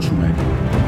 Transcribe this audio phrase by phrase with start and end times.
[0.00, 0.87] خوش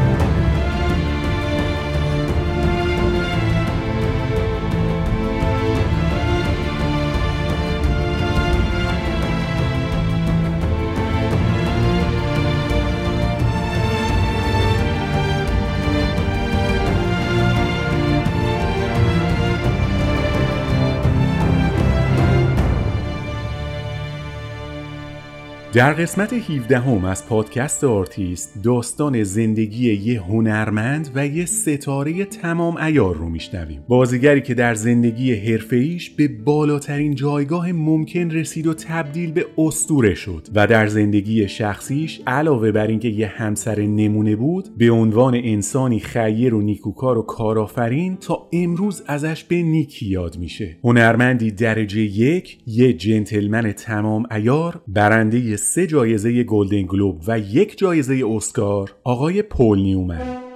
[25.72, 32.76] در قسمت 17 هم از پادکست آرتیست داستان زندگی یه هنرمند و یه ستاره تمام
[32.76, 33.84] عیار رو میشنویم.
[33.88, 40.48] بازیگری که در زندگی حرفه‌ایش به بالاترین جایگاه ممکن رسید و تبدیل به اسطوره شد
[40.54, 46.54] و در زندگی شخصیش علاوه بر اینکه یه همسر نمونه بود به عنوان انسانی خیر
[46.54, 50.76] و نیکوکار و کارآفرین تا امروز ازش به نیکی یاد میشه.
[50.84, 58.22] هنرمندی درجه یک یه جنتلمن تمام عیار برنده سه جایزه گلدن گلوب و یک جایزه
[58.26, 60.49] اسکار آقای پل نیومن.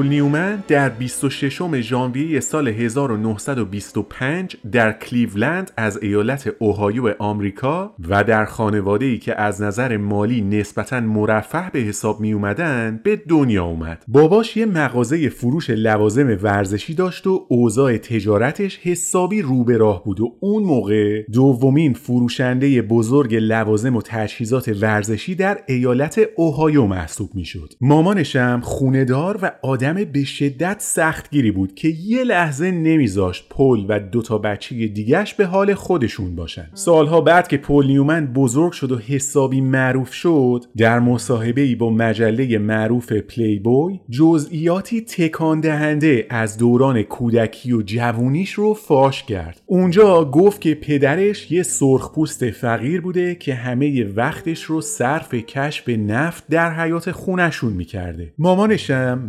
[0.00, 8.44] پل نیومن در 26 ژانویه سال 1925 در کلیولند از ایالت اوهایو آمریکا و در
[8.44, 14.04] خانواده ای که از نظر مالی نسبتا مرفه به حساب می اومدن به دنیا اومد.
[14.08, 20.20] باباش یه مغازه فروش لوازم ورزشی داشت و اوضاع تجارتش حسابی رو به راه بود
[20.20, 27.72] و اون موقع دومین فروشنده بزرگ لوازم و تجهیزات ورزشی در ایالت اوهایو محسوب می‌شد.
[27.80, 34.38] مامانشم خونه‌دار و آدم به شدت سختگیری بود که یه لحظه نمیذاشت پل و دوتا
[34.38, 36.66] بچه دیگهش به حال خودشون باشن.
[36.74, 41.90] سالها بعد که پل نیومن بزرگ شد و حسابی معروف شد در مصاحبه ای با
[41.90, 49.60] مجله معروف پلی بوی جزئیاتی تکان دهنده از دوران کودکی و جوونیش رو فاش کرد.
[49.66, 56.44] اونجا گفت که پدرش یه سرخپوست فقیر بوده که همه وقتش رو صرف کشف نفت
[56.50, 58.32] در حیات خونشون می‌کرده.
[58.38, 59.26] مامانشم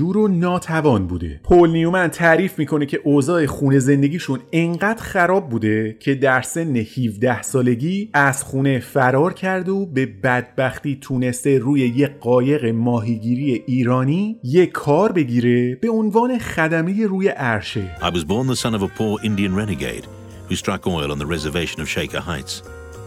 [0.00, 5.96] محجور و ناتوان بوده پول نیومن تعریف می‌کنه که اوضاع خونه زندگیشون انقدر خراب بوده
[6.00, 12.16] که در سن 17 سالگی از خونه فرار کرده و به بدبختی تونسته روی یه
[12.20, 18.56] قایق ماهیگیری ایرانی یه کار بگیره به عنوان خدمه روی عرشه I was born the
[18.56, 20.06] son of a poor Indian renegade
[20.48, 22.62] who struck oil on the reservation of Shaker Heights,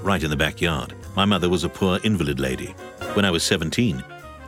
[0.09, 0.89] right in the backyard.
[1.17, 2.71] My mother was a poor invalid lady.
[3.15, 4.03] When I was 17,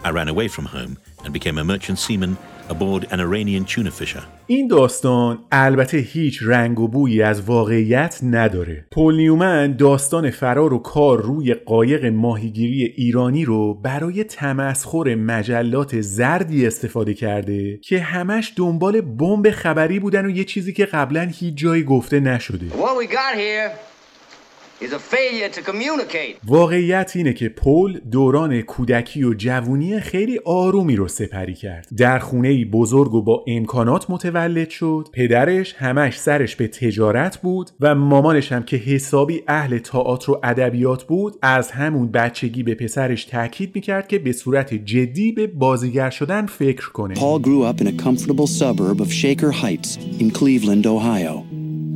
[0.08, 2.38] I ran away from home and became a merchant seaman
[2.70, 4.24] aboard an Iranian tuna fisher.
[4.48, 10.78] این داستان البته هیچ رنگ و بویی از واقعیت نداره پول نیومن داستان فرار و
[10.78, 19.02] کار روی قایق ماهیگیری ایرانی رو برای تمسخر مجلات زردی استفاده کرده که همش دنبال
[19.02, 23.36] بمب خبری بودن و یه چیزی که قبلا هیچ جایی گفته نشده What we got
[23.36, 24.65] here is a failure to communicate.
[26.48, 31.88] واقعیت اینه که پول دوران کودکی و جوونی خیلی آرومی رو سپری کرد.
[31.98, 35.08] در خونه بزرگ و با امکانات متولد شد.
[35.14, 41.04] پدرش همش سرش به تجارت بود و مامانش هم که حسابی اهل تئاتر و ادبیات
[41.04, 46.46] بود از همون بچگی به پسرش تاکید می‌کرد که به صورت جدی به بازیگر شدن
[46.46, 47.16] فکر کنه.
[47.16, 51.44] Paul grew up in a comfortable suburb of Shaker Heights in Cleveland, Ohio.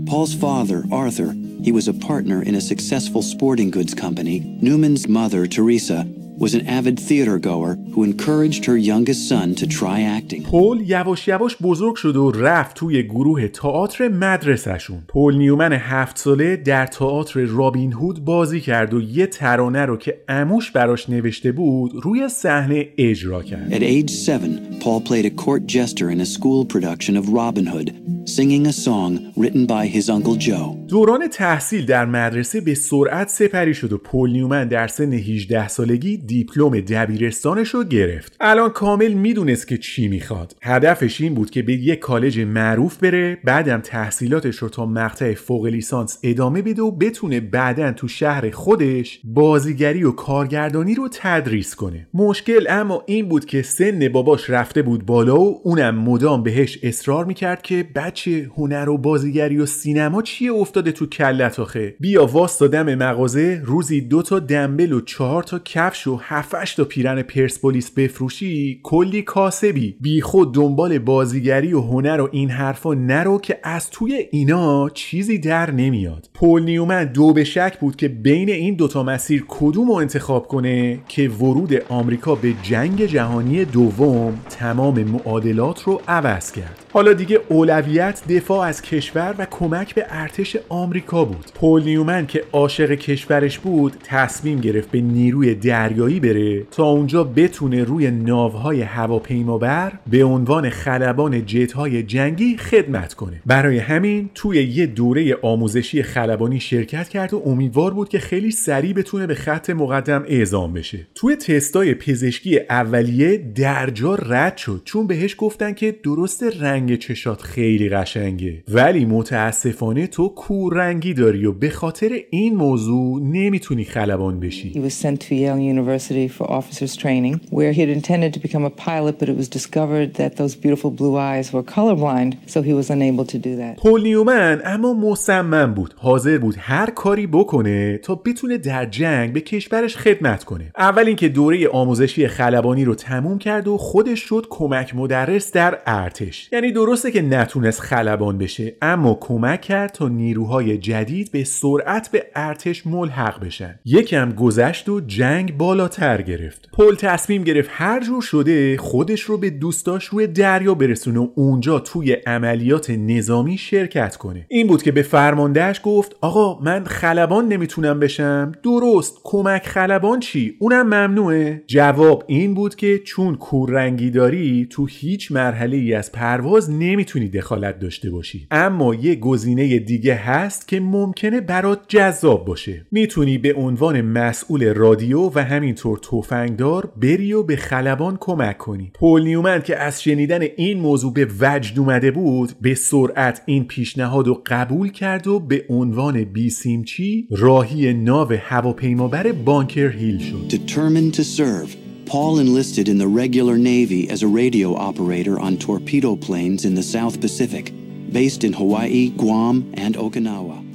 [0.10, 4.39] Paul's father, Arthur, he was a partner in a successful sporting goods company.
[4.61, 6.07] Newman's mother, Teresa,
[6.39, 10.44] was an avid theater goer who encouraged her youngest son to try acting.
[10.44, 15.03] پل یواش یواش بزرگ شد و رفت توی گروه تئاتر مدرسهشون.
[15.07, 20.21] پل نیومن هفت ساله در تئاتر رابین هود بازی کرد و یه ترانه رو که
[20.27, 23.74] اموش براش نوشته بود روی صحنه اجرا کرد.
[23.74, 27.89] At age seven, Paul played a court jester in a school production of Robin Hood,
[28.25, 30.77] singing a song written by his Uncle Joe.
[30.88, 36.18] دوران تحصیل در مدرسه به سرعت سپری شد و پل نیومن در سن 18 سالگی
[36.30, 38.36] دیپلم دبیرستانش رو گرفت.
[38.40, 40.56] الان کامل می‌دونست که چی می‌خواد.
[40.62, 45.66] هدفش این بود که به یک کالج معروف بره، بعدم تحصیلاتش رو تا مقطع فوق
[45.66, 52.08] لیسانس ادامه بده و بتونه بعدا تو شهر خودش بازیگری و کارگردانی رو تدریس کنه.
[52.14, 57.26] مشکل اما این بود که سن باباش رفته بود بالا و اونم مدام بهش اصرار
[57.26, 62.96] می‌کرد که بچه هنر و بازیگری و سینما چیه افتاده تو کلت آخه بیا واسطادم
[62.96, 68.80] مغازه روزی دو تا دنبل و چهار تا کفش و هفتش تا پیرن پرسپولیس بفروشی
[68.83, 69.98] کلی کاسبی.
[70.01, 75.38] بی خود دنبال بازیگری و هنر و این حرفا نرو که از توی اینا چیزی
[75.39, 76.30] در نمیاد.
[76.33, 81.00] پل نیومن دو به شک بود که بین این دوتا مسیر کدوم رو انتخاب کنه
[81.07, 86.86] که ورود آمریکا به جنگ جهانی دوم تمام معادلات رو عوض کرد.
[86.94, 91.45] حالا دیگه اولویت دفاع از کشور و کمک به ارتش آمریکا بود.
[91.56, 97.83] پل نیومن که عاشق کشورش بود تصمیم گرفت به نیروی دریایی بره تا اونجا بتونه
[97.83, 103.41] روی ناوهای هواپیمابر به عنوان خلبان جتهای جنگی خدمت کنه.
[103.45, 108.94] برای همین توی یه دوره آموزشی خلبانی شرکت کرد و امیدوار بود که خیلی سریع
[108.94, 111.07] بتونه به خط مقدم اعزام بشه.
[111.15, 117.89] توی تستای پزشکی اولیه درجا رد شد چون بهش گفتن که درست رنگ چشات خیلی
[117.89, 118.63] قشنگه.
[118.67, 124.71] ولی متاسفانه تو کور رنگی داری و به خاطر این موضوع نمی‌تونی خلبان بشی.
[124.73, 128.63] He was sent to Yale University for officers training, where he had intended to become
[128.63, 132.74] a pilot, but it was discovered that those beautiful blue eyes were colorblind, so he
[132.74, 133.78] was unable to do that.
[133.78, 135.94] پل نیومن اما مصمم بود.
[135.98, 140.72] حاضر بود هر کاری بکنه تا بتونه در جنگ به کشورش خدمت کنه.
[140.78, 146.50] اول اینکه دوره آموزشی خلبانی رو تموم کرد و خودش شد کمک مدرس در ارتش.
[146.52, 152.25] یعنی درسته که نتونست خلبان بشه اما کمک کرد تا نیروهای جدید به سرعت به
[152.36, 153.80] ارتش ملحق بشن.
[153.86, 156.70] یکم گذشت و جنگ بالاتر گرفت.
[156.74, 161.80] پل تصمیم گرفت هر جور شده خودش رو به دوستاش روی دریا برسونه و اونجا
[161.80, 164.46] توی عملیات نظامی شرکت کنه.
[164.50, 168.52] این بود که به فرماندهش گفت آقا من خلبان نمی‌تونم بشم.
[168.64, 169.22] درست.
[169.24, 171.64] کمک خلبان چی؟ اونم ممنوعه.
[171.68, 177.80] جواب این بود که چون کوررنگی داری تو هیچ مرحله ای از پرواز نمی‌تونی دخالت
[177.80, 178.48] داشته باشی.
[178.52, 182.86] اما یه گزینه دیگه هست که ممکنه برات جذاب باشه.
[182.92, 189.24] می‌تونی به عنوان مسئول رادیو و همینطور تفنگدار بری و به خلبان کمک کنی پول
[189.24, 194.42] نیومن که از شنیدن این موضوع به وجد اومده بود به سرعت این پیشنهاد رو
[194.45, 201.75] قبول کرد و به عنوان بیسیمچی راهی ناو هواپیمابر بانکر هیل شد Determined to serve,
[202.06, 206.88] Paul enlisted in the regular Navy as a radio operator on torpedo planes in the
[206.95, 207.66] South Pacific,
[208.12, 209.56] based in Hawaii, Guam,
[209.86, 210.69] and Okinawa.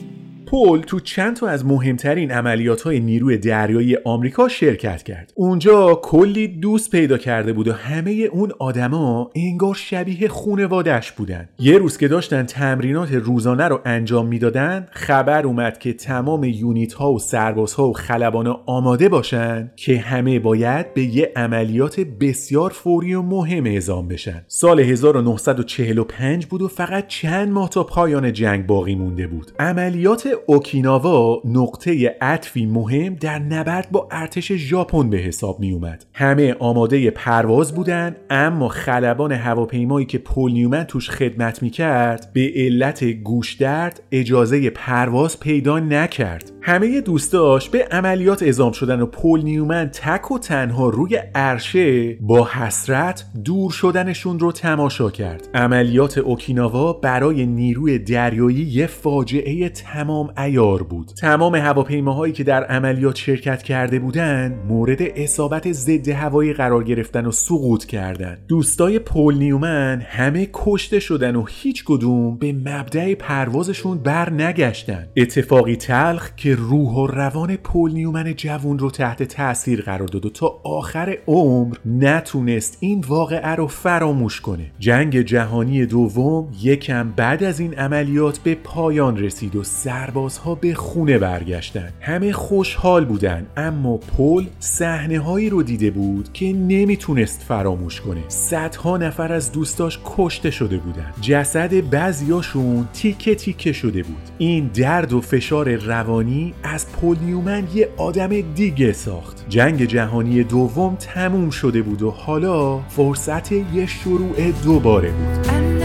[0.54, 5.32] پل تو چند تا از مهمترین عملیات های نیروی دریایی آمریکا شرکت کرد.
[5.34, 11.48] اونجا کلی دوست پیدا کرده بود و همه اون آدما انگار شبیه خونوادش بودن.
[11.58, 17.12] یه روز که داشتن تمرینات روزانه رو انجام می‌دادن، خبر اومد که تمام یونیت ها
[17.12, 23.22] و سربازها و خلبانا آماده باشن که همه باید به یه عملیات بسیار فوری و
[23.22, 24.44] مهم اعزام بشن.
[24.46, 29.52] سال 1945 بود و فقط چند ماه تا پایان جنگ باقی مونده بود.
[29.58, 36.06] عملیات اوکیناوا نقطه عطفی مهم در نبرد با ارتش ژاپن به حساب می اومد.
[36.14, 42.52] همه آماده پرواز بودن اما خلبان هواپیمایی که پل نیومن توش خدمت می کرد به
[42.56, 46.52] علت گوشدرد اجازه پرواز پیدا نکرد.
[46.62, 52.48] همه دوستاش به عملیات اعزام شدن و پل نیومن تک و تنها روی عرشه با
[52.52, 55.48] حسرت دور شدنشون رو تماشا کرد.
[55.54, 61.06] عملیات اوکیناوا برای نیروی دریایی یه فاجعه تمام عیار بود.
[61.06, 67.30] تمام هواپیماهایی که در عملیات شرکت کرده بودن مورد اصابت ضد هوایی قرار گرفتن و
[67.30, 68.38] سقوط کردند.
[68.48, 75.06] دوستای پل نیومن همه کشته شدن و هیچ کدوم به مبدع پروازشون بر نگشتن.
[75.16, 80.30] اتفاقی تلخ که روح و روان پل نیومن جوون رو تحت تاثیر قرار داد و
[80.30, 84.70] تا آخر عمر نتونست این واقعه رو فراموش کنه.
[84.78, 90.74] جنگ جهانی دوم یکم بعد از این عملیات به پایان رسید و سرباز سربازها به
[90.74, 91.88] خونه برگشتن.
[92.00, 98.20] همه خوشحال بودن اما پل صحنه هایی رو دیده بود که نمی‌تونست فراموش کنه.
[98.28, 101.12] صدها نفر از دوستاش کشته شده بودن.
[101.20, 104.22] جسد بعضیاشون تیکه تیکه شده بود.
[104.38, 109.44] این درد و فشار روانی از پل نیومن یه آدم دیگه ساخت.
[109.48, 115.83] جنگ جهانی دوم تموم شده بود و حالا فرصت یه شروع دوباره بود.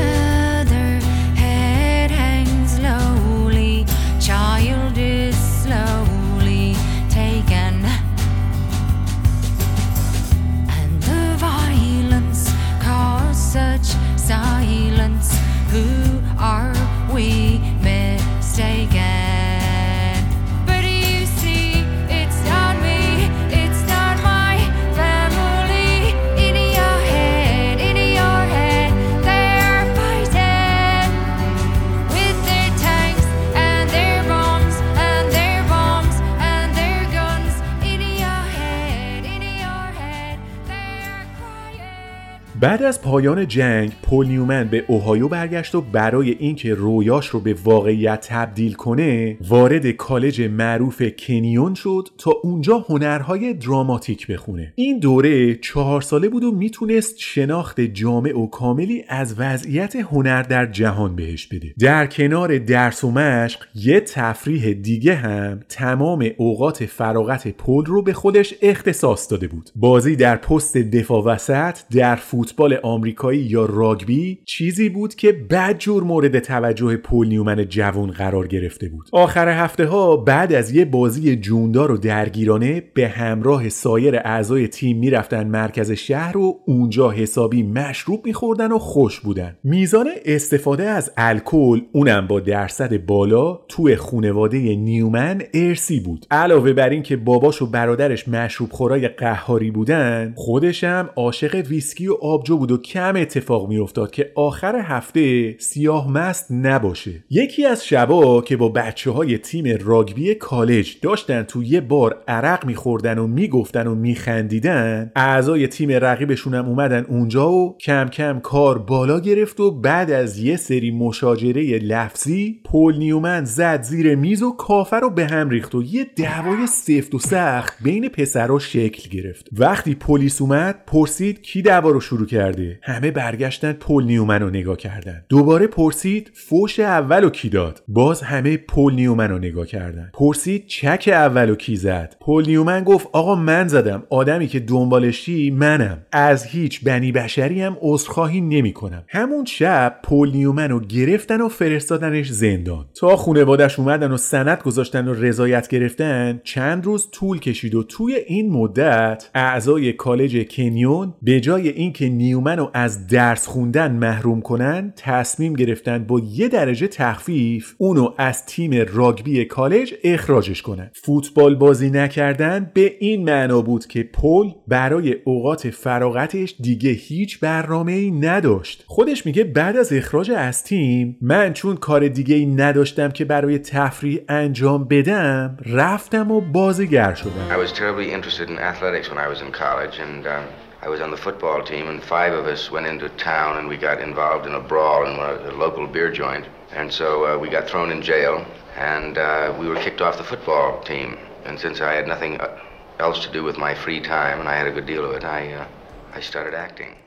[42.62, 47.56] بعد از پایان جنگ پل نیومن به اوهایو برگشت و برای اینکه رویاش رو به
[47.64, 54.74] واقعیت تبدیل کنه وارد کالج معروف کنیون شد تا اونجا هنرهای دراماتیک بخونه.
[54.76, 60.66] این دوره چهار ساله بود و می‌تونست شناخت جامع و کاملی از وضعیت هنر در
[60.66, 61.74] جهان بهش بده.
[61.80, 68.14] در کنار درس و مشق یه تفریح دیگه هم تمام اوقات فراغت پل رو به
[68.14, 69.70] خودش اختصاص داده بود.
[69.76, 72.16] بازی در پست دفاع وسط در
[72.50, 78.90] فوتبال آمریکایی یا راگبی چیزی بود که بدجور مورد توجه پل نیومن جوان قرار گرفته
[78.90, 79.10] بود.
[79.12, 84.98] آخر هفته ها بعد از یه بازی جوندار و درگیرانه به همراه سایر اعضای تیم
[84.98, 89.58] می‌رفتن مرکز شهر و اونجا حسابی مشروب میخوردن و خوش بودن.
[89.64, 96.26] میزان استفاده از الکل اونم با درصد بالا توی خونواده نیومن ارثی بود.
[96.32, 102.14] علاوه بر این که باباش و برادرش مشروب خورای قهاری بودن خودشم عاشق ویسکی و
[102.40, 107.24] آبجو بود و کم اتفاق میافتاد که آخر هفته سیاه مست نباشه.
[107.30, 112.66] یکی از شبا که با بچه های تیم راگبی کالج داشتن تو یه بار عرق
[112.66, 118.78] میخوردن و می‌گفتن و میخندیدن اعضای تیم رقیبشون هم اومدن اونجا و کم کم کار
[118.78, 124.52] بالا گرفت و بعد از یه سری مشاجره لفظی پل نیومن زد زیر میز و
[124.52, 129.50] کافه رو به هم ریخت و یه دعوای سفت و سخت بین پسرها شکل گرفت.
[129.52, 134.78] وقتی پلیس اومد پرسید کی دعوا رو شروع کرده همه برگشتن پل نیومن رو نگاه
[134.78, 135.24] کردن.
[135.30, 140.12] دوباره پرسید فوش اول و کی داد؟ باز همه پل نیومن رو نگاه کردن.
[140.14, 144.04] پرسید چک اول و کی زد؟ پل نیومن گفت آقا من زدم.
[144.10, 145.98] آدمی که دنبالشی منم.
[146.12, 149.04] از هیچ بنی بشری هم عذرخواهی نمی کنم.
[149.08, 152.86] همون شب پل نیومن رو گرفتن و فرستادنش زندان.
[153.00, 158.16] تا خونوادش اومدن و سند گذاشتن و رضایت گرفتن چند روز طول کشید و توی
[158.16, 164.94] این مدت اعضای کالج کنیون به جای اینکه نیومن رو از درس خوندن محروم کنن
[164.96, 170.92] تصمیم گرفتن با یه درجه تخفیف اونو از تیم راگبی کالج اخراجش کنن.
[170.94, 177.92] فوتبال بازی نکردن به این معنا بود که پل برای اوقات فراغتش دیگه هیچ برنامه
[177.92, 178.84] ای نداشت.
[178.88, 183.60] خودش میگه بعد از اخراج از تیم من چون کار دیگه ای نداشتم که برای
[183.60, 187.50] تفریح انجام بدم رفتم و بازیگر شدم.
[187.50, 191.02] I was terribly interested in athletics when I was in college, and um, I was
[191.02, 194.46] on the football team, and five of us went into town and we got involved
[194.46, 196.46] in a brawl in the local beer joint.
[196.72, 198.46] And so uh, we got thrown in jail,
[198.78, 201.18] and uh, we were kicked off the football team.
[201.44, 202.58] And since I had nothing uh,
[203.00, 205.26] else to do with my free time, and I had a good deal of it,
[205.26, 205.68] I,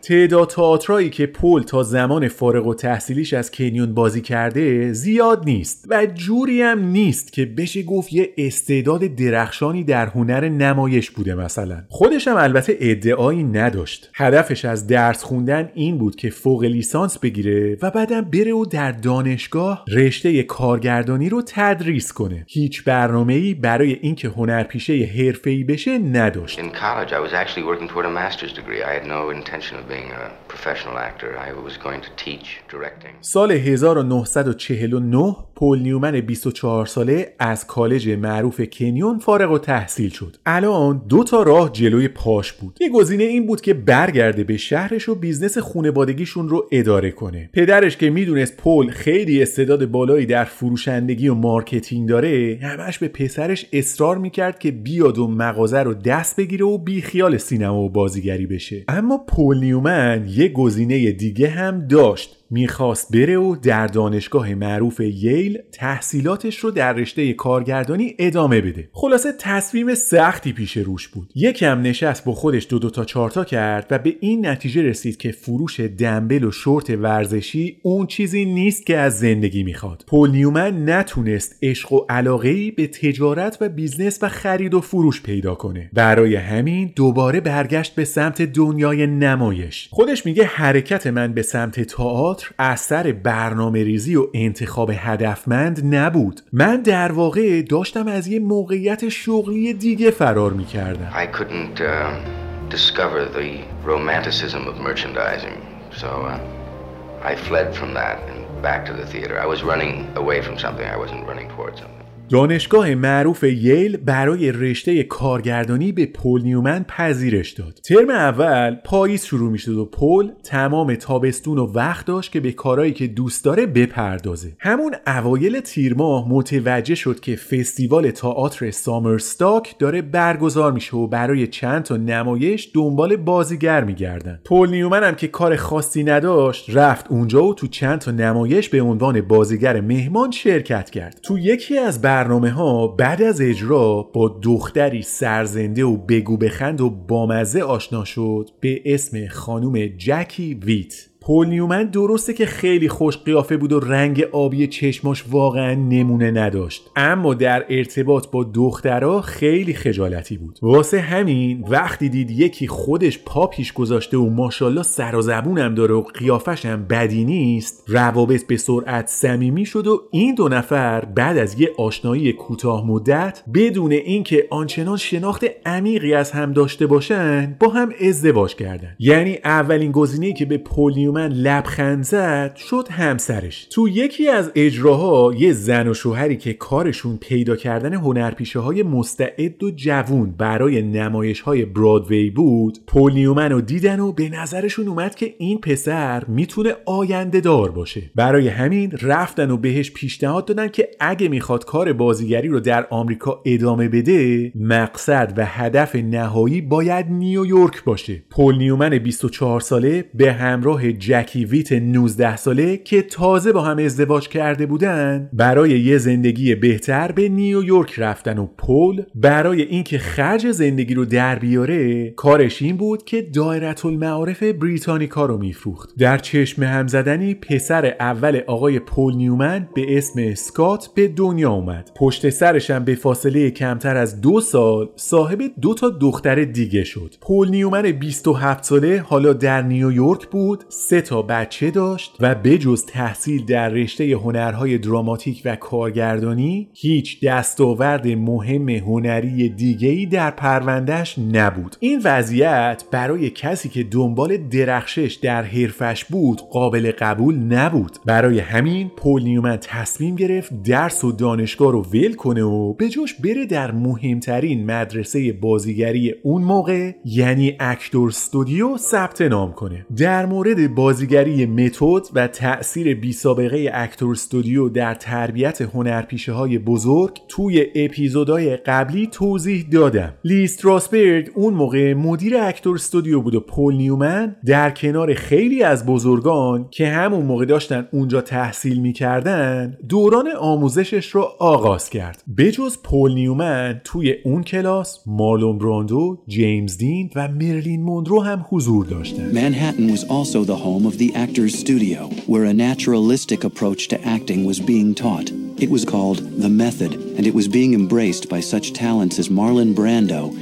[0.03, 5.87] تعداد تئاترایی که پل تا زمان فارغ و تحصیلیش از کنیون بازی کرده زیاد نیست
[5.89, 11.83] و جوری هم نیست که بشه گفت یه استعداد درخشانی در هنر نمایش بوده مثلا.
[11.89, 14.11] خودش هم البته ادعایی نداشت.
[14.15, 18.93] هدفش از درس خوندن این بود که فوق لیسانس بگیره و بعدم بره و در
[18.93, 22.45] دانشگاه رشته کارگردانی رو تدریس کنه.
[22.49, 26.61] هیچ برنامه‌ای برای اینکه هنرپیشه حرفه‌ای بشه نداشت.
[26.61, 28.83] In college, I was actually working toward a master's degree.
[28.83, 31.31] I had no intention of being a professional actor.
[31.49, 33.15] I was going to teach directing.
[33.21, 40.37] سال 1949 پل نیومن 24 ساله از کالج معروف کنیون فارغ التحصیل شد.
[40.47, 42.79] الان دو تا راه جلوی پاش بود.
[42.81, 47.51] یه گزینه این بود که برگرده به شهرش و بیزنس خونوادگیشون رو اداره کنه.
[47.53, 53.67] پدرش که می‌دونست پل خیلی استعداد بالایی در فروشندگی و مارکتینگ داره، همش به پسرش
[53.73, 58.85] اصرار می‌کرد که بیاد و مغازه رو دست بگیره و بیخیال سینما و بازیگری بشه.
[58.89, 62.37] اما پل نیومن یه گزینه دیگه هم داشت.
[62.53, 68.89] می‌خواست بره و در دانشگاه معروف ییل تحصیلاتش رو در رشته کارگردانی ادامه بده.
[68.93, 71.33] خلاصه تصمیم سختی پیش روش بود.
[71.35, 75.33] یکم نشست با خودش دو دو تا چارتا کرد و به این نتیجه رسید که
[75.33, 80.05] فروش دنبل و شورت ورزشی اون چیزی نیست که از زندگی می‌خواد.
[80.07, 85.55] پل نیومن نتونست عشق و علاقه به تجارت و بیزنس و خرید و فروش پیدا
[85.55, 85.91] کنه.
[85.93, 89.89] برای همین دوباره برگشت به سمت دنیای نمایش.
[89.91, 96.41] خودش میگه حرکت من به سمت تئاتر از سر برنامه ریزی و انتخاب هدفمند نبود
[96.53, 102.43] من در واقع داشتم از یه موقعیت شغلی دیگه فرار می‌کردم I couldn't um,
[102.77, 103.51] discover the
[103.85, 105.59] romanticism of merchandising,
[106.03, 109.35] so uh, I fled from that and back to the theater.
[109.45, 112.02] I was running away from something, I wasn't running towards something.
[112.29, 117.79] دانشگاه معروف ییل برای رشته کارگردانی به پل نیومن پذیرش داد.
[117.85, 122.53] ترم اول پاییز شروع می شد و پل تمام تابستون و وقت داشت که به
[122.53, 124.53] کارهایی که دوست داره بپردازه.
[124.59, 131.47] همون اوایل تیر ماه متوجه شد که فستیوال تئاتر سامرستاک داره برگزار میشه و برای
[131.47, 134.41] چند تا نمایش دنبال بازیگر میگردن.
[134.45, 138.83] پل نیومن هم که کار خاصی نداشت رفت اونجا و تو چند تا نمایش به
[138.83, 141.21] عنوان بازیگر مهمان شرکت کرد.
[141.23, 146.91] تو یکی از برنامه ها بعد از اجرا با دختری سرزنده و بگو بخند و
[146.91, 151.12] بامزه آشنا شد به اسم خانم جکی ویت.
[151.25, 156.91] پول نیومن درسته که خیلی خوش قیافه بود و رنگ آبی چشماش واقعا نمونه نداشت.
[156.97, 160.59] اما در ارتباط با دخترها خیلی خجالتی بود.
[160.63, 165.95] واسه همین وقتی دید یکی خودش پا پیش گذاشته و ماشاءالله سر و زبونم داره
[165.95, 171.39] و قیافش هم بدی نیست روابط به سرعت صمیمی شد و این دو نفر بعد
[171.39, 177.69] از یه آشنایی کوتاه مدت بدون اینکه آنچنان شناخت عمیقی از هم داشته باشن با
[177.69, 178.97] هم ازدواج کردن.
[178.99, 183.67] یعنی اولین گزینه‌ای که به پول نیومن لبخند زد شد همسرش.
[183.71, 189.63] تو یکی از اجراها یه زن و شوهری که کارشون پیدا کردن هنرپیشه های مستعد
[189.63, 195.15] و جوون برای نمایش های برادوی بود پول نیومن رو دیدن و به نظرشون اومد
[195.15, 198.03] که این پسر می‌تونه آینده دار باشه.
[198.15, 203.43] برای همین رفتن و بهش پیشنهاد دادن که اگه می‌خواد کار بازیگری رو در آمریکا
[203.45, 208.23] ادامه بده مقصد و هدف نهایی باید نیویورک باشه.
[208.31, 214.29] پول نیومن 24 ساله به همراه جکی ویت 19 ساله که تازه با هم ازدواج
[214.29, 220.95] کرده بودن برای یه زندگی بهتر به نیویورک رفتن و پول برای اینکه خرج زندگی
[220.95, 225.91] رو در بیاره کارش این بود که دایره المعارف بریتانیکا رو میفروخت.
[225.99, 231.91] در چشم هم زدنی پسر اول آقای پول نیومن به اسم اسکات به دنیا اومد.
[231.97, 237.15] پشت سرش هم به فاصله کمتر از دو سال صاحب دو تا دختر دیگه شد.
[237.21, 243.45] پول نیومن 27 ساله حالا در نیویورک بود سه تا بچه داشت و بجز تحصیل
[243.45, 251.77] در رشته هنرهای دراماتیک و کارگردانی هیچ دستاورد مهم هنری دیگه‌ای در پروندهش نبود.
[251.81, 257.99] این وضعیت برای کسی که دنبال درخشش در حرفش بود قابل قبول نبود.
[258.07, 263.15] برای همین پل نیومن تصمیم گرفت درس و دانشگاه رو ول کنه و به جاش
[263.15, 269.87] بره در مهمترین مدرسه بازیگری اون موقع یعنی اکتور استودیو ثبت نام کنه.
[269.97, 277.19] در مورد بازیگری متد و تأثیر بی سابقه اکتور استودیو در تربیت هنرپیشه های بزرگ
[277.29, 280.15] توی اپیزودهای قبلی توضیح دادم.
[280.25, 285.87] لی استراسبرگ اون موقع مدیر اکتور استودیو بود و پل نیومن در کنار خیلی از
[285.87, 292.23] بزرگان که همون موقع داشتن اونجا تحصیل می‌کردن دوران آموزشش رو آغاز کرد.
[292.39, 298.87] بجز پل نیومن توی اون کلاس مارلون براندو، جیمز دین و مرلین موندرو هم حضور
[298.87, 299.33] داشتن.
[299.33, 304.45] Manhattan was also the home of the Actors Studio, where a naturalistic approach to acting
[304.45, 305.31] was being taught.
[305.59, 309.75] It was called The Method, and it was being embraced by such talents as Marlon
[309.75, 310.35] Brando.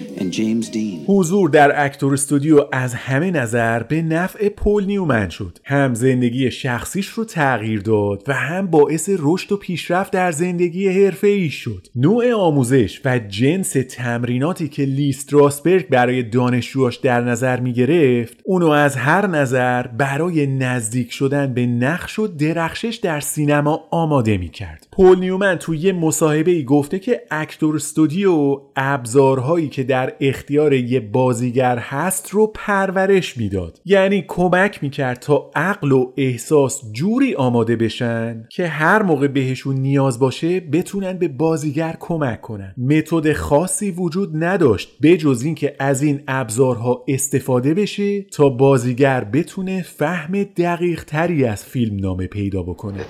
[1.07, 5.59] حضور در اکتور استودیو از همه نظر به نفع پول نیومن شد.
[5.65, 11.51] هم زندگی شخصیش رو تغییر داد و هم باعث رشد و پیشرفت در زندگی حرفه‌ای
[11.51, 11.87] شد.
[11.95, 18.69] نوع آموزش و جنس تمریناتی که لی استراسبرگ برای دانشجوهاش در نظر می گرفت اونو
[18.69, 24.87] از هر نظر برای نزدیک شدن به نقش و درخشش در سینما آماده می کرد
[24.93, 31.01] پول نیومن توی یه مصاحبه ای گفته که اکتور استودیو ابزارهایی که در اختیار یه
[31.01, 33.81] بازیگر هست رو پرورش می‌داد.
[33.85, 40.19] یعنی کمک می‌کرد تا عقل و احساس جوری آماده بشن که هر موقع بهشون نیاز
[40.19, 42.75] باشه بتونن به بازیگر کمک کنن.
[42.79, 50.43] متد خاصی وجود نداشت بجز اینکه از این ابزارها استفاده بشه تا بازیگر بتونه فهم
[50.43, 53.05] دقیق تری از فیلم نامه پیدا بکنه.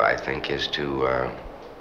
[0.00, 1.30] I think, is to uh,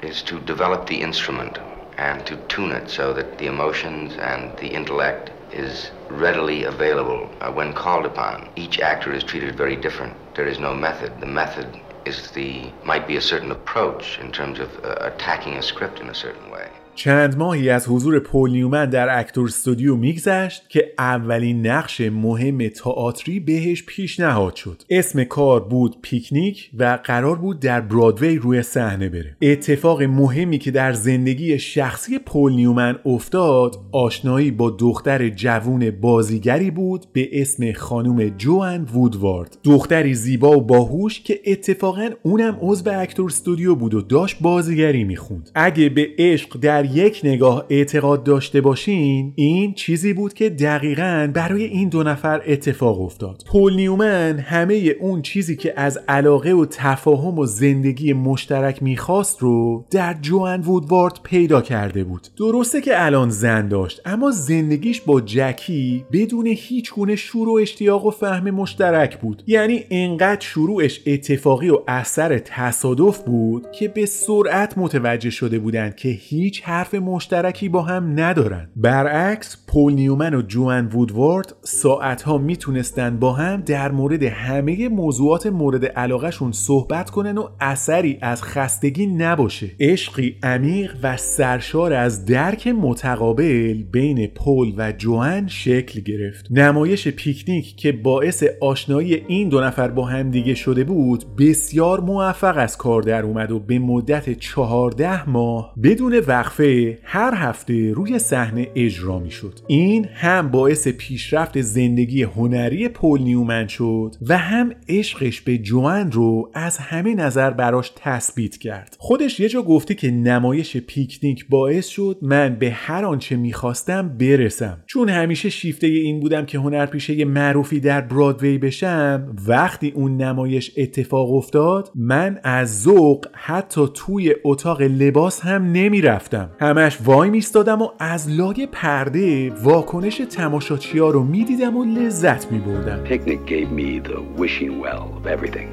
[0.02, 1.60] is to develop the instrument
[1.98, 7.52] and to tune it so that the emotions and the intellect is readily available uh,
[7.52, 8.50] when called upon.
[8.56, 10.16] Each actor is treated very different.
[10.36, 11.20] There is no method.
[11.20, 15.62] The method is the might be a certain approach in terms of uh, attacking a
[15.62, 16.70] script in a certain way.
[17.04, 23.40] چند ماهی از حضور پول نیومن در اکتور استودیو میگذشت که اولین نقش مهم تئاتری
[23.40, 24.82] بهش پیشنهاد شد.
[24.90, 29.38] اسم کار بود پیکنیک و قرار بود در برادوی روی صحنه بره.
[29.42, 37.06] اتفاق مهمی که در زندگی شخصی پول نیومن افتاد آشنایی با دختر جوون بازیگری بود
[37.14, 39.58] به اسم خانم جوان وودوارد.
[39.64, 45.50] دختری زیبا و باهوش که اتفاقا اونم عضو اکتور استودیو بود و داشت بازیگری می‌خوند.
[45.56, 51.64] اگه به عشق در یک نگاه اعتقاد داشته باشین این چیزی بود که دقیقا برای
[51.64, 53.44] این دو نفر اتفاق افتاد.
[53.48, 59.86] پول نیومن همه اون چیزی که از علاقه و تفاهم و زندگی مشترک می‌خواست رو
[59.92, 62.28] در جوان وودوارد پیدا کرده بود.
[62.38, 68.06] درسته که الان زن داشت اما زندگیش با جکی بدون هیچ گونه شروع و اشتیاق
[68.06, 69.44] و فهم مشترک بود.
[69.48, 76.10] یعنی انقدر شروعش اتفاقی و اثر تصادف بود که به سرعت متوجه شده بودند که
[76.10, 78.70] هیچ حرف مشترکی با هم ندارن.
[78.76, 85.86] برعکس پول نیومن و جوان وودوارد ساعتها می‌تونستن با هم در مورد همه موضوعات مورد
[85.86, 89.72] علاقهشون صحبت کنن و اثری از خستگی نباشه.
[89.80, 96.48] عشقی عمیق و سرشار از درک متقابل بین پول و جوان شکل گرفت.
[96.52, 102.58] نمایش پیکنیک که باعث آشنایی این دو نفر با هم دیگه شده بود بسیار موفق
[102.58, 106.61] از کار در اومد و به مدت چهارده ماه بدون وقفه
[107.04, 113.68] هر هفته روی صحنه اجرا می شد این هم باعث پیشرفت زندگی هنری پول نیومن
[113.68, 118.96] شد و هم عشقش به جوان رو از همه نظر براش تثبیت کرد.
[119.00, 124.84] خودش یه جا گفته که نمایش پیکنیک باعث شد من به هر آنچه می‌خواستم برسم.
[124.86, 131.34] چون همیشه شیفته این بودم که هنرپیشه معروفی در برادوی بشم وقتی اون نمایش اتفاق
[131.34, 136.50] افتاد من از ذوق حتی توی اتاق لباس هم نمی‌رفتم.
[136.61, 143.47] همش وای میستادم و از لای پرده واکنش تماشاچیا رو میدیدم و لذت میبردم Picnic
[143.47, 145.69] gave me the wishing well of everything.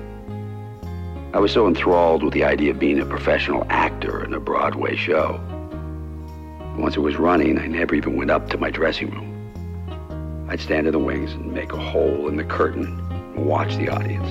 [1.33, 4.95] I was so enthralled with the idea of being a professional actor in a Broadway
[4.95, 5.39] show.
[6.77, 9.29] Once it was running, I never even went up to my dressing room.
[10.49, 12.87] I'd stand in the wings and make a hole in the curtain
[13.35, 14.29] and watch the audience.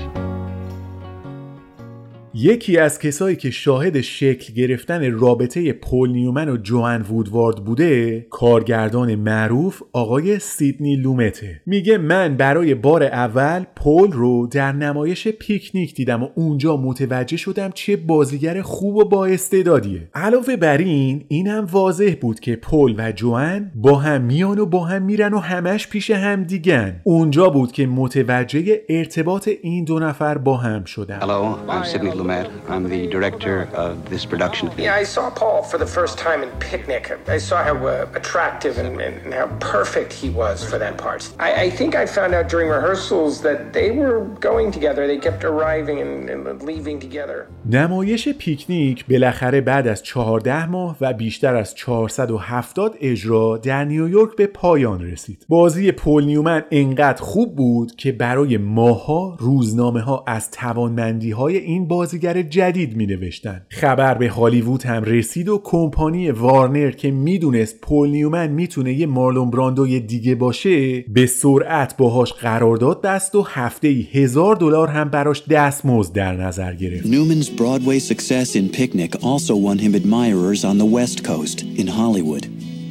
[2.40, 9.16] یکی از کسایی که شاهد شکل گرفتن رابطه پول نیومن و جوان وودوارد بوده کارگردان
[9.16, 11.62] معروف آقای سیدنی لومته.
[11.66, 17.70] میگه من برای بار اول پول رو در نمایش پیکنیک دیدم و اونجا متوجه شدم
[17.74, 20.10] چه بازیگر خوب و با استعدادیه.
[20.14, 24.86] علاوه بر این اینم واضح بود که پول و جوان با هم میان و با
[24.86, 27.02] هم میرن و همش پیش هم دیگن.
[27.04, 31.20] اونجا بود که متوجه ارتباط این دو نفر با هم شدم.
[31.20, 32.70] Hello, I'm Lumet.
[32.70, 34.72] I'm the director of this production.
[34.78, 37.04] Yeah, I saw Paul for the first time in Picnic.
[37.28, 41.22] I saw how uh, attractive and, and, how perfect he was for that part.
[41.40, 45.08] I, I think I found out during rehearsals that they were going together.
[45.08, 47.48] They kept arriving and, and leaving together.
[47.66, 54.48] نمایش پیکنیک بالاخره بعد از 14 ماه و بیشتر از 470 اجرا در نیویورک به
[54.48, 55.46] پایان رسید.
[55.50, 61.88] بازی پول نیومن انقدر خوب بود که برای ماها روزنامه ها از توانمندی های این
[62.08, 63.62] بازیگر جدید می نوشتن.
[63.70, 69.50] خبر به هالیوود هم رسید و کمپانی وارنر که می‌دونست پول نیومن می‌تونه یه مارلون
[69.50, 75.44] براندوی دیگه باشه به سرعت باهاش قرارداد بست و هفته ای هزار دلار هم براش
[75.48, 77.06] دستمزد در نظر گرفت.
[77.08, 82.46] Newman's Broadway success in Picnic also won him admirers on the West Coast, in Hollywood.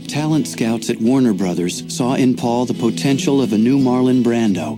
[0.08, 4.68] Talent scouts at Warner Brothers saw in Paul the potential of a new Marlon Brando,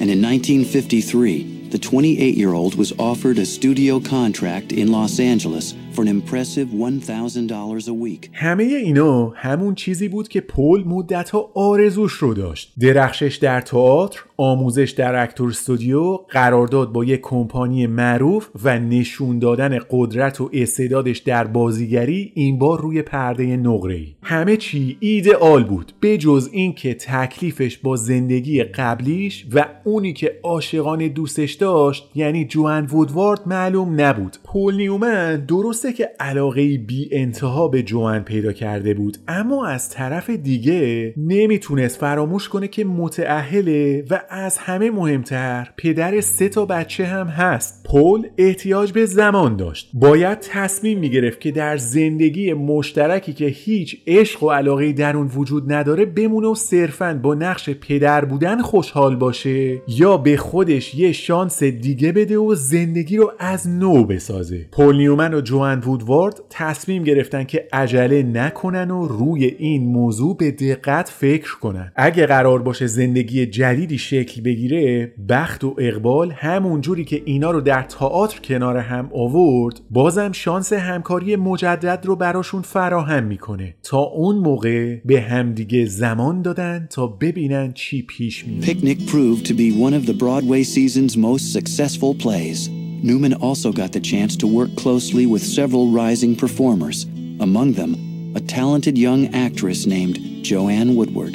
[0.00, 5.74] and in 1953, the 28 year old was offered a studio contract in Los Angeles
[5.92, 8.30] for an impressive $1,000 a week.
[8.32, 14.90] همه اینا همون چیزی بود که پل مدتها آرزوش رو داشت درخشش در تئاتر آموزش
[14.90, 21.44] در اکتور استودیو قرارداد با یک کمپانی معروف و نشون دادن قدرت و استعدادش در
[21.44, 24.14] بازیگری این بار روی پرده نقره‌ای.
[24.22, 31.52] همه چی ایدئال بود بجز اینکه تکلیفش با زندگی قبلیش و اونی که عاشقانه دوستش
[31.52, 34.36] داشت یعنی جوان وودوارد معلوم نبود.
[34.44, 40.30] پول نیومن درسته که علاقه بی انتها به جوان پیدا کرده بود اما از طرف
[40.30, 47.26] دیگه نمی‌تونست فراموش کنه که متعهله و از همه مهمتر پدر سه تا بچه هم
[47.26, 47.84] هست.
[47.84, 49.90] پول احتیاج به زمان داشت.
[49.94, 55.72] باید تصمیم می‌گرفت که در زندگی مشترکی که هیچ عشق و علاقه در اون وجود
[55.72, 61.62] نداره بمونه و صرفا با نقش پدر بودن خوشحال باشه یا به خودش یه شانس
[61.62, 64.66] دیگه بده و زندگی رو از نو بسازه.
[64.72, 70.50] پول نیومن و جوان وودوارد تصمیم گرفتن که عجله نکنن و روی این موضوع به
[70.50, 71.92] دقت فکر کنن.
[71.96, 77.60] اگه قرار باشه زندگی جدیدی شکل بگیره بخت و اقبال همون جوری که اینا رو
[77.60, 84.36] در تئاتر کنار هم آورد بازم شانس همکاری مجدد رو براشون فراهم می‌کنه تا اون
[84.36, 89.94] موقع به همدیگه زمان دادن تا ببینن چی پیش میاد Picnic proved to be one
[89.94, 92.70] of the Broadway season's most successful plays.
[93.08, 96.98] Newman also got the chance to work closely with several rising performers,
[97.46, 97.92] among them
[98.38, 100.16] a talented young actress named
[100.48, 101.34] Joanne Woodward.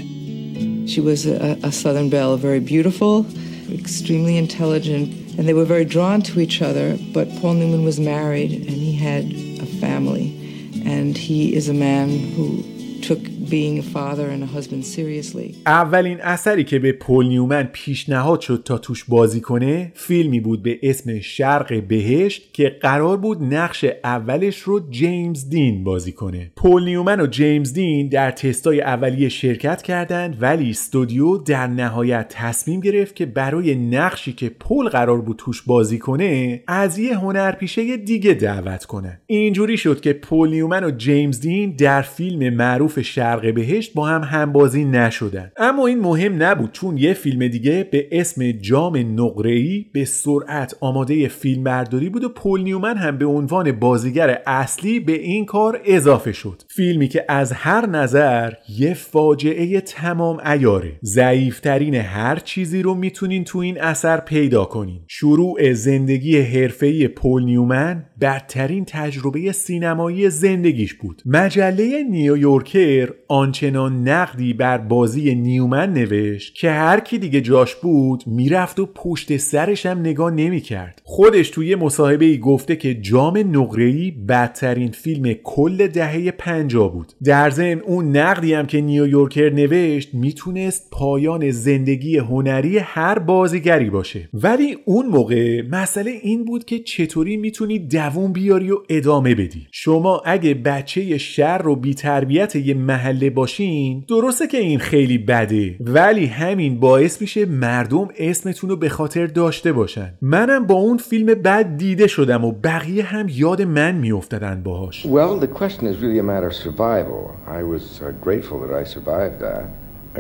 [0.92, 3.26] She was a, a Southern belle, very beautiful,
[3.72, 6.98] extremely intelligent, and they were very drawn to each other.
[7.14, 9.24] But Paul Newman was married and he had
[9.62, 10.36] a family,
[10.84, 12.66] and he is a man who
[13.00, 13.20] took
[13.52, 15.56] being a father and a husband seriously.
[15.66, 20.80] اولین اثری که به پل نیومن پیشنهاد شد تا توش بازی کنه فیلمی بود به
[20.84, 27.22] اسم شرق بهشت که قرار بود نقش اولش رو جیمز دین بازی کنه پل نیومن
[27.22, 33.26] و جیمز دین در تستای اولیه شرکت کردند ولی استودیو در نهایت تصمیم گرفت که
[33.26, 39.22] برای نقشی که پل قرار بود توش بازی کنه از یه هنرپیشه دیگه دعوت کنه
[39.28, 44.24] اینجوری شد که پل نیومن و جیمز دین در فیلم معروف شرق بهشت با هم
[44.24, 45.52] همبازی نشدن.
[45.58, 51.28] اما این مهم نبود چون یه فیلم دیگه به اسم جام نقره‌ای به سرعت آماده
[51.28, 56.32] فیلم برداری بود و پل نیومن هم به عنوان بازیگر اصلی به این کار اضافه
[56.32, 56.62] شد.
[56.70, 63.60] فیلمی که از هر نظر یه فاجعه تمام عیاره ضعیفترین هر چیزی رو می‌تونین تو
[63.60, 65.02] این اثر پیدا کنین.
[65.08, 71.22] شروع زندگی حرفه‌ای پل نیومن بدترین تجربه سینمایی زندگیش بود.
[71.26, 78.80] مجله نیویورکر آنچنان نقدی بر بازی نیومن نوشت که هر کی دیگه جاش بود می‌رفت
[78.80, 81.02] و پشت سرش هم نگاه نمی‌کرد.
[81.04, 87.14] خودش توی مصاحبه ای گفته که جام نقره‌ای بدترین فیلم کل دهه 50 بود.
[87.24, 94.30] در ضمن اون نقدی هم که نیویورکر نوشت می‌تونست پایان زندگی هنری هر بازیگری باشه.
[94.34, 99.68] ولی اون موقع مسئله این بود که چطوری می‌تونی دووم بیاری و ادامه بدی.
[99.72, 102.74] شما اگه بچه شر رو بی تربیت یه
[103.22, 108.90] محله باشین درسته که این خیلی بده ولی همین باعث میشه مردم اسمتون رو به
[108.90, 113.96] خاطر داشته باشن منم با اون فیلم بد دیده شدم و بقیه هم یاد من
[113.96, 117.22] میافتادن باهاش Well, the question is really a matter of survival.
[117.48, 119.66] I was uh, grateful that I survived that.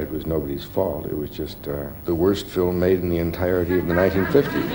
[0.03, 1.01] It was nobody's fault.
[1.13, 1.73] It was just uh,
[2.09, 4.69] the worst film made in the entirety of the 1950s.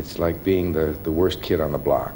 [0.00, 2.14] it's like being the, the worst kid on the block.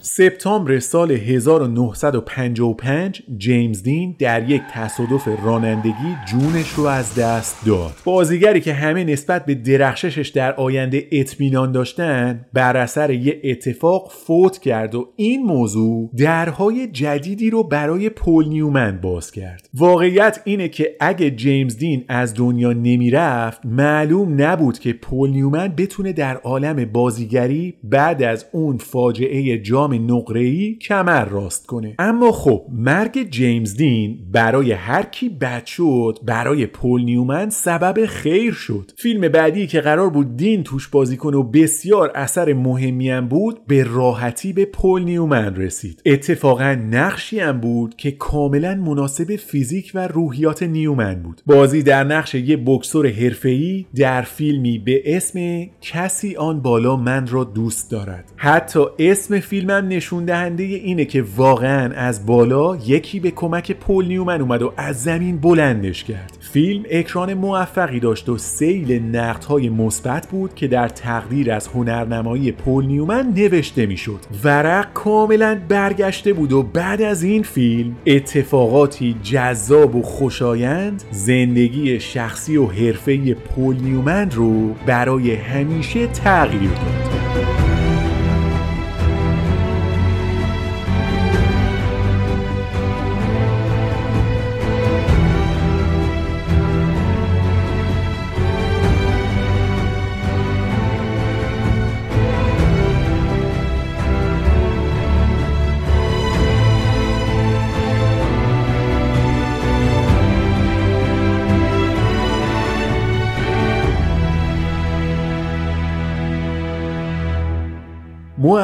[0.00, 7.92] سپتامبر سال 1955 جیمز دین در یک تصادف رانندگی جونش رو از دست داد.
[8.04, 14.58] بازیگری که همه نسبت به درخششش در آینده اطمینان داشتن بر اثر یه اتفاق فوت
[14.58, 19.68] کرد و این موضوع درهای جدیدی رو برای پول نیومن باز کرد.
[19.74, 26.12] واقعیت اینه که اگه جیمز دین از دنیا نمی‌رفت معلوم نبود که پول نیومن بتونه
[26.12, 31.94] در عالم بازیگری بعد از اون فاجعه جام نقره‌ای کمر راست کنه.
[31.98, 38.52] اما خب مرگ جیمز دین برای هر کی بد شد برای پل نیومن سبب خیر
[38.52, 38.90] شد.
[38.96, 43.66] فیلم بعدی که قرار بود دین توش بازی کنه و بسیار اثر مهمی هم بود
[43.66, 46.02] به راحتی به پل نیومن رسید.
[46.06, 51.42] اتفاقا نقشی هم بود که کاملا مناسب فیزیک و روحیات نیومن بود.
[51.46, 57.44] بازی در نقش یه بکسور حرفه‌ای در فیلمی به اسم کسی آن بالا من را
[57.44, 58.29] دوست دارد.
[58.36, 64.40] حتی اسم فیلمم نشون دهنده اینه که واقعا از بالا یکی به کمک پل نیومن
[64.40, 66.38] اومد و از زمین بلندش کرد.
[66.40, 72.86] فیلم اکران موفقی داشت و سیل نقدهای مثبت بود که در تقدیر از هنرنمایی پول
[72.86, 74.20] نیومن نوشته می‌شد.
[74.44, 82.56] ورق کاملا برگشته بود و بعد از این فیلم اتفاقاتی جذاب و خوشایند زندگی شخصی
[82.56, 87.59] و حرفه‌ای پول نیومن رو برای همیشه تغییر داد.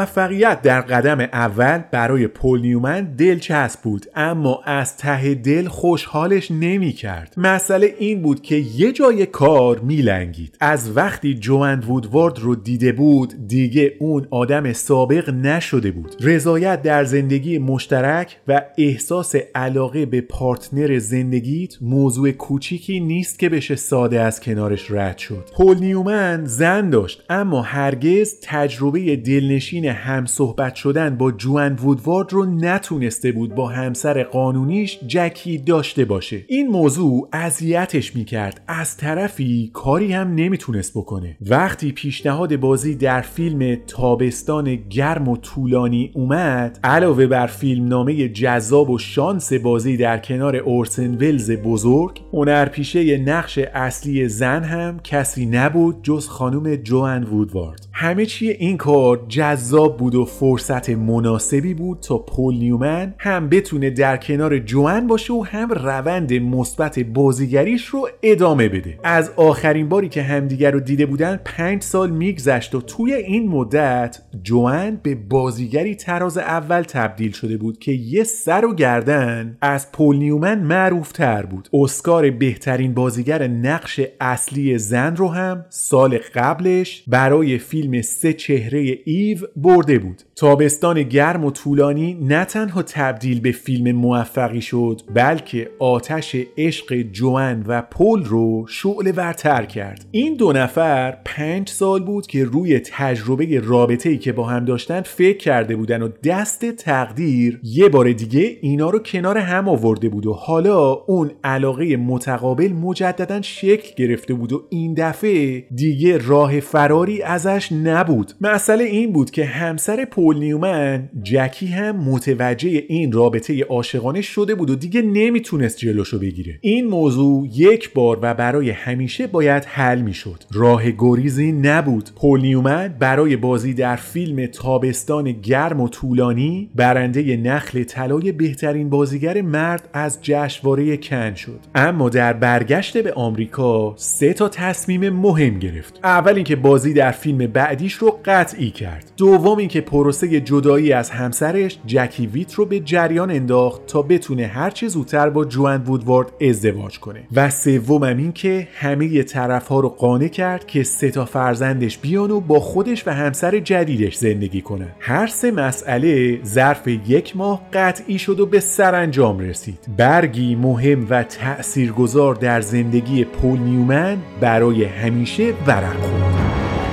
[0.07, 6.93] موفقیت در قدم اول برای پول نیومن دلچسب بود اما از ته دل خوشحالش نمی
[6.93, 10.57] کرد مسئله این بود که یه جای کار میلنگید.
[10.61, 16.17] از وقتی جوان وودوارد رو دیده بود دیگه اون آدم سابق نشده بود.
[16.21, 23.77] رضایت در زندگی مشترک و احساس علاقه به پارتنر زندگیت موضوع کوچیکی نیست که بشه
[23.77, 25.51] ساده از کنارش رد شد.
[25.57, 32.45] پول نیومن زن داشت اما هرگز تجربه دلنشین هم صحبت شدن با جوان وودوارد رو
[32.45, 36.45] نتونسته بود با همسر قانونیش جکی داشته باشه.
[36.49, 38.61] این موضوع اذیتش می‌کرد.
[38.69, 41.37] از طرفی کاری هم نمی‌تونست بکنه.
[41.41, 48.91] وقتی پیشنهاد بازی در فیلم تابستان گرم و طولانی اومد علاوه بر فیلم نامه جذاب
[48.91, 56.03] و شانس بازی در کنار اورسن ولز بزرگ هنرپیشه نقش اصلی زن هم کسی نبود
[56.03, 57.87] جز خانم جوان وودوارد.
[57.93, 63.91] همه چی این کار جذاب بود و فرصت مناسبی بود تا پول نیومن هم بتونه
[63.91, 68.99] در کنار جوان باشه و هم روند مثبت بازیگریش رو ادامه بده.
[69.05, 74.19] از آخرین باری که همدیگر رو دیده بودن پنج سال میگذشت و توی این مدت
[74.43, 80.17] جوان به بازیگری تراز اول تبدیل شده بود که یه سر و گردن از پول
[80.17, 81.69] نیومن معروف تر بود.
[81.73, 89.39] اسکار بهترین بازیگر نقش اصلی زن رو هم سال قبلش برای فیلم سه چهره ایو
[89.77, 90.23] برده بود.
[90.39, 97.65] تابستان گرم و طولانی نه تنها تبدیل به فیلم موفقی شد بلکه آتش عشق جوان
[97.67, 100.07] و پل رو شعله ورتر کرد.
[100.11, 105.01] این دو نفر پنج سال بود که روی تجربه رابطه ای که با هم داشتن
[105.01, 110.27] فکر کرده بودن و دست تقدیر یه بار دیگه اینا رو کنار هم آورده بود
[110.27, 117.23] و حالا اون علاقه متقابل مجددا شکل گرفته بود و این دفعه دیگه راه فراری
[117.23, 118.33] ازش نبود.
[118.41, 124.71] مسئله این بود که همسر پول نیومن جکی هم متوجه این رابطه عاشقانه شده بود
[124.71, 126.59] و دیگه نمی‌تونست جلوشو بگیره.
[126.61, 130.45] این موضوع یک بار و برای همیشه باید حل می‌شد.
[130.53, 132.11] راه گریزی نبود.
[132.17, 139.43] پول نیومن برای بازی در فیلم تابستان گرم و طولانی برنده نخل طلای بهترین بازیگر
[139.43, 141.61] مرد از جشنواره کن شد.
[141.75, 146.01] اما در برگشت به آمریکا سه تا تصمیم مهم گرفت.
[146.05, 149.13] اول اینکه بازی در فیلم بعدیش رو قطعی کرد.
[149.17, 149.81] دوم اینکه
[150.17, 155.45] پروسه جدایی از همسرش جکی ویت رو به جریان انداخت تا بتونه هرچه زودتر با
[155.45, 157.21] جوان وودوارد ازدواج کنه.
[157.35, 162.41] و سومم این که همه طرفها رو قانع کرد که سه تا فرزندش بیان و
[162.41, 168.41] با خودش و همسر جدیدش زندگی کنه هر سه مسئله ظرف یک ماه قطعی شد
[168.41, 169.79] و به سرانجام رسید.
[169.97, 176.86] برگی مهم و تأثیرگذار در زندگی پول نیومن برای همیشه ورق خورد.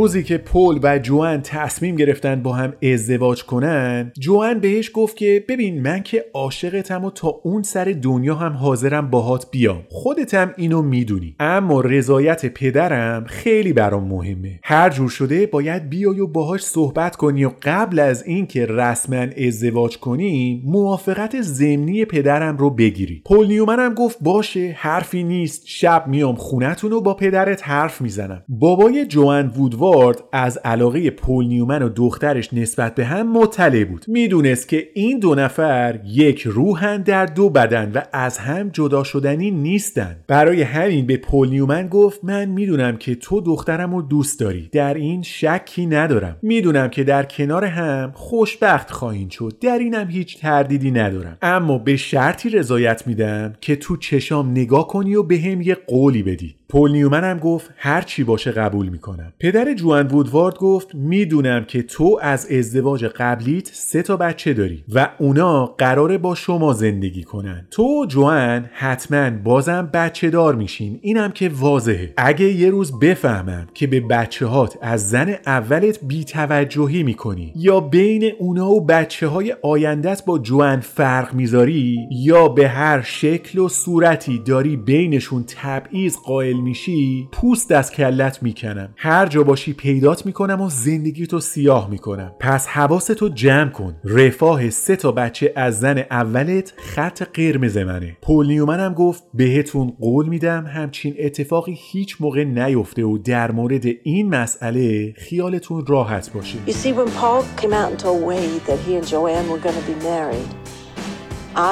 [0.00, 5.44] روزی که پل و جوان تصمیم گرفتن با هم ازدواج کنن جوان بهش گفت که
[5.48, 9.82] ببین من که عاشقتم و تا اون سر دنیا هم حاضرم باهات بیام.
[9.88, 11.34] خودتم اینو می‌دونی.
[11.40, 14.60] اما رضایت پدرم خیلی برام مهمه.
[14.62, 19.98] هر جور شده باید بیای و باهاش صحبت کنی و قبل از اینکه رسما ازدواج
[19.98, 23.22] کنیم موافقت ضمنی پدرم رو بگیری.
[23.26, 25.62] پل نیومنم گفت باشه حرفی نیست.
[25.66, 28.42] شب میام خونتون و با پدرت حرف می‌زنم.
[28.48, 34.04] بابای جوان وودوارد وودوارد از علاقه پول نیومن و دخترش نسبت به هم مطلع بود.
[34.08, 39.50] می‌دونست که این دو نفر یک روحن در دو بدن و از هم جدا شدنی
[39.50, 40.16] نیستن.
[40.26, 44.68] برای همین به پول نیومن گفت من می‌دونم که تو دخترم رو دوست داری.
[44.72, 46.36] در این شکی ندارم.
[46.42, 49.52] می‌دونم که در کنار هم خوشبخت خواهین شد.
[49.60, 51.38] در اینم هیچ تردیدی ندارم.
[51.42, 56.22] اما به شرطی رضایت میدم که تو چشام نگاه کنی و به هم یه قولی
[56.22, 56.59] بدی.
[56.70, 59.32] پول نیومن هم گفت هر چی باشه قبول می‌کنم.
[59.40, 65.08] پدر جوان وودوارد گفت می‌دونم که تو از ازدواج قبلیت سه تا بچه داری و
[65.18, 67.66] اونا قراره با شما زندگی کنن.
[67.70, 70.98] تو جوان حتما بازم بچه دار میشین.
[71.02, 72.14] اینم که واضحه.
[72.16, 78.32] اگه یه روز بفهمم که به بچه هات از زن اولت بیتوجهی می‌کنی یا بین
[78.38, 84.38] اونا و بچه های آیندت با جوان فرق می‌ذاری یا به هر شکل و صورتی
[84.38, 88.94] داری بینشون تبعیض قائل میشی پوست از کلت می‌کنم.
[88.96, 92.32] هر جا باشی پیدات می‌کنم و زندگیتو سیاه می‌کنم.
[92.40, 93.96] پس حواستو جمع کن.
[94.04, 98.16] رفاه سه تا بچه از زن اولت خط قرمز منه.
[98.22, 103.84] پول نیومن هم گفت بهتون قول میدم همچین اتفاقی هیچ موقع نیفته و در مورد
[104.02, 106.58] این مسئله خیالتون راحت باشه.
[106.66, 109.78] You see, when Paul came out and told Wade that he and Joanne were going
[109.82, 110.50] to be married,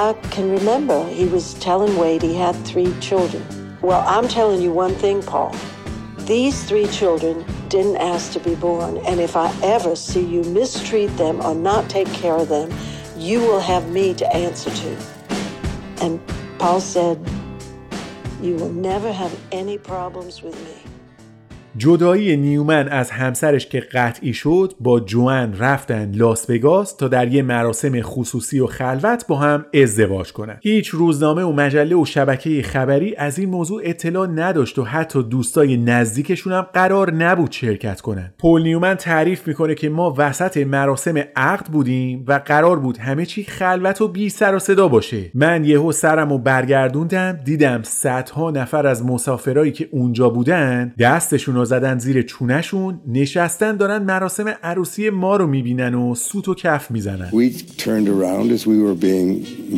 [0.02, 3.57] I can remember he was telling Wade he had three children.
[3.80, 5.54] Well, I'm telling you one thing, Paul.
[6.18, 11.16] These three children didn't ask to be born, and if I ever see you mistreat
[11.16, 12.72] them or not take care of them,
[13.16, 14.96] you will have me to answer to.
[16.02, 16.20] And
[16.58, 17.24] Paul said,
[18.42, 20.87] You will never have any problems with me.
[21.78, 27.42] جدایی نیومن از همسرش که قطعی شد با جوان رفتن لاس وگاس تا در یه
[27.42, 30.58] مراسم خصوصی و خلوت با هم ازدواج کنن.
[30.62, 35.76] هیچ روزنامه و مجله و شبکه خبری از این موضوع اطلاع نداشت و حتی دوستای
[35.76, 38.32] نزدیکشون هم قرار نبود شرکت کنن.
[38.38, 43.44] پول نیومن تعریف می‌کنه که ما وسط مراسم عقد بودیم و قرار بود همه چی
[43.44, 45.30] خلوت و بی سر و صدا باشه.
[45.34, 51.98] من یهو سرم و برگردوندم دیدم صدها نفر از مسافرایی که اونجا بودن دستشون زدن
[51.98, 57.52] زیر چونشون نشستن دارن مراسم عروسی ما رو می‌بینن و سوت و کف می‌زنن We
[57.86, 59.30] turned around as we were being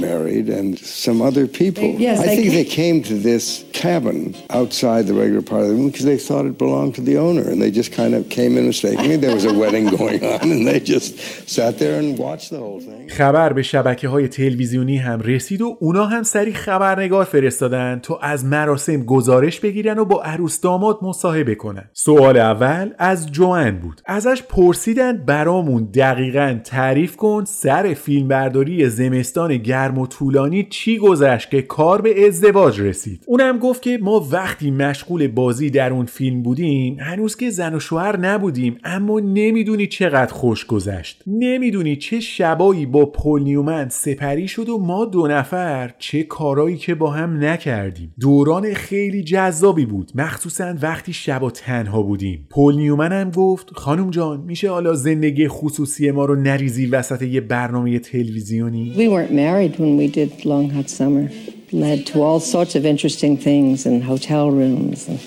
[0.07, 1.88] married, and some other people.
[2.09, 3.45] Yes, I they think they came to this
[3.82, 4.18] cabin
[4.59, 7.45] outside the regular part of the room because they thought it belonged to the owner,
[7.51, 9.16] and they just kind of came in mistakenly.
[9.24, 11.11] There was a wedding going on, and they just
[11.57, 13.09] sat there and watched the whole thing.
[13.09, 18.45] خبر به شبکه های تلویزیونی هم رسید و اونا هم سری خبرنگار فرستادن تا از
[18.45, 24.00] مراسم گزارش بگیرن و با عروس داماد مصاحبه کنن سوال اول از جوان بود.
[24.06, 31.62] ازش پرسیدن برامون دقیقا تعریف کن سر فیلمبرداری زمستان گرم و طولانی چی گذشت که
[31.62, 33.24] کار به ازدواج رسید.
[33.26, 37.80] اونم گفت که ما وقتی مشغول بازی در اون فیلم بودیم هنوز که زن و
[37.80, 41.22] شوهر نبودیم اما نمی‌دونی چقدر خوش گذشت.
[41.26, 46.94] نمی‌دونی چه شبایی با پول نیومن سپری شد و ما دو نفر چه کارایی که
[46.94, 48.14] با هم نکردیم.
[48.20, 50.12] دوران خیلی جذابی بود.
[50.14, 56.11] مخصوصا وقتی شبا تنها بودیم پول نیومن هم گفت خانم جان میشه حالا زندگی خصوصی
[56.11, 60.90] ما رو نریزی وسط یه برنامه تلویزیونی We weren't married when we did Long Hot
[60.90, 61.30] Summer.
[61.72, 64.98] Led to all sorts of interesting things in hotel rooms.
[65.12, 65.26] And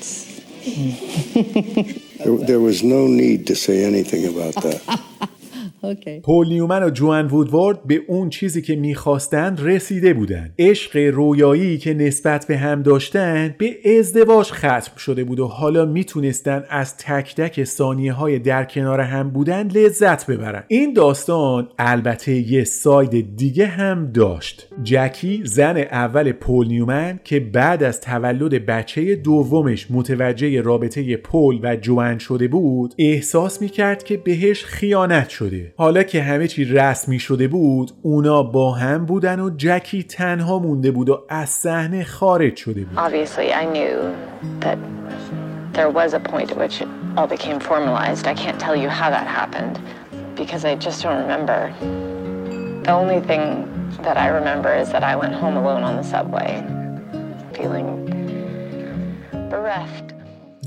[2.23, 4.79] There, there was no need to say anything about that.
[5.83, 6.21] Okay.
[6.25, 10.53] پول نیومن و جوان وودوارد به اون چیزی که می‌خواستند رسیده بودند.
[10.59, 16.63] عشق رویایی که نسبت به هم داشتن به ازدواج ختم شده بود و حالا می‌تونستن
[16.69, 20.63] از تک تک ثانیه های در کنار هم بودن لذت ببرن.
[20.67, 24.67] این داستان البته یه ساید دیگه هم داشت.
[24.83, 31.75] جکی زن اول پول نیومن که بعد از تولد بچه دومش متوجه رابطه پول و
[31.75, 37.47] جوان شده بود احساس می‌کرد که بهش خیانت شده حالا که همه چی رسمی شده
[37.47, 42.85] بود اونا با هم بودن و جکی تنها مونده بود و از صحنه خارج شده
[42.85, 43.97] بود Obviously, I knew
[44.59, 44.77] that
[45.73, 48.25] there was a point at which it all became formalized.
[48.27, 49.75] I can't tell you how that happened
[50.35, 51.59] because I just don't remember.
[52.87, 53.43] The only thing
[54.05, 56.51] that I remember is that I went home alone on the subway,
[57.57, 57.87] feeling
[59.53, 60.02] bereft.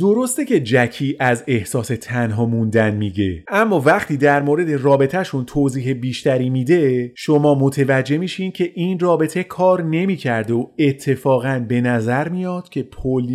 [0.00, 6.50] درسته که جکی از احساس تنها موندن میگه اما وقتی در مورد رابطهشون توضیح بیشتری
[6.50, 12.82] میده شما متوجه میشین که این رابطه کار نمی‌کرده و اتفاقا به نظر میاد که
[12.82, 13.26] پول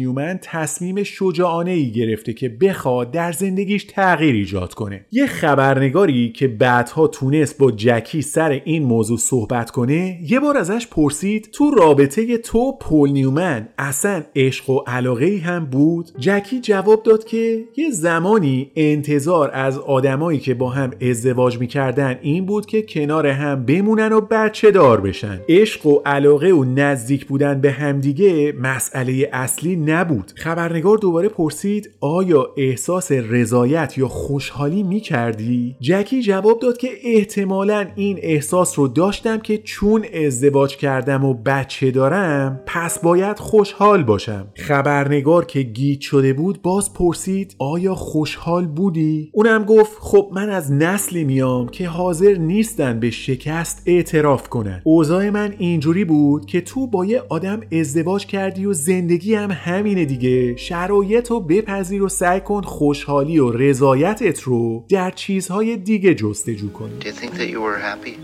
[0.42, 5.06] تصمیم شجاعانه ای گرفته که بخواد در زندگیش تغییر ایجاد کنه.
[5.12, 10.88] یه خبرنگاری که بعدها تونست با جکی سر این موضوع صحبت کنه یه بار ازش
[10.88, 16.60] پرسید تو رابطه تو پول نیومن اصلا عشق و علاقه ای هم بود؟ جکی جکی
[16.60, 22.66] جواب داد که یه زمانی انتظار از آدمایی که با هم ازدواج می‌کردن این بود
[22.66, 25.40] که کنار هم بمونن و بچه دار بشن.
[25.50, 30.32] عشق و علاقه و نزدیک بودن به همدیگه مسئله اصلی نبود.
[30.36, 38.20] خبرنگار دوباره پرسید آیا احساس رضایت یا خوشحالی می‌کردی؟ جکی جواب داد که احتمالا این
[38.22, 44.48] احساس رو داشتم که چون ازدواج کردم و بچه دارم پس باید خوشحال باشم.
[44.54, 50.72] خبرنگار که گیت شده بود باز پرسید آیا خوشحال بودی؟ اونم گفت خب من از
[50.72, 56.88] نسلی میام که حاضر نیستن به شکست اعتراف کنن اوضاع من اینجوری بود که تو
[56.88, 62.40] با یه آدم ازدواج کردی و زندگی هم همینه دیگه شرایط رو بپذیر و سعی
[62.40, 67.62] کن خوشحالی و رضایتت رو در چیزهای دیگه جستجو کنی Do you think that you
[67.62, 68.18] were happy?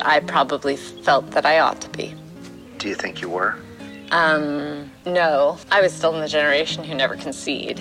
[0.00, 2.14] I probably felt that I ought to be.
[2.78, 3.54] Do you think you were?
[4.12, 5.58] Um, no.
[5.70, 7.80] I was still in the generation who never concede.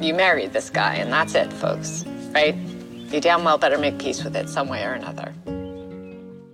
[0.00, 2.04] You married this guy, and that's it, folks.
[2.30, 2.54] Right?
[2.54, 5.32] You damn well better make peace with it some way or another.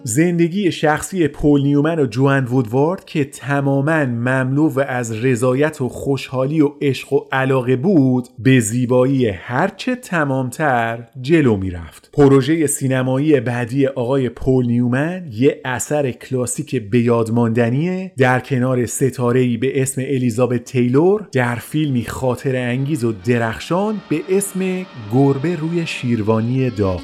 [0.05, 6.61] زندگی شخصی پول نیومن و جوان وودوارد که تماما مملو و از رضایت و خوشحالی
[6.61, 12.11] و عشق و علاقه بود به زیبایی هرچه تمامتر جلو می‌رفت.
[12.12, 20.03] پروژه سینمایی بعدی آقای پول نیومن یه اثر کلاسیک بیادماندنیه در کنار ستاره‌ای به اسم
[20.05, 27.00] الیزابت تیلور در فیلمی خاطر انگیز و درخشان به اسم گربه روی شیروانی داغ.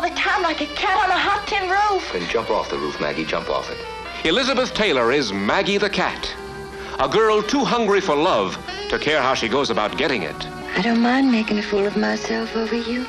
[0.00, 2.10] All the time like a cat on a hot tin roof.
[2.12, 3.24] Then jump off the roof, Maggie.
[3.24, 3.78] Jump off it.
[4.26, 6.34] Elizabeth Taylor is Maggie the Cat,
[6.98, 8.56] a girl too hungry for love
[8.88, 10.46] to care how she goes about getting it.
[10.74, 13.04] I don't mind making a fool of myself over you.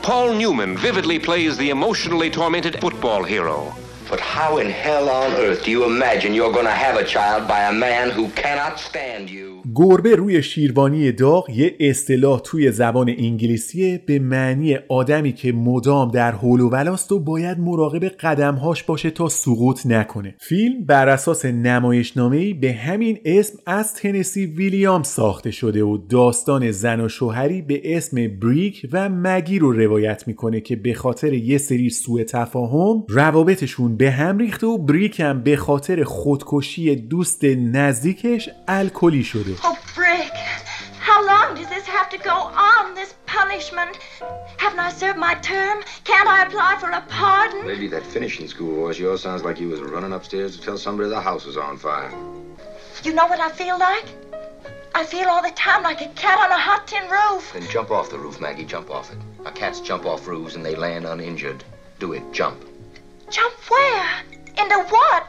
[0.00, 3.74] Paul Newman vividly plays the emotionally tormented football hero.
[4.08, 7.46] But how in hell on earth do you imagine you're going to have a child
[7.46, 9.51] by a man who cannot stand you?
[9.74, 16.32] گربه روی شیروانی داغ یه اصطلاح توی زبان انگلیسیه به معنی آدمی که مدام در
[16.32, 20.34] حول و ولاست و باید مراقب قدمهاش باشه تا سقوط نکنه.
[20.40, 27.00] فیلم بر اساس نمایشنامه‌ای به همین اسم از تنسی ویلیام ساخته شده و داستان زن
[27.00, 31.90] و شوهری به اسم بریک و مگی رو روایت می‌کنه که به خاطر یه سری
[31.90, 39.22] سوء تفاهم روابطشون به هم ریخته و بریک هم به خاطر خودکشی دوست نزدیکش الکلی
[39.22, 39.51] شده.
[39.64, 40.32] Oh, Brick,
[40.98, 43.98] how long does this have to go on, this punishment?
[44.56, 45.82] Haven't I served my term?
[46.04, 47.66] Can't I apply for a pardon?
[47.66, 50.78] Maybe that finishing school voice of yours sounds like you was running upstairs to tell
[50.78, 52.10] somebody the house was on fire.
[53.02, 54.06] You know what I feel like?
[54.94, 57.52] I feel all the time like a cat on a hot tin roof.
[57.52, 58.64] Then jump off the roof, Maggie.
[58.64, 59.18] Jump off it.
[59.42, 61.64] Now, cats jump off roofs and they land uninjured.
[61.98, 62.22] Do it.
[62.32, 62.62] Jump.
[63.30, 64.22] Jump where?
[64.58, 65.26] Into what?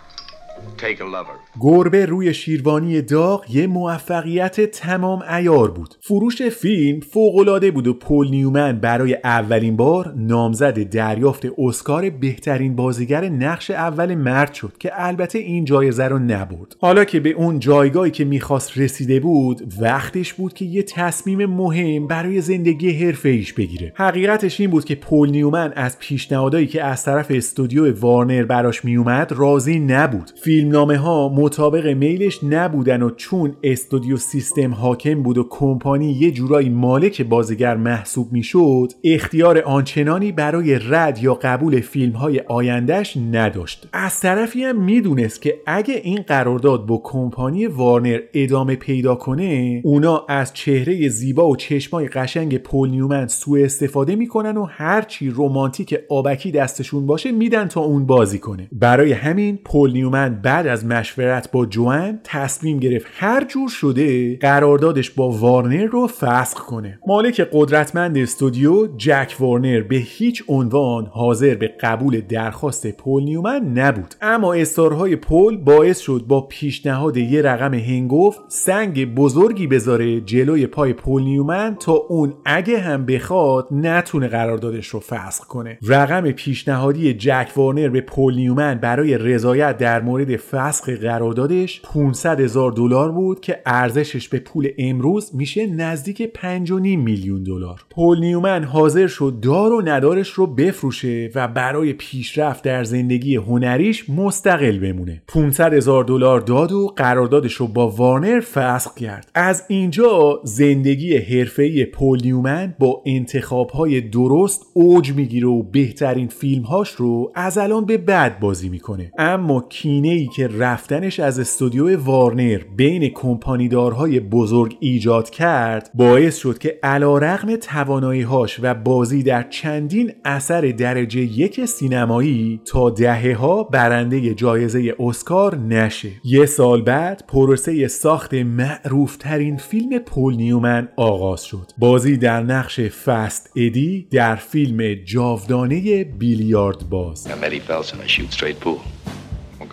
[1.61, 5.95] گربه روی شیروانی داغ یه موفقیت تمام ایار بود.
[6.01, 13.29] فروش فیلم فوقالعاده بود و پول نیومن برای اولین بار نامزد دریافت اسکار بهترین بازیگر
[13.29, 16.75] نقش اول مرد شد که البته این جایزه رو نبرد.
[16.79, 22.07] حالا که به اون جایگاهی که می‌خواست رسیده بود وقتش بود که یه تصمیم مهم
[22.07, 23.93] برای زندگی حرفه ایش بگیره.
[23.95, 29.31] حقیقتش این بود که پول نیومن از پیشنهادایی که از طرف استودیو وارنر براش میومد
[29.31, 30.31] راضی نبود.
[30.43, 36.69] فیلمنامه ها مطابق میلش نبودن و چون استودیو سیستم حاکم بود و کمپانی یه جورایی
[36.69, 43.87] مالک بازیگر محسوب می‌شد اختیار آنچنانی برای رد یا قبول فیلم های آیندهش نداشت.
[43.93, 50.25] از طرفی هم می‌دونست که اگه این قرارداد با کمپانی وارنر ادامه پیدا کنه اونا
[50.29, 56.51] از چهره زیبا و چشمای قشنگ پل نیومن سوء استفاده می‌کنن و هرچی رومانتیک آبکی
[56.51, 58.67] دستشون باشه میدن تا اون بازی کنه.
[58.71, 65.09] برای همین پل نیومن بعد از مشورت با جوان تصمیم گرفت هر جور شده قراردادش
[65.09, 66.99] با وارنر رو فسخ کنه.
[67.07, 74.15] مالک قدرتمند استودیو جک وارنر به هیچ عنوان حاضر به قبول درخواست پل نیومن نبود.
[74.21, 80.93] اما اصرارهای پل باعث شد با پیشنهاد یه رقم هنگفت سنگ بزرگی بذاره جلوی پای
[80.93, 85.77] پل نیومن تا اون اگه هم بخواد نتونه قراردادش رو فسخ کنه.
[85.87, 92.71] رقم پیشنهادی جک وارنر به پول نیومن برای رضایت در مورد فسخ قراردادش 500 هزار
[92.71, 97.85] دلار بود که ارزشش به پول امروز میشه نزدیک 5.5 میلیون دلار.
[97.89, 104.09] پول نیومن حاضر شد دار و ندارش رو بفروشه و برای پیشرفت در زندگی هنریش
[104.09, 105.21] مستقل بمونه.
[105.27, 109.31] 500 هزار دلار داد و قراردادش رو با وارنر فسخ کرد.
[109.35, 117.31] از اینجا زندگی حرفه‌ای پول نیومن با انتخابهای درست اوج می‌گیره و بهترین فیلمهاش رو
[117.35, 119.11] از الان به بعد بازی می‌کنه.
[119.17, 126.57] اما کینه ای که رفتنش از استودیو وارنر بین کمپانیدارهای بزرگ ایجاد کرد باعث شد
[126.57, 133.63] که علا رقم تواناییهاش و بازی در چندین اثر درجه یک سینمایی تا دهه ها
[133.63, 136.09] برنده جایزه اسکار نشه.
[136.23, 141.71] یه سال بعد پروسه ساخت معروف ترین فیلم پول نیومن آغاز شد.
[141.77, 147.27] بازی در نقش فست ادی در فیلم جاودانه بیلیارد باز.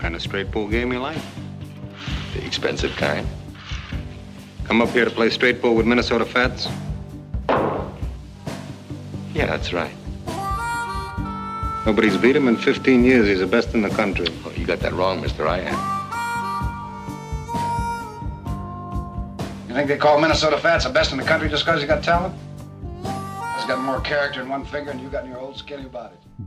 [0.01, 1.18] Kind of straight pool game you like?
[2.34, 3.26] The expensive kind.
[4.64, 6.68] Come up here to play straight pool with Minnesota Fats?
[9.34, 9.92] Yeah, that's right.
[11.84, 13.28] Nobody's beat him in 15 years.
[13.28, 14.26] He's the best in the country.
[14.44, 15.46] Oh, you got that wrong, mister.
[15.46, 16.01] I am.
[19.68, 22.03] You think they call Minnesota Fats the best in the country just because he got
[22.03, 22.34] talent?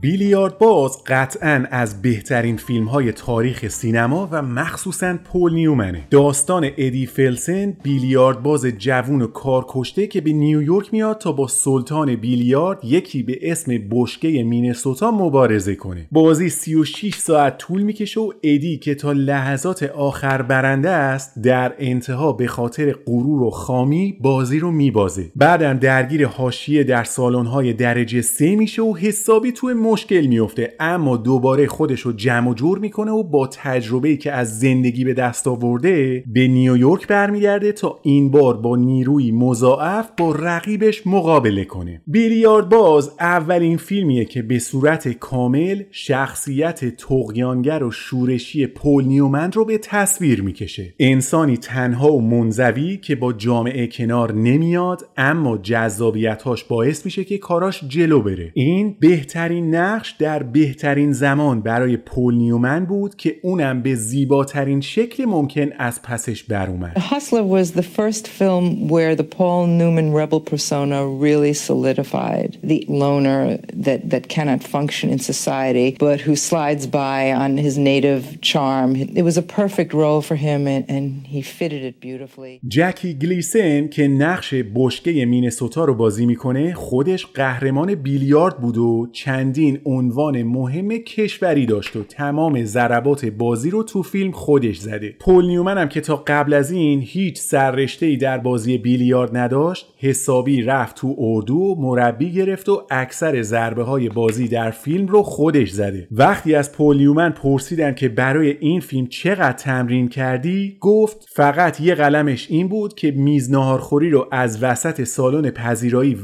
[0.00, 6.04] بیلیارد باز قطعا از بهترین فیلم های تاریخ سینما و مخصوصا پول نیومنه.
[6.10, 12.16] داستان ادی فلسن بیلیارد باز جوون و کارکشته که به نیویورک میاد تا با سلطان
[12.16, 16.06] بیلیارد یکی به اسم بشکه مینسوتا مبارزه کنه.
[16.12, 22.32] بازی 36 ساعت طول می‌کشه و ادی که تا لحظات آخر برنده است در انتها
[22.32, 25.32] به خاطر غرور و خامی بازی رو میبازه.
[25.36, 30.74] بعدم درگیر حاشیه در سالن‌های درجه سه میشه و حسابی تو مشکل میفته.
[30.80, 35.46] اما دوباره خودش رو جمع جور می‌کنه و با تجربه که از زندگی به دست
[35.46, 42.02] آورده به نیویورک برمیگرده تا این بار با نیروی مضاعف با رقیبش مقابله کنه.
[42.06, 49.64] بیلیارد باز اولین فیلمیه که به صورت کامل شخصیت تقیانگر و شورشی پول نیومند رو
[49.64, 50.94] به تصویر می‌کشه.
[50.98, 57.84] انسانی تنها و منزوی که با جامعه کنار نمیاد اما جذابیتاش باعث میشه که کاراش
[57.88, 63.94] جلو بره این بهترین نقش در بهترین زمان برای پول نیومن بود که اونم به
[63.94, 69.66] زیباترین شکل ممکن از پسش بر اومد Hustler was the first film where the Paul
[69.66, 72.58] Newman rebel persona really solidified.
[72.62, 78.22] The loner that, that cannot function in society, but who slides by on his native
[78.50, 78.88] charm.
[79.20, 82.60] It was a perfect role for him, and, and he fitted it beautifully.
[82.68, 89.80] جکی گلیسن که نقش بشکه مینسوتا رو بازی می‌کنه خودش قهرمان بیلیارد بود و چندین
[89.84, 95.16] عنوان مهم کشوری داشت و تمام ضربات بازی رو تو فیلم خودش زده.
[95.20, 99.94] پول نیومن هم که تا قبل از این هیچ سررشته ای در بازی بیلیارد نداشت
[99.98, 105.22] حسابی رفت تو اردو و مربی گرفت و اکثر ضربه های بازی در فیلم رو
[105.22, 106.08] خودش زده.
[106.12, 111.94] وقتی از پول نیومن پرسیدن که برای این فیلم چقدر تمرین کردی گفت فقط یه
[111.94, 116.14] قلمش این بود که میز ناهارخوری رو از وسط سالن پذیرایی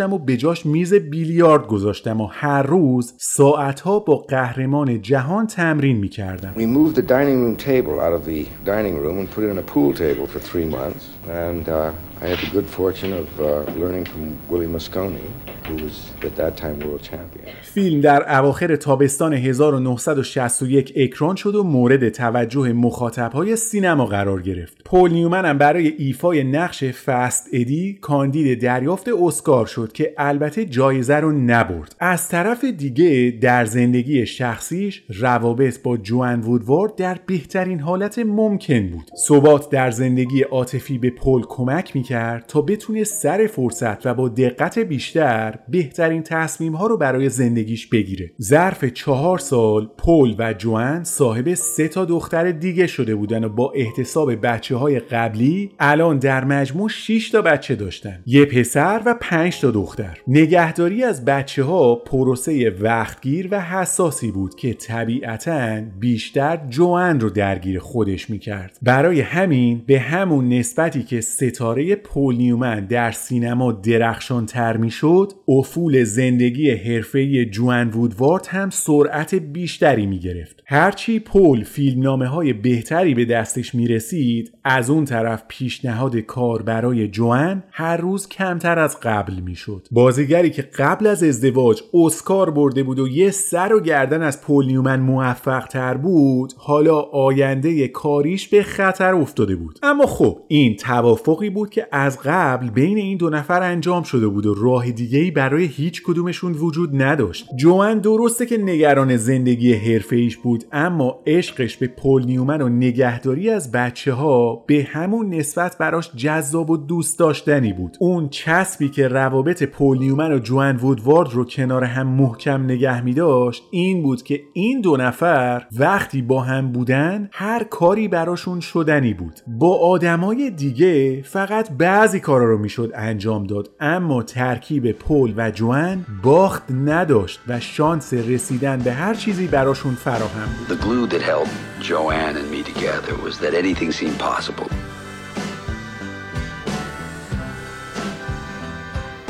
[0.00, 5.96] ورداشتم و به جاش میز بیلیارد گذاشتم و هر روز ساعتها با قهرمان جهان تمرین
[5.96, 9.50] می‌کردم We moved the dining room table out of the dining room and put it
[9.50, 11.04] in a pool table for three months.
[11.28, 13.46] And uh, I had the good fortune of uh,
[13.82, 15.26] learning from Willie Moscone,
[15.66, 15.96] who was
[16.28, 17.46] at that time world champion.
[17.76, 24.76] فیلم در اواخر تابستان 1961 اکران شد و مورد توجه مخاطبهای سینما قرار گرفت.
[24.84, 31.16] پول نیومن هم برای ایفای نقش فست ادی کاندید دریافت اسکار شد که البته جایزه
[31.16, 31.96] رو نبرد.
[32.00, 39.10] از طرف دیگه در زندگی شخصیش روابط با جوان وودوارد در بهترین حالت ممکن بود.
[39.28, 44.78] ثبات در زندگی عاطفی به پل کمک می‌کرد تا بتونه سر فرصت و با دقت
[44.78, 47.28] بیشتر بهترین تصمیم ها رو برای
[47.66, 48.30] زندگیش بگیره.
[48.42, 53.72] ظرف چهار سال پل و جوان صاحب سه تا دختر دیگه شده بودن و با
[53.76, 58.22] احتساب بچه های قبلی الان در مجموع 6 تا بچه داشتن.
[58.26, 60.18] یه پسر و 5 تا دختر.
[60.28, 67.78] نگهداری از بچه ها پروسه وقتگیر و حساسی بود که طبیعتا بیشتر جوان رو درگیر
[67.78, 68.78] خودش می‌کرد.
[68.82, 76.04] برای همین به همون نسبتی که ستاره پول نیومن در سینما درخشان تر می‌شد افول
[76.04, 80.62] زندگی حرفه‌ای جوان وودوارد هم سرعت بیشتری می گرفت.
[80.66, 87.08] هرچی پول فیلمنامه های بهتری به دستش می رسید از اون طرف پیشنهاد کار برای
[87.08, 89.86] جوان هر روز کمتر از قبل می شد.
[89.90, 94.66] بازیگری که قبل از ازدواج اسکار برده بود و یه سر و گردن از پل
[94.66, 101.50] نیومن موفق تر بود حالا آینده کاریش به خطر افتاده بود اما خب این توافقی
[101.50, 105.30] بود که از قبل بین این دو نفر انجام شده بود و راه دیگه ای
[105.30, 111.86] برای هیچ کدومشون وجود نداشت جوان درسته که نگران زندگی حرفه‌ایش بود اما عشقش به
[111.86, 117.72] پل نیومن و نگهداری از بچه ها به همون نسبت براش جذاب و دوست داشتنی
[117.72, 117.96] بود.
[118.00, 123.14] اون چسبی که روابط پل نیومن و جوان وودوارد رو کنار هم محکم نگه می
[123.14, 129.14] داشت این بود که این دو نفر وقتی با هم بودن هر کاری براشون شدنی
[129.14, 129.40] بود.
[129.46, 136.06] با آدمای دیگه فقط بعضی کارا رو می‌شد انجام داد اما ترکیب پل و جوان
[136.22, 137.25] باخت نداشت.
[137.47, 142.51] و شانس رسیدن به هر چیزی براشون فراهم بود The glue that held Joanne and
[142.51, 144.67] me together was that anything seemed possible.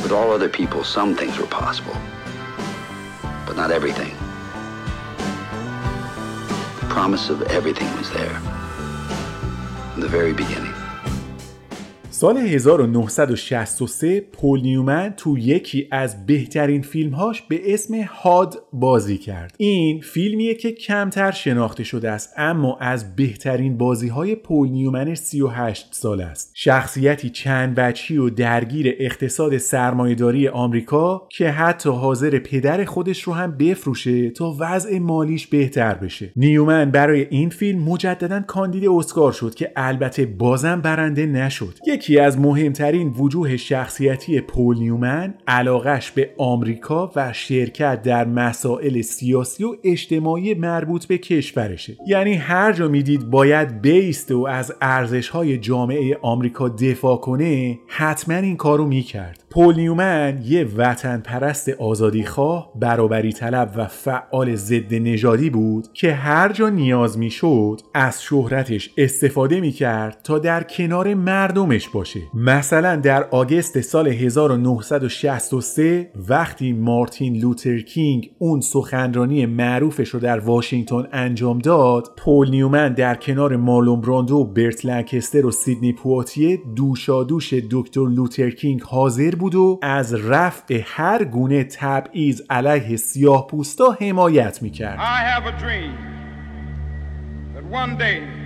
[0.04, 1.98] With all other people, some things were possible,
[3.46, 4.14] but not everything.
[6.82, 8.38] The promise of everything was there
[9.92, 10.75] from the very beginning.
[12.19, 19.55] سال 1963 پول نیومن تو یکی از بهترین فیلمهاش به اسم هاد بازی کرد.
[19.59, 25.89] این فیلمیه که کمتر شناخته شده است اما از بهترین بازی های پول نیومن 38
[25.91, 26.51] سال است.
[26.55, 33.57] شخصیتی چند بچی و درگیر اقتصاد سرمایهداری آمریکا که حتی حاضر پدر خودش رو هم
[33.57, 36.33] بفروشه تا وضع مالیش بهتر بشه.
[36.37, 41.75] نیومن برای این فیلم مجددا کاندید اسکار شد که البته بازم برنده نشد.
[42.07, 49.65] یکی از مهمترین وجوه شخصیتی پول نیومن علاقش به آمریکا و شرکت در مسائل سیاسی
[49.65, 51.97] و اجتماعی مربوط به کشورشه.
[52.07, 58.57] یعنی هر جا می‌دید باید بیست و از ارزشهای جامعه آمریکا دفاع کنه حتما این
[58.57, 59.45] کارو می‌کرد.
[59.51, 66.13] پول نیومن یه وطن پرست آزادی خواه برابری طلب و فعال ضد نژادی بود که
[66.13, 72.21] هر جا نیاز می‌شد از شهرتش استفاده می‌کرد تا در کنار مردمش باشه.
[72.35, 81.09] مثلا در آگست سال 1963 وقتی مارتین لوتر کینگ اون سخنرانی معروفش رو در واشنگتن
[81.13, 88.09] انجام داد پول نیومن در کنار مالون براندو برت لنکستر و سیدنی پواتیه دوشادوش دکتر
[88.09, 94.99] لوتر کینگ حاضر بود و از رفع هر گونه تبعیض علیه سیاه پوستا حمایت می‌کرد.
[94.99, 95.93] I have a dream
[97.55, 98.46] that one day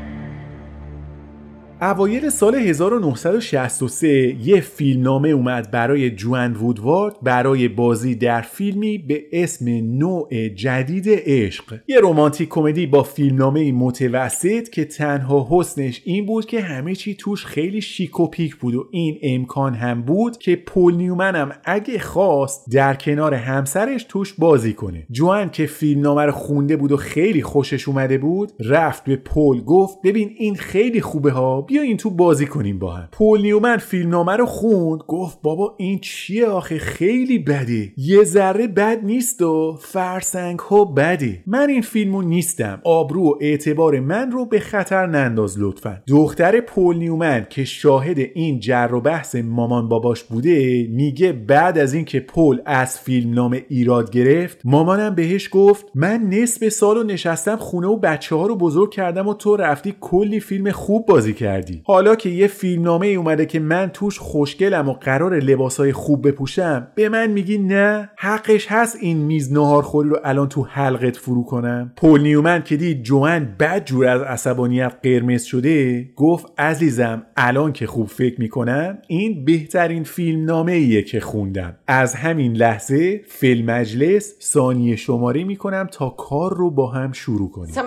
[1.83, 9.65] اوایل سال 1963 یه فیلمنامه اومد برای جوان وودوارد برای بازی در فیلمی به اسم
[9.97, 11.79] نوع جدید عشق.
[11.87, 17.45] یه رومانتیک کمدی با فیلمنامه متوسط که تنها حسنش این بود که همه چی توش
[17.45, 21.99] خیلی شیک و پیک بود و این امکان هم بود که پول نیومن هم اگه
[21.99, 25.05] خواست در کنار همسرش توش بازی کنه.
[25.11, 29.97] جوان که فیلمنامه رو خونده بود و خیلی خوشش اومده بود رفت به پول گفت
[30.03, 33.07] ببین این خیلی خوبه ها بیا این تو بازی کنیم با هم.
[33.11, 34.99] پول نیومن فیلمنامه رو خوند.
[35.07, 37.93] گفت بابا این چیه آخه؟ خیلی بده.
[37.97, 41.43] یه ذره بد نیست و فرسنگ ها بده.
[41.47, 42.81] من این فیلمو نیستم.
[42.83, 46.01] آبرو و اعتبار من رو به خطر ننداز لطفا.
[46.07, 51.93] دختر پول نیومن که شاهد این جر و بحث مامان باباش بوده میگه بعد از
[51.93, 57.95] اینکه پول از فیلمنامه ایراد گرفت مامانم بهش گفت من نصف سالو نشستم خونه و
[57.97, 61.60] بچه ها رو بزرگ کردم و تو رفتی کلی فیلم خوب بازی کردی.
[61.83, 66.87] حالا که یه فیلمنامه ای اومده که من توش خوشگلم و قرار لباسای خوب بپوشم
[66.95, 71.93] به من میگی نه حقش هست این میز نهارخوری رو الان تو حلقت فرو کنم.
[71.97, 77.87] پول نیومن که دید جوان بد جور از عصبانیت قرمز شده گفت عزیزم الان که
[77.87, 81.75] خوب فکر می‌کنم این بهترین فیلمنامه ایه که خوندم.
[81.87, 87.73] از همین لحظه فیلم مجلس ثانیه شماری می‌کنم تا کار رو با هم شروع کنیم.
[87.73, 87.81] So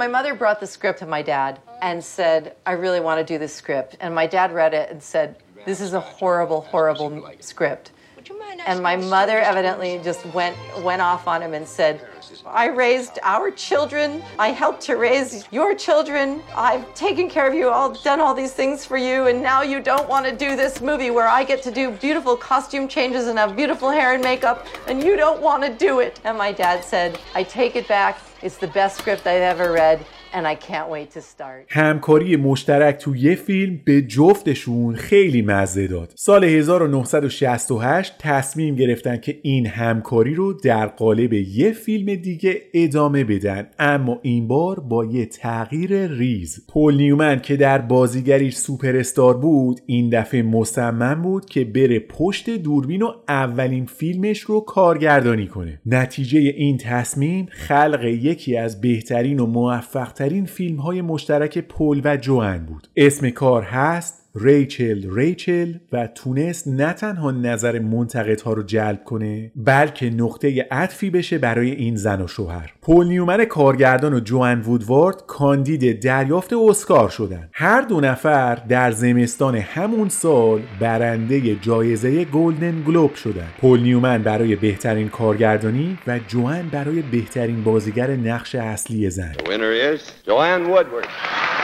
[1.84, 3.96] and said, I really want to do this script.
[4.00, 7.92] And my dad read it and said, This is a horrible, horrible script.
[8.66, 12.00] And my mother evidently just went went off on him and said,
[12.46, 14.22] I raised our children.
[14.38, 16.42] I helped to raise your children.
[16.54, 17.70] I've taken care of you.
[17.70, 19.28] I've done all these things for you.
[19.28, 22.36] And now you don't want to do this movie where I get to do beautiful
[22.36, 24.66] costume changes and have beautiful hair and makeup.
[24.88, 26.20] And you don't want to do it.
[26.24, 28.18] And my dad said, I take it back.
[28.42, 30.04] It's the best script I've ever read.
[30.34, 31.66] And I can't wait to start.
[31.68, 36.12] همکاری مشترک تو یه فیلم به جفتشون خیلی مزه داد.
[36.14, 43.66] سال 1968 تصمیم گرفتن که این همکاری رو در قالب یه فیلم دیگه ادامه بدن
[43.78, 46.66] اما این بار با یه تغییر ریز.
[46.68, 52.50] پل نیومن که در بازیگریش سوپر استار بود این دفعه مصمم بود که بره پشت
[52.50, 55.80] دوربین و اولین فیلمش رو کارگردانی کنه.
[55.86, 62.66] نتیجه این تصمیم خلق یکی از بهترین و موفقترین فیلم های مشترک پل و جوان
[62.66, 62.88] بود.
[62.96, 70.10] اسم کار هست ریچل ریچل و تونست نه تنها نظر منتقدها رو جلب کنه بلکه
[70.10, 72.72] نقطه عطفی بشه برای این زن و شوهر.
[72.82, 77.48] پول نیومن کارگردان و جوان وودوارد کاندید دریافت اسکار شدن.
[77.52, 83.48] هر دو نفر در زمستان همون سال برنده جایزه گلدن گلوب شدن.
[83.60, 89.32] پول نیومن برای بهترین کارگردانی و جوان برای بهترین بازیگر نقش اصلی زن.
[89.32, 91.63] The winner is Joanne Woodward.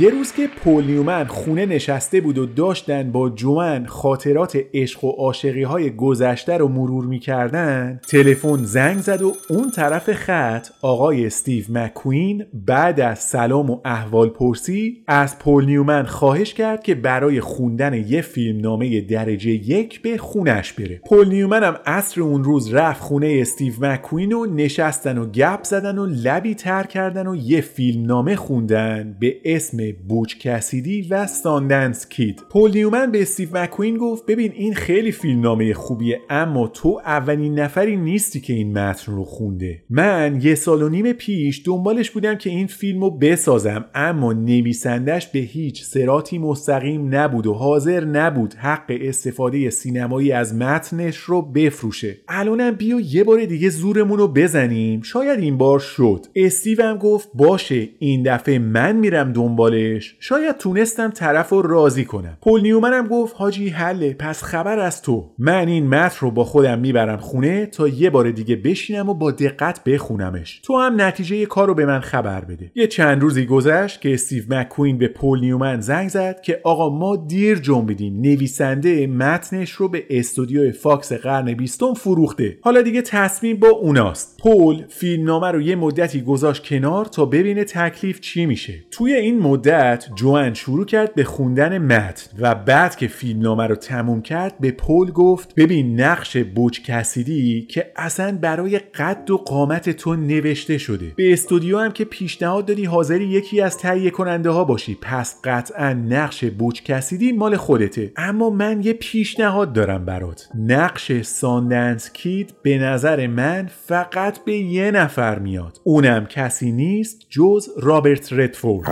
[0.00, 5.10] یه روز که پل نیومن خونه نشسته بود و داشتن با جوان خاطرات عشق و
[5.10, 11.64] عاشقی های گذشته رو مرور می‌کردن تلفن زنگ زد و اون طرف خط آقای استیو
[11.70, 17.94] مکوین بعد از سلام و احوال پرسی از پل نیومن خواهش کرد که برای خوندن
[17.94, 21.00] یه فیلم نامه درجه یک به خونش بره.
[21.08, 25.98] پل نیومن هم عصر اون روز رفت خونه استیو مکوین و نشستن و گپ زدن
[25.98, 29.73] و لبی تر کردن و یه فیلم نامه خوندن به اسم
[30.08, 35.74] بوچ کسیدی و ساندنس کید پل نیومن به استیو مکوین گفت ببین این خیلی فیلمنامه
[35.74, 39.82] خوبیه اما تو اولین نفری نیستی که این متن رو خونده.
[39.90, 45.26] من یه سال و نیم پیش دنبالش بودم که این فیلم رو بسازم اما نویسندش
[45.26, 52.16] به هیچ صراطی مستقیم نبود و حاضر نبود حق استفاده سینمایی از متنش رو بفروشه.
[52.28, 55.02] الانم بیا یه بار دیگه زورمون رو بزنیم.
[55.02, 56.26] شاید این بار شد.
[56.36, 59.32] استیو هم گفت باشه این دفعه من میرم
[59.70, 60.16] دنبالش.
[60.20, 62.38] شاید تونستم طرف رو راضی کنم.
[62.42, 65.30] پل نیومنم گفت حاجی حله پس خبر از تو.
[65.38, 69.30] من این متن رو با خودم می‌برم خونه تا یه بار دیگه بشینم و با
[69.30, 70.60] دقت بخونمش.
[70.64, 72.70] تو هم نتیجه کار رو به من خبر بده.
[72.74, 77.16] یه چند روزی گذشت که استیو مکوین به پل نیومن زنگ زد که آقا ما
[77.16, 82.58] دیر جنبیدیم نویسنده متنش رو به استودیو فاکس قرن بیستم فروخته.
[82.62, 84.40] حالا دیگه تصمیم با اوناست.
[84.42, 88.74] پل فیلمنامه رو یه مدتی گذاشت کنار تا ببینه تکلیف چی میشه.
[88.90, 94.22] توی این مدت جوان شروع کرد به خوندن متن و بعد که فیلمنامه رو تموم
[94.22, 100.16] کرد به پل گفت ببین نقش بوچ کسیدی که اصلا برای قد و قامت تو
[100.16, 101.12] نوشته شده.
[101.16, 104.98] به استودیو هم که پیشنهاد دادی حاضری یکی از تهیه کننده ها باشی.
[105.02, 108.12] پس قطعا نقش بوچ کسیدی مال خودته.
[108.16, 110.48] اما من یه پیشنهاد دارم برات.
[110.54, 115.80] نقش ساندنس کید به نظر من فقط به یه نفر میاد.
[115.84, 118.88] اونم کسی نیست جز رابرت ردفورد.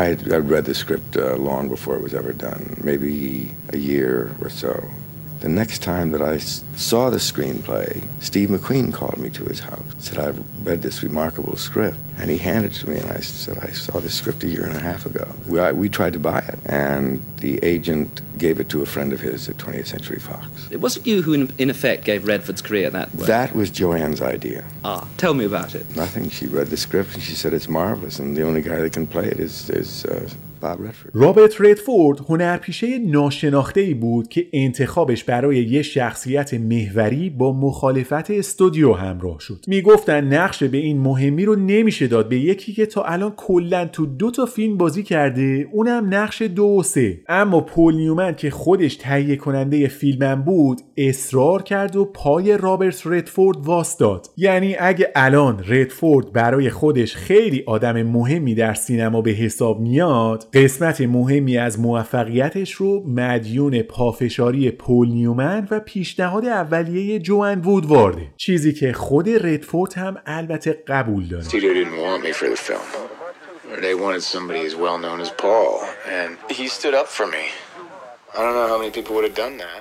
[0.53, 4.87] Read the script uh, long before it was ever done, maybe a year or so.
[5.43, 9.83] The next time that I saw the screenplay, Steve McQueen called me to his house.
[9.99, 13.59] Said, "I've read this remarkable script," and he handed it to me, and I said,
[13.59, 16.21] "I saw this script a year and a half ago." We, I, we tried to
[16.21, 20.21] buy it, and the agent gave it to a friend of his at 20th Century
[20.21, 20.47] Fox.
[20.71, 23.27] It wasn't you who, in, in effect, gave Redford's career that way.
[23.27, 24.65] That was Joanne's idea.
[24.85, 25.97] Ah, tell me about it.
[25.97, 26.31] Nothing.
[26.31, 29.09] She read the script and she said it's marvelous, and the only guy that can
[29.09, 30.31] play it is is uh.
[31.15, 38.93] رابرت ردفورد هنرپیشه ناشناخته ای بود که انتخابش برای یه شخصیت محوری با مخالفت استودیو
[38.93, 39.65] همراه شد.
[39.67, 44.07] می‌گفتن نقش به این مهمی رو نمیشه داد به یکی که تا الان کلا تو
[44.07, 47.21] دو تا فیلم بازی کرده اونم نقش دو و سه.
[47.29, 53.59] اما پول نیومن که خودش تهیه کننده فیلمم بود اصرار کرد و پای رابرت ردفورد
[53.67, 60.47] واستاد یعنی اگه الان ردفورد برای خودش خیلی آدم مهمی در سینما به حساب میاد
[60.55, 68.27] قسمت مهمی از موفقیتش رو مدیون پافشاری پول نیومن و پیشنهاد اولیه جوان وودوارده.
[68.37, 71.45] چیزی که خود ردفورد هم البته قبول داره.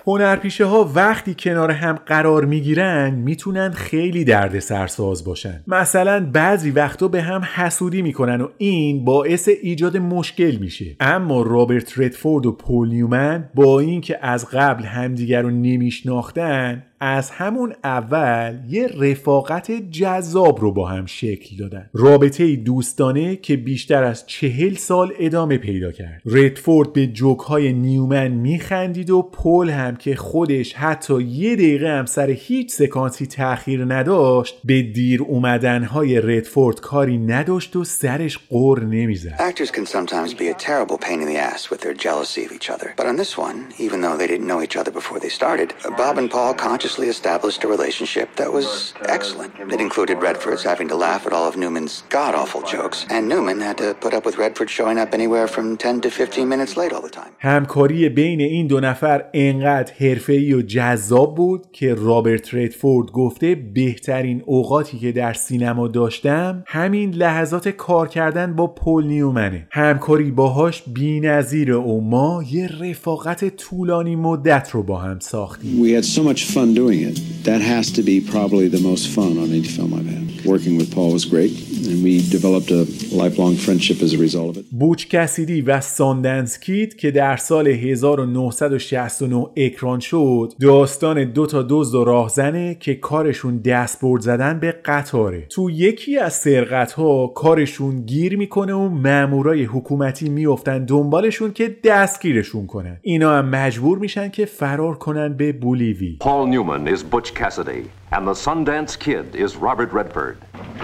[0.07, 5.63] هنرپیشه ها وقتی کنار هم قرار می‌گیرن می‌تونن خیلی درد سرساز باشن.
[5.67, 10.95] مثلا بعضی وقتا به هم حسودی می‌کنن و این باعث ایجاد مشکل میشه.
[10.99, 17.73] اما رابرت ردفورد و پول نیومن با اینکه از قبل همدیگر رو نمیشناختن از همون
[17.83, 21.89] اول یه رفاقت جذاب رو با هم شکل دادن.
[21.93, 26.21] رابطه دوستانه که بیشتر از چهل سال ادامه پیدا کرد.
[26.25, 32.05] ردفورد به جوک های نیومن میخندید و پل هم که خودش حتی یه دقیقه هم
[32.05, 38.79] سر هیچ سکانسی تاخیر نداشت به دیر اومدن های ردفورد کاری نداشت و سرش قر
[38.79, 39.35] نمی‌زد.
[39.39, 42.69] Actors can sometimes be a terrible pain in the ass with their jealousy of each
[42.69, 42.93] other.
[42.97, 45.67] But on this one, even though they didn't know each other before they started,
[46.01, 49.51] Bob and Paul consciously established a relationship that was excellent.
[49.75, 53.59] It included Redford's having to laugh at all of Newman's god awful jokes, and Newman
[53.61, 56.91] had to put up with Redford showing up anywhere from 10 to 15 minutes late
[56.93, 57.31] all the time.
[57.39, 64.43] همکاری بین این دو نفر انقدر حرفه‌ای و جذاب بود که رابرت ردفورد گفته بهترین
[64.45, 71.75] اوقاتی که در سینما داشتم همین لحظات کار کردن با پل نیومنه همکاری باهاش بی‌نظیره
[71.75, 76.75] و ما یه رفاقت طولانی مدت رو با هم ساختیم We had so much fun
[76.83, 77.15] doing it.
[77.49, 80.25] That has to be probably the most fun on any film I've had.
[80.53, 81.53] Working with Paul was great,
[81.87, 82.83] and we developed a
[83.21, 84.65] lifelong friendship as a result of it.
[84.71, 91.95] بوچ کسیدی و ساندنس کید که در سال 1969 اکران شد داستان دو تا دزد
[91.95, 98.37] و راهزنه که کارشون دستبرد زدن به قطاره تو یکی از سرقت ها کارشون گیر
[98.37, 104.97] می‌کنه و مامورای حکومتی میفتن دنبالشون که دستگیرشون کنن اینا هم مجبور میشن که فرار
[104.97, 110.37] کنن به بولیوی Paul Is Butch Cassidy, and the Sundance Kid is Robert Redford.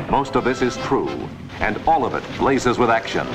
[0.09, 1.07] Most of this is true,
[1.61, 3.25] and all of it blazes with action.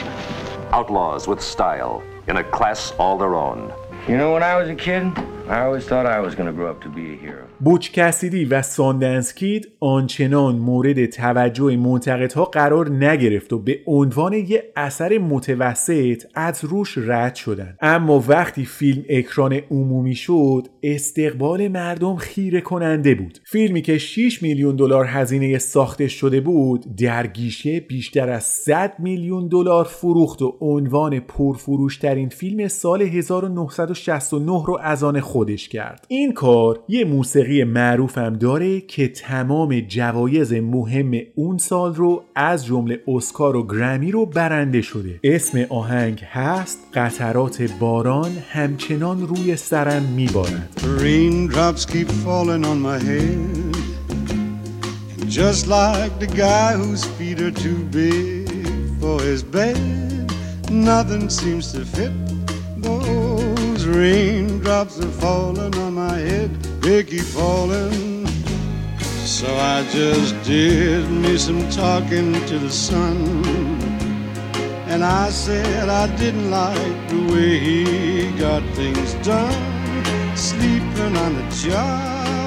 [0.71, 3.73] Outlaws with style, in a class all their own.
[4.07, 5.17] You know, when I was a kid,
[5.49, 7.42] I always thought I was going to grow up to be a hero.
[7.65, 14.73] بوچ کسیدی و ساندنس کید آنچنان مورد توجه منتقدها قرار نگرفت و به عنوان یه
[14.77, 22.61] اثر متوسط از روش رد شدن اما وقتی فیلم اکران عمومی شد استقبال مردم خیره
[22.61, 23.39] کننده بود.
[23.45, 29.49] فیلمی که 6 میلیون دلار هزینه ساختش شده بود در گیشه بیشتر از 100 میلیون
[29.49, 36.05] دلار فروخت و عنوان پرفروشترین فیلم سال 1969 رو از آن خودش کرد.
[36.09, 42.67] این کار یه موسیقی معروف هم داره که تمام جوایز مهم اون سال رو از
[42.67, 50.03] جمله اسکار و گرمی رو برنده شده اسم آهنگ هست قطرات باران همچنان روی سرم
[50.03, 50.69] میبارد
[51.03, 53.73] Raindrops keep falling on my head.
[55.29, 58.49] Just like the guy whose feet are too big
[59.01, 59.79] for his bed,
[60.71, 62.13] nothing seems to fit.
[62.89, 66.51] Those raindrops are falling on my head.
[66.83, 68.27] Keep falling.
[69.25, 73.45] So I just did me some talking to the sun.
[74.89, 80.37] And I said I didn't like the way he got things done.
[80.37, 82.42] Sleeping on the job,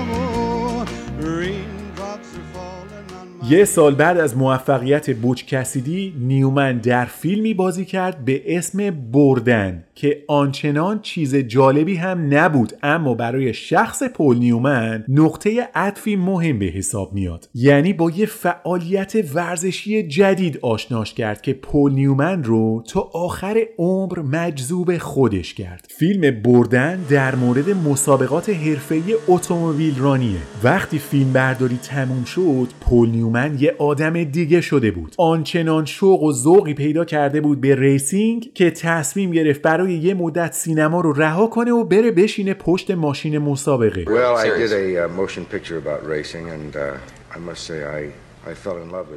[3.49, 9.83] یه سال بعد از موفقیت بوچ کسیدی نیومن در فیلمی بازی کرد به اسم بردن
[9.95, 16.65] که آنچنان چیز جالبی هم نبود اما برای شخص پل نیومن نقطه عطفی مهم به
[16.65, 17.49] حساب میاد.
[17.53, 24.19] یعنی با یه فعالیت ورزشی جدید آشناش کرد که پل نیومن رو تا آخر عمر
[24.19, 25.87] مجذوب خودش کرد.
[25.89, 30.39] فیلم بردن در مورد مسابقات حرفه‌ای اتومبیل رانیه.
[30.63, 35.15] وقتی فیلم برداری تموم شد پل نیومن یه آدم دیگه شده بود.
[35.17, 40.53] آنچنان شوق و ذوقی پیدا کرده بود به racing که تصمیم گرفت برای یه مدت
[40.53, 44.05] سینما رو رها کنه و بره بشینه پشت ماشین مسابقه.
[44.05, 48.24] Well, I did a uh, motion picture about racing, and uh, I must say I,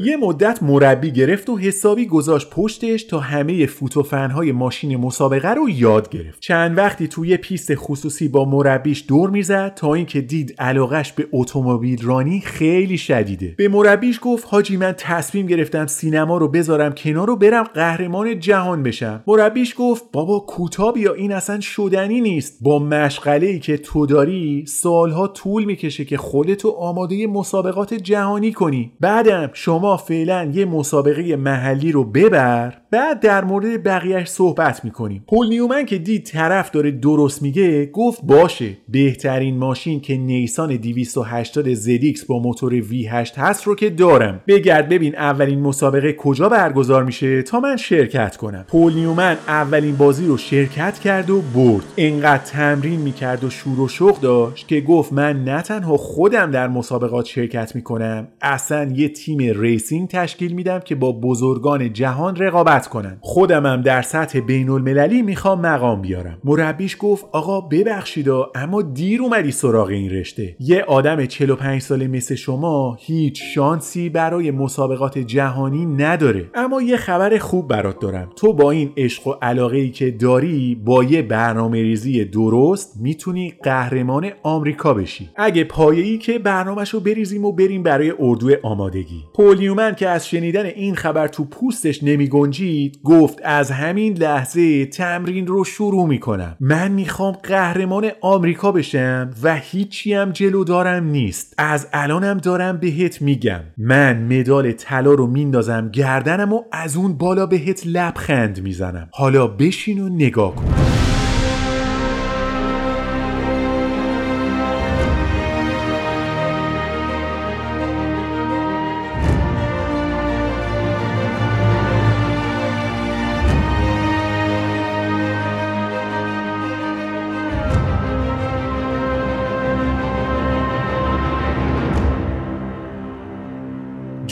[0.00, 6.10] یه مدت مربی گرفت و حسابی گذاشت پشتش تا همه فوتوفنهای ماشین مسابقه رو یاد
[6.10, 6.40] گرفت.
[6.40, 12.02] چند وقتی توی پیست خصوصی با مربیش دور می‌زد تا اینکه دید علاقش به اتومبیل
[12.02, 13.54] رانی خیلی شدیده.
[13.58, 18.82] به مربیش گفت حاجی من تصمیم گرفتم سینما رو بذارم کنار و برم قهرمان جهان
[18.82, 19.22] بشم.
[19.26, 22.58] مربیش گفت بابا کوتاه بیا این اصلا شدنی نیست.
[22.62, 28.92] با مشغله ای که تو داری سالها طول می‌کشه که خودتو آماده مسابقات جهانی کنی.
[29.18, 35.24] بعدم شما فعلا یه مسابقه محلی رو ببر بعد در مورد بقیهش صحبت می‌کنیم.
[35.28, 38.76] پل نیومن که دید طرف داره درست میگه گفت باشه.
[38.88, 44.40] بهترین ماشین که نیسان 280 ZX با موتور V8 هست رو که دارم.
[44.46, 48.64] بگرد ببین اولین مسابقه کجا برگزار میشه تا من شرکت کنم.
[48.68, 51.84] پل نیومن اولین بازی رو شرکت کرد و برد.
[51.96, 56.68] انقدر تمرین می‌کرد و شور و شوق داشت که گفت من نه تنها خودم در
[56.68, 63.18] مسابقات شرکت می‌کنم اصلا یه تیم racing تشکیل میدم که با بزرگان جهان رقابت کنن.
[63.20, 66.38] خودمم در سطح بین المللی می‌خوام مقام بیارم.
[66.44, 70.56] مربیش گفت آقا ببخشید اما دیر اومدی سراغ این رشته.
[70.60, 76.50] یه آدم 45 ساله مثل شما هیچ شانسی برای مسابقات جهانی نداره.
[76.54, 78.30] اما یه خبر خوب برات دارم.
[78.36, 83.54] تو با این عشق و علاقه ای که داری با یه برنامه ریزی درست می‌تونی
[83.62, 85.30] قهرمان آمریکا بشی.
[85.36, 88.50] اگه پایه ای که برنامهش رو بریزیم و بریم برای اردو
[88.98, 94.86] آمادگی پولیومن که از شنیدن این خبر تو پوستش نمی گنجید گفت از همین لحظه
[94.86, 101.54] تمرین رو شروع می‌کنم من می‌خوام قهرمان آمریکا بشم و هیچی هم جلو دارم نیست.
[101.58, 103.60] از الانم دارم بهت میگم.
[103.76, 109.08] من مدال طلا رو میندازم گردنم و از اون بالا بهت لبخند می‌زنم.
[109.12, 110.74] حالا بشین و نگاه کن.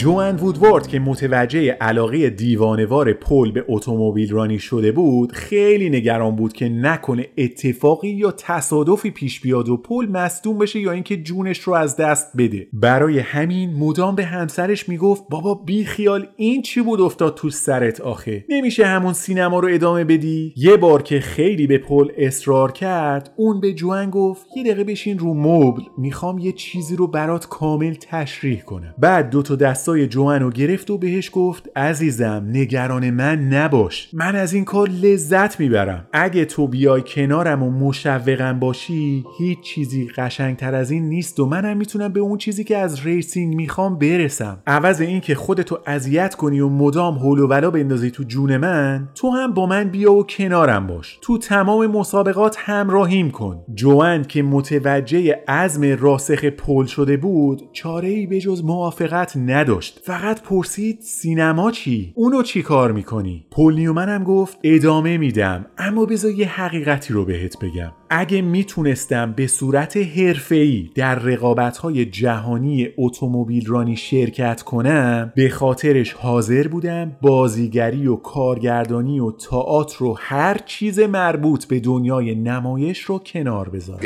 [0.07, 6.53] جوان وودوارد که متوجه علاقه دیوانوار پل به اتومبیل رانی شده بود خیلی نگران بود
[6.53, 11.73] که نکنه اتفاقی یا تصادفی پیش بیاد و پل مصدوم بشه یا اینکه جونش رو
[11.73, 12.67] از دست بده.
[12.73, 18.01] برای همین مدام به همسرش می‌گفت بابا بی خیال این چی بود افتاد تو سرت
[18.01, 23.33] آخه؟ نمیشه همون سینما رو ادامه بدی؟ یه بار که خیلی به پل اصرار کرد
[23.35, 27.93] اون به جوان گفت یه دقیقه بشین رو مبل می‌خوام یه چیزی رو برات کامل
[27.93, 28.95] تشریح کنم.
[28.97, 34.09] بعد دو تا دستای جوان رو گرفت و بهش گفت عزیزم نگران من نباش.
[34.13, 36.07] من از این کار لذت می‌برم.
[36.13, 41.77] اگه تو بیای کنارم و مشوقم باشی هیچ چیزی قشنگتر از این نیست و منم
[41.77, 44.57] می‌تونم به اون چیزی که از racing می‌خوام برسم.
[44.67, 49.29] عوض اینکه خودتو اذیت کنی و مدام هول و ولا بندازی تو جون من تو
[49.29, 51.19] هم با من بیا و کنارم باش.
[51.21, 53.63] تو تمام مسابقات همراهیم کن.
[53.73, 59.76] جوان که متوجه عزم راسخ پل شده بود چاره ای به جز موافقت نداشت.
[60.03, 65.65] فقط پرسید سینما چی؟ اونو چی کار می‌کنی؟ پل نیومن هم گفت ادامه میدم.
[65.77, 67.91] اما بذار یه حقیقتی رو بهت بگم.
[68.09, 76.67] اگه می‌تونستم به صورت حرفه‌ای در رقابت‌های جهانی اتومبیل رانی شرکت کنم به خاطرش حاضر
[76.67, 83.69] بودم بازیگری و کارگردانی و تئاتر رو هر چیز مربوط به دنیای نمایش رو کنار
[83.69, 83.99] بذارم.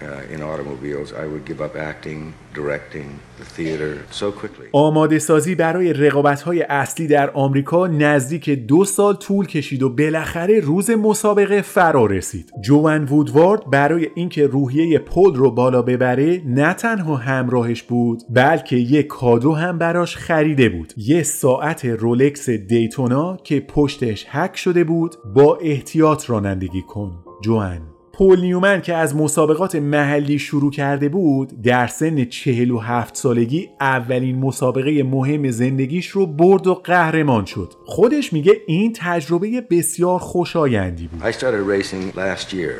[0.00, 0.34] Uh.
[4.72, 10.60] آماده سازی برای رقابت های اصلی در آمریکا نزدیک دو سال طول کشید و بالاخره
[10.60, 12.50] روز مسابقه فرا رسید.
[12.60, 19.02] جوان وودوارد برای اینکه روحیه پل رو بالا ببره نه تنها همراهش بود بلکه یه
[19.02, 20.92] کادو هم براش خریده بود.
[20.96, 27.24] یه ساعت رولکس دیتونا که پشتش هک شده بود با احتیاط رانندگی کن.
[27.42, 34.38] جوان پول نیومن که از مسابقات محلی شروع کرده بود در سن 47 سالگی اولین
[34.38, 41.22] مسابقه مهم زندگیش رو برد و قهرمان شد خودش میگه این تجربه بسیار خوشایندی بود
[41.22, 42.76] I started racing last year,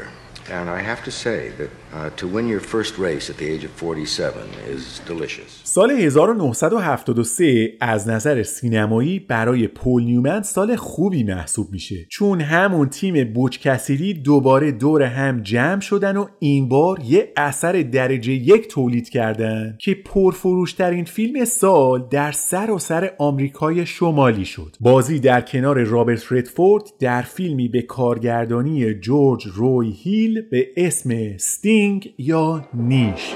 [0.51, 3.65] and I have to say that uh, to win your first race at the age
[3.65, 5.64] of 47 is delicious.
[5.75, 12.07] سال 1973 از نظر سینمایی برای پل نیومن سال خوبی محسوب میشه.
[12.11, 17.73] چون همون تیم بوچ کسیدی دوباره دور هم جمع شدن و این بار یه اثر
[17.73, 24.77] درجه یک تولید کردن که پرفروشترین فیلم سال در سراسر آمریکای شمالی شد.
[24.81, 32.15] بازی در کنار رابرت ردفورد در فیلمی به کارگردانی جورج روی هیل به اسم Sting
[32.19, 33.35] یا نیش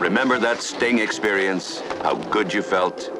[2.31, 3.11] good you felt?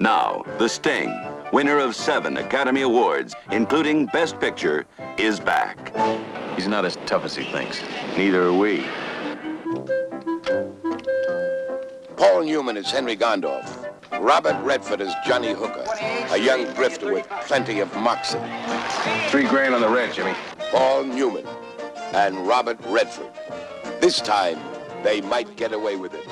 [0.00, 1.12] Now, The Sting,
[1.52, 4.86] winner of seven Academy Awards, including Best Picture,
[5.18, 5.94] is back.
[6.56, 7.82] He's not as tough as he thinks.
[8.16, 8.86] Neither are we.
[12.16, 13.90] Paul Newman is Henry Gondorf.
[14.20, 15.84] Robert Redford is Johnny Hooker,
[16.30, 18.38] a young drifter with plenty of moxie.
[19.28, 20.34] Three grand on the red, Jimmy.
[20.70, 21.46] Paul Newman
[22.14, 23.30] and Robert Redford.
[24.00, 24.58] This time,
[25.02, 26.26] they might get away with it.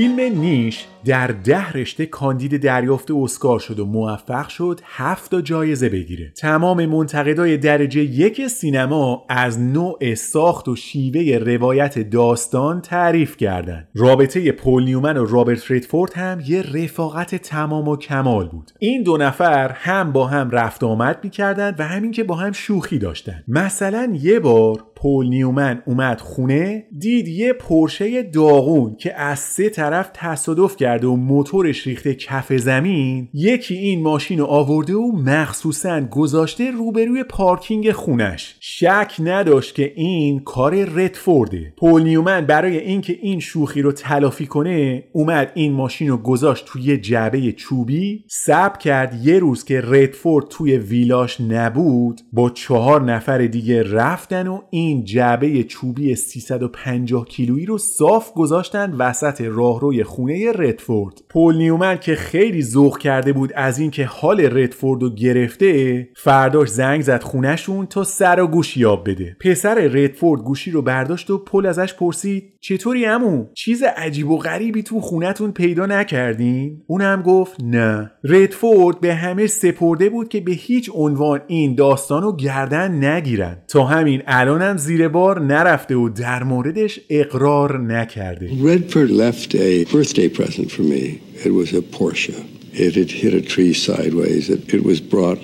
[0.00, 6.32] فیلم نیش در ده رشته کاندید دریافت اسکار شد و موفق شد هفت جایزه بگیره.
[6.36, 13.88] تمام منتقدای درجه یک سینما از نوع ساخت و شیوه روایت داستان تعریف کردند.
[13.94, 18.70] رابطه پول نیومن و رابرت ریدفورد هم یه رفاقت تمام و کمال بود.
[18.78, 22.98] این دو نفر هم با هم رفت آمد می‌کردند و همین که با هم شوخی
[22.98, 29.70] داشتن مثلا یه بار پول نیومن اومد خونه دید یه پرشه داغون که از سه
[29.70, 30.89] طرف تصادف کرد.
[30.90, 37.24] کرده و موتورش ریخته کف زمین یکی این ماشین رو آورده و مخصوصا گذاشته روبروی
[37.24, 38.56] پارکینگ خونش.
[38.60, 41.74] شک نداشت که این کار رتفورده.
[41.78, 46.96] پول نیومن برای اینکه این شوخی رو تلافی کنه اومد این ماشین رو گذاشت توی
[46.96, 53.82] جعبه چوبی سب کرد یه روز که ردفورد توی ویلاش نبود با چهار نفر دیگه
[53.82, 61.56] رفتن و این جعبه چوبی 350 کیلویی رو صاف گذاشتن وسط راهروی خونه ردفورد پول
[61.56, 67.22] نیومن که خیلی ذوق کرده بود از اینکه حال ردفورد رو گرفته فرداش زنگ زد
[67.22, 69.36] خونشون تا سر و گوش یاب بده.
[69.40, 74.82] پسر ردفورد گوشی رو برداشت و پل ازش پرسید چطوری امو چیز عجیب و غریبی
[74.82, 78.10] تو خونتون پیدا نکردین؟ اون هم گفت نه.
[78.24, 83.62] ردفورد به همه سپرده بود که به هیچ عنوان این داستان رو گردن نگیرن.
[83.68, 88.48] تا همین الانم زیر بار نرفته و در موردش اقرار نکرده.
[88.48, 91.20] Redford left a birthday present for me.
[91.44, 92.46] It was a Porsche.
[92.72, 94.48] It had hit a tree sideways.
[94.48, 95.38] It, it was brought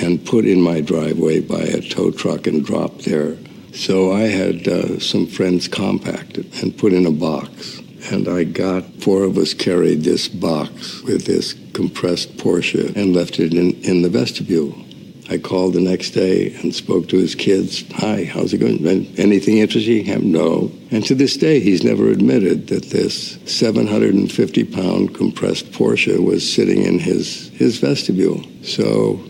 [0.00, 3.36] and put in my driveway by a tow truck and dropped there.
[3.72, 7.80] So I had uh, some friends compact it and put in a box.
[8.10, 13.40] And I got four of us carried this box with this compressed Porsche and left
[13.40, 14.85] it in, in the vestibule.
[15.28, 17.84] I called the next day and spoke to his kids.
[17.94, 18.86] Hi, how's it going?
[19.18, 20.30] Anything interesting?
[20.30, 20.70] No.
[20.90, 26.82] And to this day, he's never admitted that this 750 pound compressed Porsche was sitting
[26.82, 28.42] in his, his vestibule.
[28.62, 29.20] So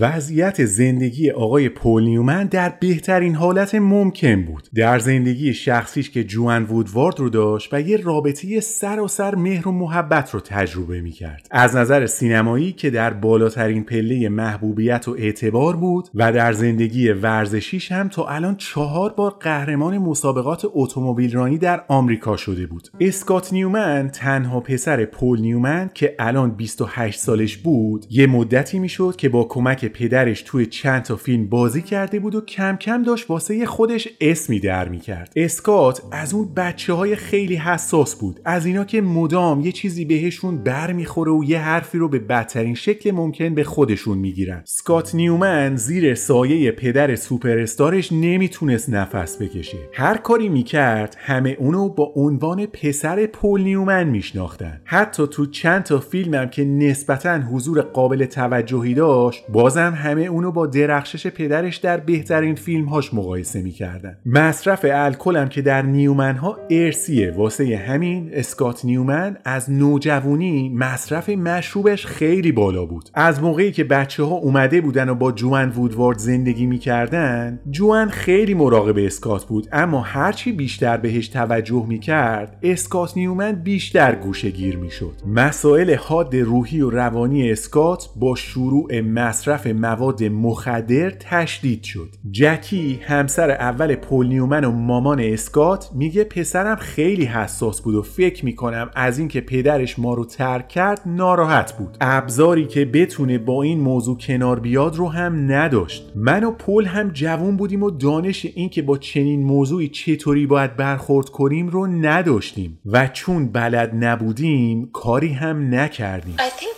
[0.00, 4.68] وضعیت زندگی آقای پل نیومن در بهترین حالت ممکن بود.
[4.74, 10.30] در زندگی شخصیش که جوان وودوارد رو داشت و یه رابطه سراسر مهر و محبت
[10.30, 11.46] رو تجربه می‌کرد.
[11.50, 17.92] از نظر سینمایی که در بالاترین پله محبوبیت و اعتبار بود و در زندگی ورزشیش
[17.92, 22.88] هم تا الان چهار بار قهرمان مسابقات اتومبیل رانی در آمریکا شده بود.
[23.00, 29.28] اسکات نیومن تنها پسر پل نیومن که الان 28 سالش بود یه مدتی می‌شد که
[29.28, 33.66] با کمک پدرش توی چند تا فیلم بازی کرده بود و کم کم داشت واسه
[33.66, 35.32] خودش اسمی در می‌کرد.
[35.36, 38.40] اسکات از اون بچه های خیلی حساس بود.
[38.44, 42.74] از اینا که مدام یه چیزی بهشون بر می‌خوره و یه حرفی رو به بدترین
[42.74, 44.62] شکل ممکن به خودشون می‌گیرن.
[44.64, 49.78] اسکات نیومن زیر سایه پدر سوپر استارش نمی‌تونست نفس بکشه.
[49.92, 54.80] هر کاری می‌کرد همه اونو با عنوان پسر پل نیومن میشناختن.
[54.84, 56.64] حتی تو چند تا فیلمم که
[56.94, 63.62] نسبتا حضور قابل توجهی داشت بازم همه اونو با درخشش پدرش در بهترین فیلمهاش مقایسه
[63.62, 64.16] می‌کردن.
[64.26, 71.28] مصرف الکل هم که در نیومن ها ارسیه واسه همین اسکات نیومن از نوجوانی مصرف
[71.28, 73.08] مشروبش خیلی بالا بود.
[73.14, 78.54] از موقعی که بچه ها اومده بودن و با جوان وودوارد زندگی می‌کردن جوان خیلی
[78.54, 79.68] مراقب اسکات بود.
[79.72, 85.14] اما هرچی بیشتر بهش توجه می‌کرد اسکات نیومن بیشتر گوشه گیر می‌شد.
[85.26, 92.08] مسائل حاد روحی و روانی اسکات با شروع مصرف مواد مخدر تشدید شد.
[92.30, 98.44] جکی همسر اول پل نیومن و مامان اسکات میگه پسرم خیلی حساس بود و فکر
[98.44, 101.96] می‌کنم از اینکه پدرش ما رو ترک کرد ناراحت بود.
[102.00, 106.12] ابزاری که بتونه با این موضوع کنار بیاد رو هم نداشت.
[106.16, 111.28] من و پول هم جوون بودیم و دانش اینکه با چنین موضوعی چطوری باید برخورد
[111.28, 112.78] کنیم رو نداشتیم.
[112.86, 116.36] و چون بلد نبودیم کاری هم نکردیم.
[116.38, 116.73] I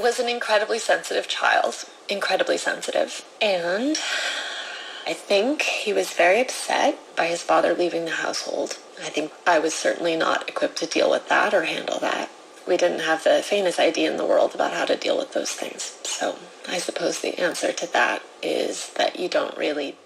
[0.00, 3.24] was an incredibly sensitive child, incredibly sensitive.
[3.40, 3.98] And
[5.06, 8.78] I think he was very upset by his father leaving the household.
[9.02, 12.30] I think I was certainly not equipped to deal with that or handle that.
[12.66, 15.50] We didn't have the faintest idea in the world about how to deal with those
[15.50, 15.98] things.
[16.04, 16.36] So
[16.68, 19.96] I suppose the answer to that is that you don't really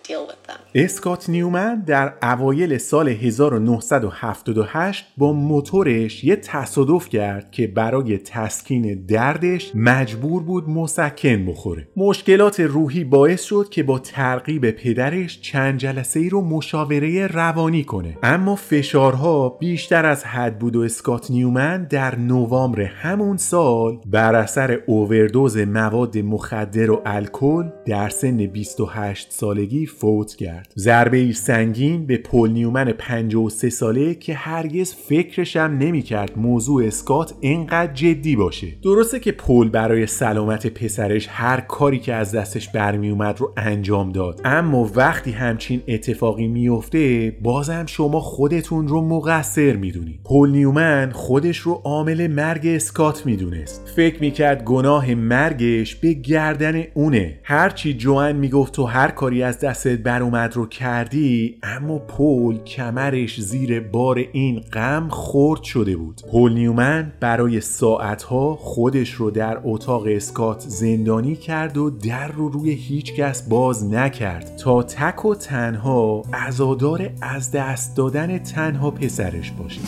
[0.74, 9.72] اسکات نیومن در اوایل سال 1978 با موتورش یه تصادف کرد که برای تسکین دردش
[9.74, 11.88] مجبور بود مسکن بخوره.
[11.96, 18.18] مشکلات روحی باعث شد که با ترغیب پدرش چند جلسه ای رو مشاوره روانی کنه.
[18.22, 24.80] اما فشارها بیشتر از حد بود و اسکات نیومن در نوامبر همون سال بر اثر
[24.86, 30.72] اووردوز مواد مخدر و الکل در سن 28 سالگی فوت کرد.
[30.76, 37.34] ضربه ای سنگین به پول نیومن 53 ساله که هرگز فکرش هم نمی‌کرد موضوع اسکات
[37.42, 38.66] انقدر جدی باشه.
[38.82, 44.12] درسته که پول برای سلامت پسرش هر کاری که از دستش برمی اومد رو انجام
[44.12, 44.40] داد.
[44.44, 50.20] اما وقتی همچین اتفاقی میفته بازم شما خودتون رو مقصر می‌دونید.
[50.24, 53.92] پول نیومن خودش رو عامل مرگ اسکات می‌دونست.
[53.96, 57.38] فکر می‌کرد گناه مرگش به گردن اونه.
[57.42, 63.80] هرچی جوان می‌گفت تو هر کاری از دستت بر رو کردی اما پول کمرش زیر
[63.80, 66.20] بار این غم خورد شده بود.
[66.30, 72.70] پول نیومن برای ساعتها خودش رو در اتاق اسکات زندانی کرد و در رو روی
[72.70, 74.56] هیچ کس باز نکرد.
[74.56, 79.80] تا تک و تنها ازادار از دست دادن تنها پسرش باشه.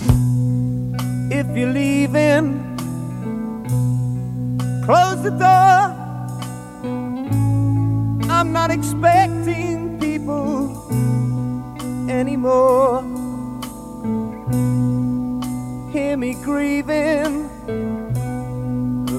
[1.30, 2.46] If you're leaving,
[4.86, 6.05] close the door.
[8.38, 10.68] I'm not expecting people
[12.10, 13.00] anymore.
[15.90, 17.48] Hear me grieving,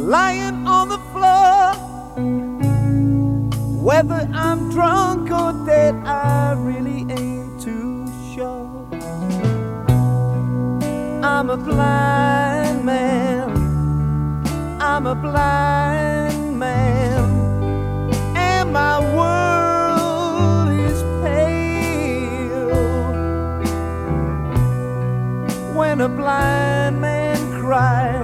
[0.07, 1.73] lying on the floor.
[3.81, 8.87] Whether I'm drunk or dead, I really ain't too sure.
[11.23, 13.49] I'm a blind man.
[14.79, 16.96] I'm a blind man.
[25.99, 28.16] A blind man cries,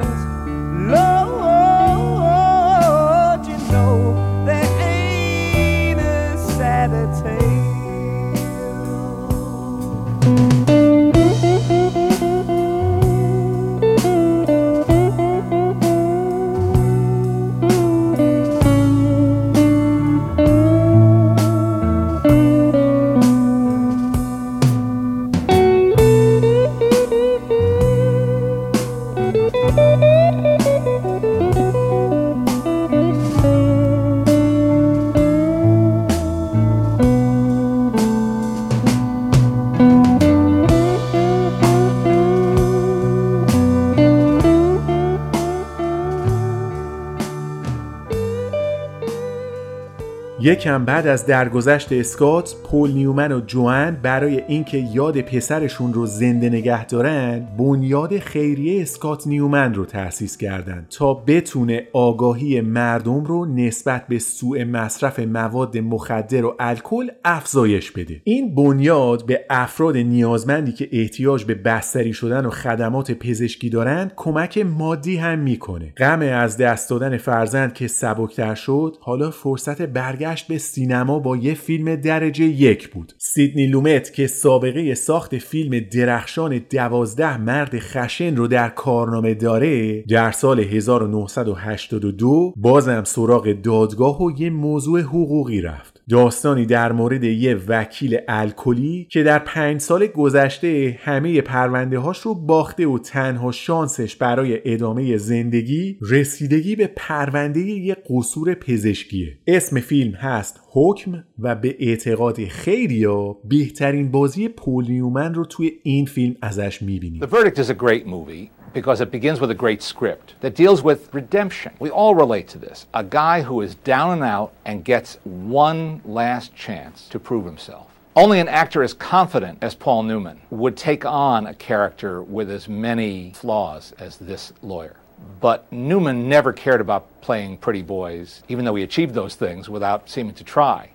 [50.46, 56.50] یکم بعد از درگذشت اسکات پل نیومن و جوان برای اینکه یاد پسرشون رو زنده
[56.50, 64.08] نگه دارن بنیاد خیریه اسکات نیومن رو تأسیس کردند تا بتونه آگاهی مردم رو نسبت
[64.08, 68.22] به سوء مصرف مواد مخدر و الکل افزایش بده.
[68.24, 74.58] این بنیاد به افراد نیازمندی که احتیاج به بستری شدن و خدمات پزشکی دارند کمک
[74.58, 75.94] مادی هم می‌کنه.
[75.98, 81.54] غم از دست دادن فرزند که سبکتر شد حالا فرصت برگشت به سینما با یه
[81.54, 83.14] فیلم درجه یک بود.
[83.18, 90.32] سیدنی لومت که سابقه ساخت فیلم درخشان دوازده مرد خشن رو در کارنامه داره در
[90.32, 95.93] سال 1982 بازم سراغ دادگاه و یه موضوع حقوقی رفت.
[96.10, 102.36] داستانی در مورد یه وکیل الکلی که در پنج سال گذشته همه پرونده هاش رو
[102.36, 109.38] باخته و تنها شانسش برای ادامه زندگی رسیدگی به پرونده یه قصور پزشکیه.
[109.48, 116.06] اسم فیلم هست حکم و به اعتقاد خیلیا بهترین بازی پول نیومن رو توی این
[116.06, 117.22] فیلم ازش می‌بینیم.
[117.22, 118.63] The Verdict is a great movie.
[118.74, 121.74] Because it begins with a great script that deals with redemption.
[121.80, 122.88] We all relate to this.
[122.94, 127.90] A guy who is down and out and gets one last chance to prove himself.
[128.16, 132.68] Only an actor as confident as Paul Newman would take on a character with as
[132.68, 134.98] many flaws as this lawyer.
[135.40, 140.10] But Newman never cared about playing pretty boys, even though he achieved those things without
[140.10, 140.90] seeming to try.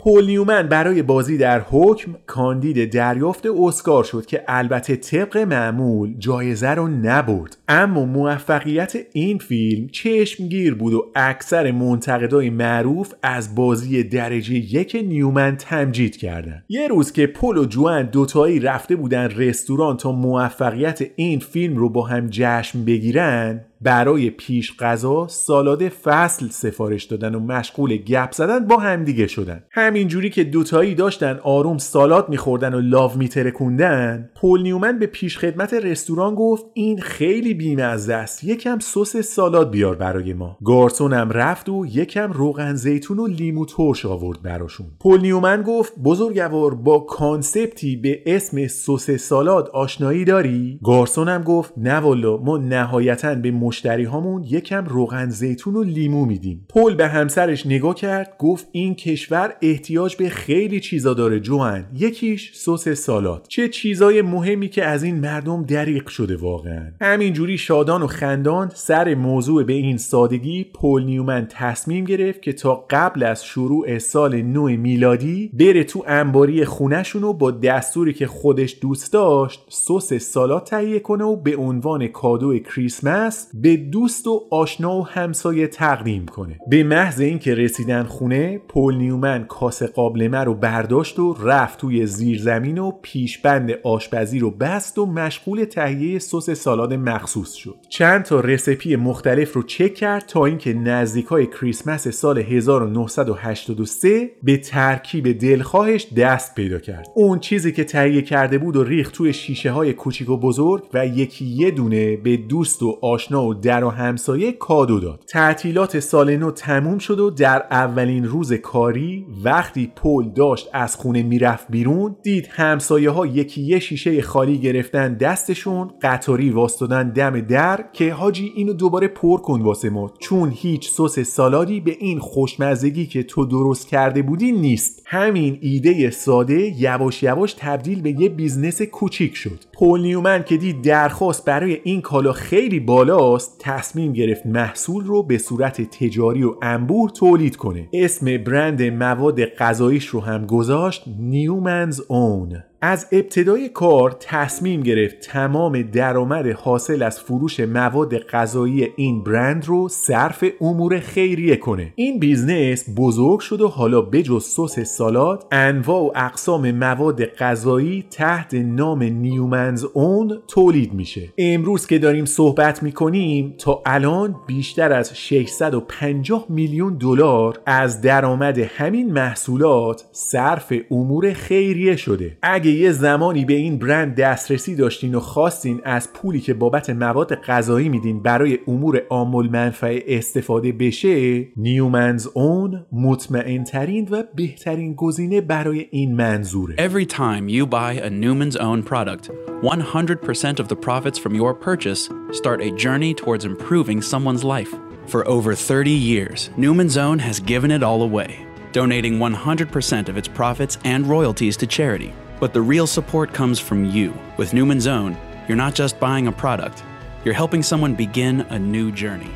[0.00, 6.70] پول نیومن برای بازی در حکم کاندید دریافت اسکار شد که البته طبق معمول جایزه
[6.70, 7.56] رو نبرد.
[7.68, 15.56] اما موفقیت این فیلم چشمگیر بود و اکثر منتقدای معروف از بازی درجه یک نیومن
[15.56, 16.64] تمجید کردند.
[16.68, 21.88] یه روز که پل و جوان دوتایی رفته بودن رستوران تا موفقیت این فیلم رو
[21.88, 28.66] با هم جشن بگیرن برای پیش غذا سالاد فصل سفارش دادن و مشغول گپ زدن
[28.66, 29.62] با همدیگه شدن.
[29.70, 35.74] همینجوری که دوتایی داشتن آروم سالاد میخوردن و love میترکوندن پول نیومن به پیش خدمت
[35.74, 40.58] رستوران گفت این خیلی بیمزه است یکم سس سالاد بیار برای ما.
[40.64, 44.86] گارسونم رفت و یکم روغن زیتون و لیمو ترش آورد براشون.
[45.00, 51.72] پول نیومن گفت بزرگوار با concept ی به اسم سس سالاد آشنایی داری؟ گارسونم گفت
[51.76, 56.66] نه والا ما نهایتا به مشتری هامون یکم روغن زیتون و لیمو میدیم.
[56.68, 61.84] پل به همسرش نگاه کرد گفت این کشور احتیاج به خیلی چیزا داره جوان.
[61.94, 63.46] یکیش سس سالاد.
[63.48, 66.92] چه چیزای مهمی که از این مردم دریغ شده واقعا.
[67.00, 72.86] همینجوری شادان و خندان سر موضوع به این سادگی پل نیومن تصمیم گرفت که تا
[72.90, 78.76] قبل از شروع سال نو میلادی بره تو انباری خونهشون و با دستوری که خودش
[78.80, 84.96] دوست داشت سس سالاد تهیه کنه و به عنوان کادو کریسمس به دوست و آشنا
[84.96, 86.58] و همسایه تقدیم کنه.
[86.70, 92.78] به محض اینکه رسیدن خونه پل نیومن کاسه قابلمه رو برداشت و رفت توی زیرزمین
[92.78, 97.76] و پیشبند آشپزی رو بست و مشغول تهیه سس سالاد مخصوص شد.
[97.88, 105.38] چند تا recipe مختلف رو چک کرد تا اینکه نزدیکای کریسمس سال 1983 به ترکیب
[105.38, 107.06] دلخواهش دست پیدا کرد.
[107.14, 111.06] اون چیزی که تهیه کرده بود و ریخت توی شیشه های کوچیک و بزرگ و
[111.06, 115.24] یکی یه دونه به دوست و آشنا و در و همسایه کادو داد.
[115.28, 121.22] تعطیلات سال نو تموم شد و در اولین روز کاری وقتی پل داشت از خونه
[121.22, 127.84] می‌رفت بیرون دید همسایه ها یکی یه شیشه خالی گرفتن دستشون قطاری واستادن دم در
[127.92, 130.12] که حاجی اینو دوباره پر کن واسه ما.
[130.18, 135.02] چون هیچ سس سالادی به این خوشمزگی که تو درست کرده بودی نیست.
[135.06, 139.60] همین ایده ساده یواش یواش تبدیل به یه business کوچیک شد.
[139.74, 145.38] پول نیومن که دید درخواست برای این کالا خیلی بالاست تصمیم گرفت محصول رو به
[145.38, 147.88] صورت تجاری و انبوه تولید کنه.
[147.92, 152.62] اسم برند مواد غذاییش رو هم گذاشت Newman's Own.
[152.86, 159.88] از ابتدای کار تصمیم گرفت تمام درآمد حاصل از فروش مواد غذایی این برند رو
[159.88, 161.92] صرف امور خیریه کنه.
[161.94, 168.54] این business بزرگ شد و حالا بجز سس سالاد انواع و اقسام مواد غذایی تحت
[168.54, 171.28] نام Newman's Own تولید میشه.
[171.38, 179.12] امروز که داریم صحبت می‌کنیم تا الان بیشتر از 650 میلیون دلار از درآمد همین
[179.12, 182.36] محصولات صرف امور خیریه شده.
[182.42, 187.34] اگه یه زمانی به این برند دسترسی داشتین و خواستین از پولی که بابت مواد
[187.34, 195.86] غذایی میدین برای امور عام‌المنفعه استفاده بشه Newman's Own مطمئن ترین و بهترین گزینه برای
[195.90, 199.30] این منظوره Every time you buy a Newman's Own product,
[199.62, 204.74] 100% of the profits from your purchase start a journey towards improving someone's life.
[205.06, 210.28] For over 30 years, Newman's Own has given it all away, donating 100% of its
[210.28, 212.12] profits and royalties to charity.
[212.40, 214.18] But the real support comes from you.
[214.36, 215.16] With Newman's Own,
[215.48, 216.82] you're not just buying a product,
[217.24, 219.30] you're helping someone begin a new journey.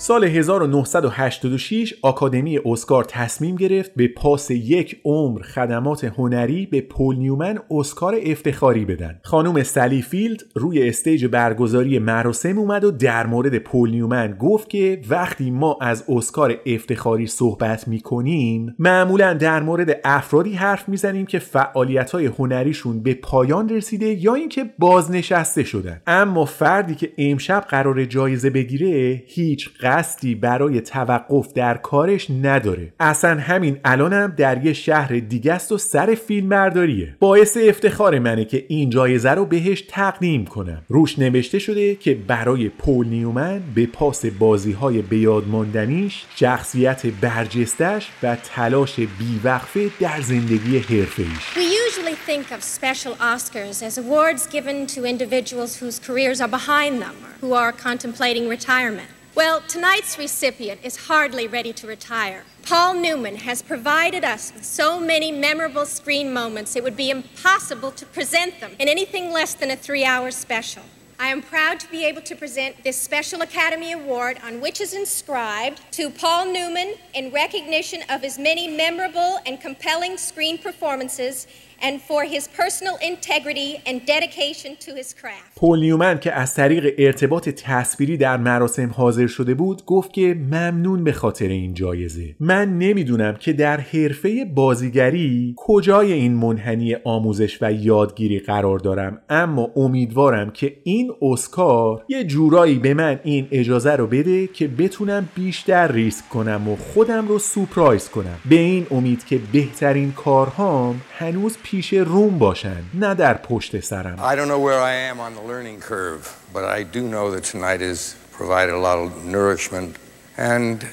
[0.00, 7.58] سال 1986 آکادمی اسکار تصمیم گرفت به پاس یک عمر خدمات هنری به پول نیومن
[7.70, 9.20] اسکار افتخاری بدن.
[9.22, 15.00] خانم سلی فیلد روی استیج برگزاری مراسم اومد و در مورد پول نیومن گفت که
[15.08, 22.10] وقتی ما از اسکار افتخاری صحبت می‌کنیم معمولا در مورد افرادی حرف می‌زنیم که فعالیت
[22.10, 28.50] های هنریشون به پایان رسیده یا اینکه بازنشسته شدن اما فردی که امشب قرار جایزه
[28.50, 32.92] بگیره هیچ قصدی برای توقف در کارش نداره.
[33.00, 38.44] اصلا همین الانم در یه شهر دیگه است و سر فیلم برداریه باعث افتخار منه
[38.44, 40.82] که این جایزه رو بهش تقدیم کنم.
[40.88, 48.08] روش نوشته شده که برای پول نیومن به پاس بازی های بیاد ماندنیش شخصیت برجستش
[48.22, 51.54] و تلاش بیوقفه در زندگی حرفه‌ایش.
[51.54, 56.94] We usually think of special Oscars as awards given to individuals whose careers are behind
[57.04, 59.17] them or who are contemplating retirement.
[59.38, 62.42] Well, tonight's recipient is hardly ready to retire.
[62.64, 67.92] Paul Newman has provided us with so many memorable screen moments, it would be impossible
[67.92, 70.82] to present them in anything less than a three hour special.
[71.20, 74.92] I am proud to be able to present this Special Academy Award on which is
[74.92, 81.46] inscribed to Paul Newman in recognition of his many memorable and compelling screen performances
[81.86, 85.56] and for his personal integrity and dedication to his craft.
[85.56, 91.04] پول نیومن که از طریق ارتباط تصویری در مراسم حاضر شده بود گفت که ممنون
[91.04, 97.72] به خاطر این جایزه من نمی‌دونم که در حرفه بازیگری کجای این منحنی آموزش و
[97.72, 104.06] یادگیری قرار دارم اما امیدوارم که این اسکار یه جورایی به من این اجازه رو
[104.06, 109.40] بده که بتونم بیشتر ریسک کنم و خودم رو سورپرایز کنم به این امید که
[109.52, 114.93] بهترین کارهام هنوز پیش روم باشن نه در پشت سرم I don't know where I
[115.11, 118.97] am on the learning curve, but I do know that tonight has provided a lot
[118.99, 119.95] of nourishment
[120.37, 120.85] and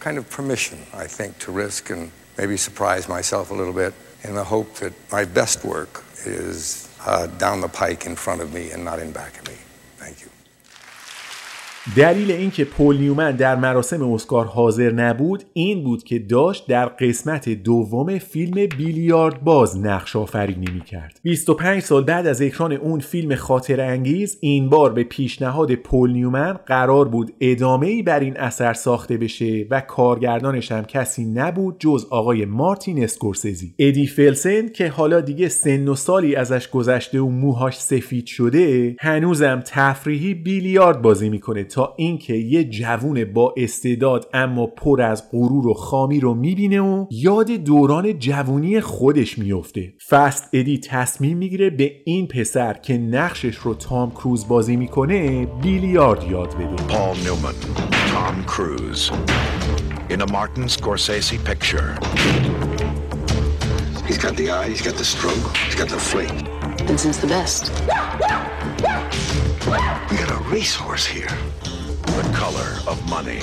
[0.00, 4.34] kind of permission, I think, to risk and maybe surprise myself a little bit in
[4.34, 8.70] the hope that my best work is uh, down the pike in front of me
[8.72, 9.58] and not in back of me.
[11.97, 17.49] دلیل اینکه پل نیومن در مراسم اسکار حاضر نبود این بود که داشت در قسمت
[17.49, 23.81] دوم فیلم بیلیارد باز نقش آفرینی می‌کرد 25 سال بعد از اکران اون فیلم خاطر
[23.81, 29.17] انگیز این بار به پیشنهاد پل نیومن قرار بود ادامه ای بر این اثر ساخته
[29.17, 33.73] بشه و کارگردانش هم کسی نبود جز آقای مارتین اسکورسزی.
[33.79, 39.61] ادی فلسن که حالا دیگه سن و سالی ازش گذشته و موهاش سفید شده هنوزم
[39.65, 41.63] تفریحی بیلیارد بازی می‌کنه.
[41.75, 47.05] تا اینکه یه جوون با استعداد اما پر از غرور و خامی رو می‌بینه و
[47.11, 53.73] یاد دوران جوونی خودش میفته فست ادی تصمیم می‌گیره به این پسر که نقشش رو
[53.73, 57.55] تام کروز بازی می‌کنه بیلیارد یاد بده Paul Newman,
[58.11, 59.11] Tom Cruise,
[60.09, 61.89] in a Martin Scorsese picture.
[64.07, 66.35] He's got the eye, he's got the stroke, he's got the fling.
[66.87, 67.63] Vincent's the best.
[69.65, 71.25] We got a racehorse here.
[71.25, 73.39] The color of money.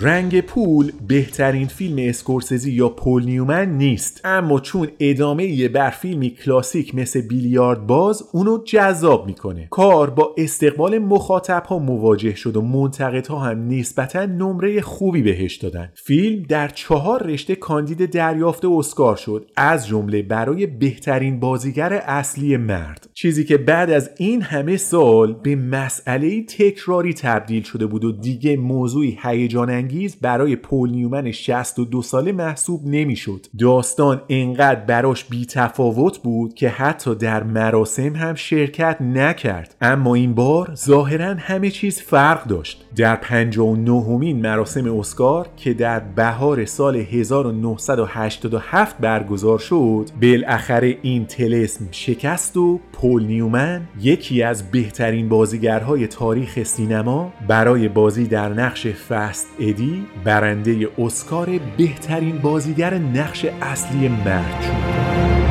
[0.00, 4.20] رنگ پول بهترین فیلم اسکورسزی یا پول نیومن نیست.
[4.24, 9.68] اما چون ادامه یه بر فیلمی کلاسیک مثل بیلیارد باز اونو جذاب می‌کنه.
[9.70, 15.92] کار با استقبال مخاطب ها مواجه شد و منتقدها هم نسبتا نمره خوبی بهش دادن.
[15.94, 23.08] فیلم در چهار رشته کاندید دریافت اسکار شد از جمله برای بهترین بازیگر اصلی مرد.
[23.14, 28.56] چیزی که بعد از این همه سال به مسئله تکراری تبدیل شده بود و دیگه
[28.56, 33.46] موضوعی هیجان انگیز برای پول نیومن 62 ساله محسوب نمی‌شد.
[33.58, 39.74] داستان انقدر براش بی تفاوت بود که حتی در مراسم هم شرکت نکرد.
[39.80, 42.84] اما این بار ظاهرا همه چیز فرق داشت.
[42.96, 51.84] در 59 مین مراسم اسکار که در بهار سال 1987 برگزار شد، بالاخره این تلسم
[51.90, 59.46] شکست و پول نیومن یکی از بهترین بازیگرهای تاریخ سینما برای بازی در نقش فست
[59.78, 65.47] ادی برنده اسکار بهترین بازیگر نقش اصلی مرد شد.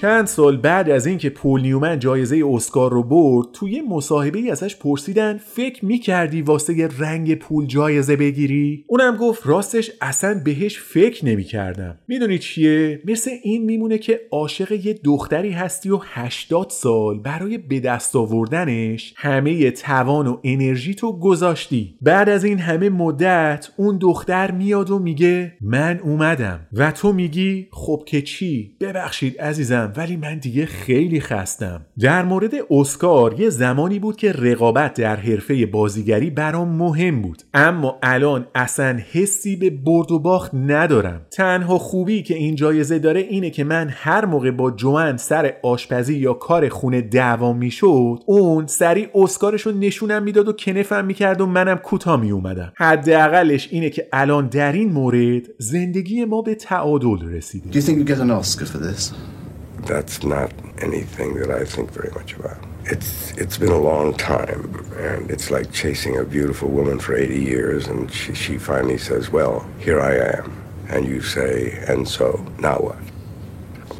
[0.00, 4.76] چند سال بعد از اینکه پول نیومن جایزه اسکار رو برد توی مصاحبه ای ازش
[4.76, 11.98] پرسیدن فکر می‌کردی واسه رنگ پول جایزه بگیری؟ اونم گفت راستش اصلا بهش فکر نمی‌کردم.
[12.08, 17.80] می‌دونی چیه؟ مثل این میمونه که عاشق یه دختری هستی و 80 سال برای به
[17.80, 21.94] دست آوردنش همه توان و انرژی تو گذاشتی.
[22.02, 26.66] بعد از این همه مدت اون دختر میاد و میگه من اومدم.
[26.72, 31.80] و تو میگی خب که چی؟ ببخشید عزیزم ولی من دیگه خیلی خستم.
[32.00, 37.42] در مورد اسکار یه زمانی بود که رقابت در حرفه بازیگری برام مهم بود.
[37.54, 41.20] اما الان اصلا حسی به برد و باخت ندارم.
[41.30, 46.14] تنها خوبی که این جایزه داره اینه که من هر موقع با جوان سر آشپزی
[46.14, 51.76] یا کار خونه دعوا می‌شد اون سریع اسکارش نشونم می‌داد و کنفم می‌کرد و منم
[51.76, 57.70] کوتاه میومدم حداقلش اینه که الان در این مورد زندگی ما به تعادل رسیده.
[57.70, 59.37] Do you think you get an Oscar for this?
[59.86, 62.58] That's not anything that I think very much about.
[62.84, 67.38] It's it's been a long time, and it's like chasing a beautiful woman for 80
[67.38, 70.52] years, and she, she finally says, "Well, here I am,"
[70.88, 72.98] and you say, "And so now what?"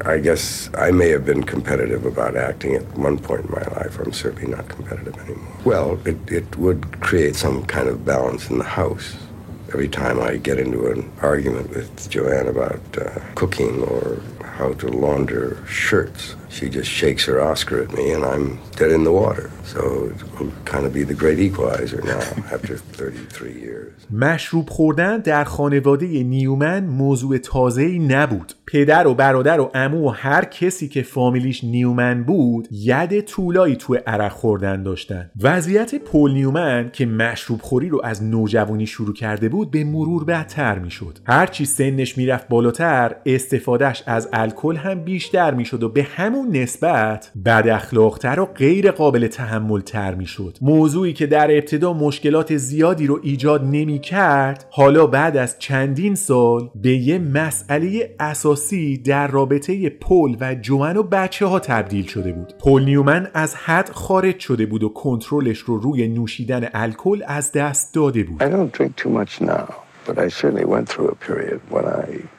[0.05, 3.99] I guess I may have been competitive about acting at one point in my life.
[3.99, 5.53] I'm certainly not competitive anymore.
[5.65, 9.17] Well, it, it would create some kind of balance in the house.
[9.69, 14.23] Every time I get into an argument with Joanne about uh, cooking or
[14.59, 19.05] how to launder shirts, she just shakes her Oscar at me and I'm dead in
[19.05, 19.51] the water.
[19.65, 19.81] So
[20.15, 22.21] it will kind of be the great equalizer now
[22.55, 23.93] after 33 years.
[24.11, 28.53] مشروب خوردن در خانواده نیومن موضوع تازه‌ای نبود.
[28.67, 33.95] پدر و برادر و عمو و هر کسی که فامیلیش نیومن بود ید طولایی تو
[34.07, 35.31] عرق خوردن داشتن.
[35.41, 40.79] وضعیت پول نیومن که مشروب خوری رو از نوجوانی شروع کرده بود به مرور بدتر
[40.79, 41.19] می‌شد.
[41.25, 47.69] هرچی سنش می‌رفت بالاتر استفادهش از الکل هم بیشتر می‌شد و به همون نسبت بد
[47.69, 50.59] اخلاقتر و غیر قابل تحمل تر می‌شد.
[50.61, 56.71] موضوعی که در ابتدا مشکلات زیادی رو ایجاد نمی کرد حالا بعد از چندین سال
[56.75, 62.53] به یه مسئله اساسی در رابطه پل و جوان و بچه ها تبدیل شده بود
[62.59, 67.95] پل نیومن از حد خارج شده بود و کنترلش رو روی نوشیدن الکل از دست
[67.95, 69.75] داده بود I don't drink too much now,
[70.07, 72.38] but I certainly went through a period when I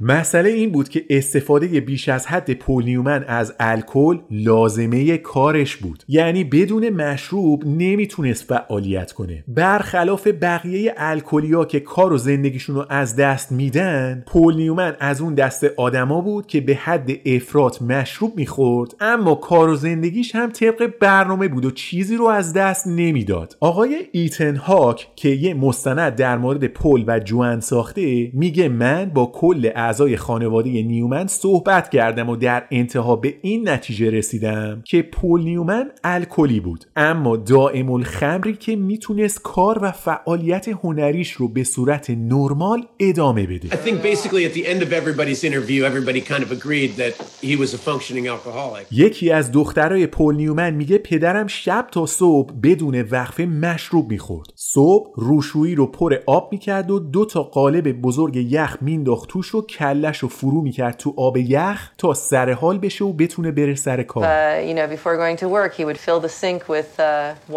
[0.00, 6.04] مسئله این بود که استفاده بیش از حد پول نیومن از الکل لازمه کارش بود.
[6.08, 9.44] یعنی بدون مشروب نمی‌تونست فعالیت کنه.
[9.48, 15.34] برخلاف بقیه الکلیا که کار و زندگیشون رو از دست میدن پول نیومن از اون
[15.34, 20.90] دست آدما بود که به حد افراط مشروب می‌خورد اما کار و زندگیش هم طبق
[21.00, 23.56] برنامه بود و چیزی رو از دست نمی‌داد.
[23.60, 29.26] آقای ایتن هاک که یه مستند در مورد پل و جوان ساخته میگه من با
[29.34, 35.42] کل اعضای خانواده نیومن صحبت کردم و در انتها به این نتیجه رسیدم که پول
[35.42, 36.84] نیومن الکلی بود.
[36.96, 43.68] اما دائم الخمری که می‌تونست کار و فعالیت هنریش رو به صورت نرمال ادامه بده.
[43.68, 47.12] I think basically at the end of everybody's interview, everybody kind of agreed that
[47.42, 48.86] he was a functioning alcoholic.
[48.90, 54.48] یکی از دخترای پول نیومن میگه پدرم شب تا صبح بدون وقفه مشروب می‌خورد.
[54.54, 59.66] صبح روشویی رو پر آب می‌کرد و دو تا قالب بزرگ یخ مینداخت توش و
[59.66, 64.02] کلش رو فرو می‌کرد تو آب یخ تا سر حال بشه و بتونه بره سر
[64.02, 67.04] کار Uh, you know, before going to work, he would fill the sink with uh,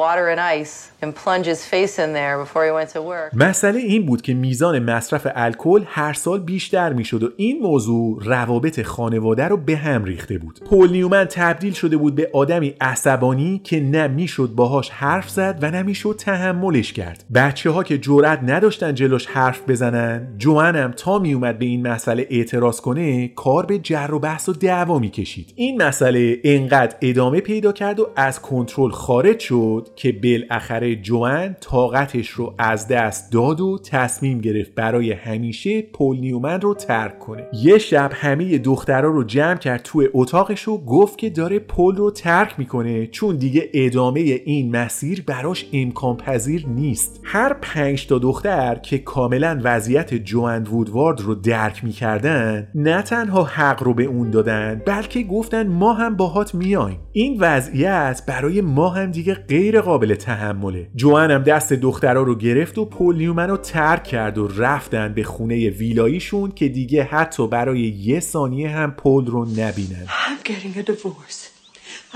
[0.01, 3.33] water and ice and plunge his face in there before he went to work.
[3.33, 8.81] مسئله این بود که میزان مصرف الکل هر سال بیشتر می‌شد و این موضوع روابط
[8.81, 10.59] خانواده رو به هم ریخته بود.
[10.69, 15.71] پول نیومن تبدیل شده بود به آدمی عصبانی که نه می‌شد باهاش حرف زد و
[15.71, 17.23] نه می‌شد تحملش کرد.
[17.33, 22.27] بچه ها که جرأت نداشتن جلوش حرف بزنن، جوان هم تا میومد به این مسئله
[22.29, 25.53] اعتراض کنه، کار به جر و بحث و دعوا می‌کشید.
[25.55, 32.29] این مسئله انقدر ادامه پیدا کرد و از کنترل خارج شد که بالاخره جوان طاقتش
[32.29, 37.77] رو از دست داد و تصمیم گرفت برای همیشه پول نیومن رو ترک کنه یه
[37.77, 42.59] شب همه دخترها رو جمع کرد توی اتاقش و گفت که داره پل رو ترک
[42.59, 48.97] می‌کنه چون دیگه ادامه این مسیر براش امکان پذیر نیست هر پنج تا دختر که
[48.97, 55.23] کاملا وضعیت جوان وودوارد رو درک می‌کردن نه تنها حق رو به اون دادن بلکه
[55.23, 60.89] گفتن ما هم باهات میایم این وضعیت برای ما هم دیگه غیر قابل تحمله.
[60.95, 65.23] جوان هم دست دخترها رو گرفت و پول نیومن رو ترک کرد و رفتن به
[65.23, 70.05] خونه ویلاییشون که دیگه حتی برای یه ثانیه هم پول رو نبینن.
[70.07, 71.56] I'm.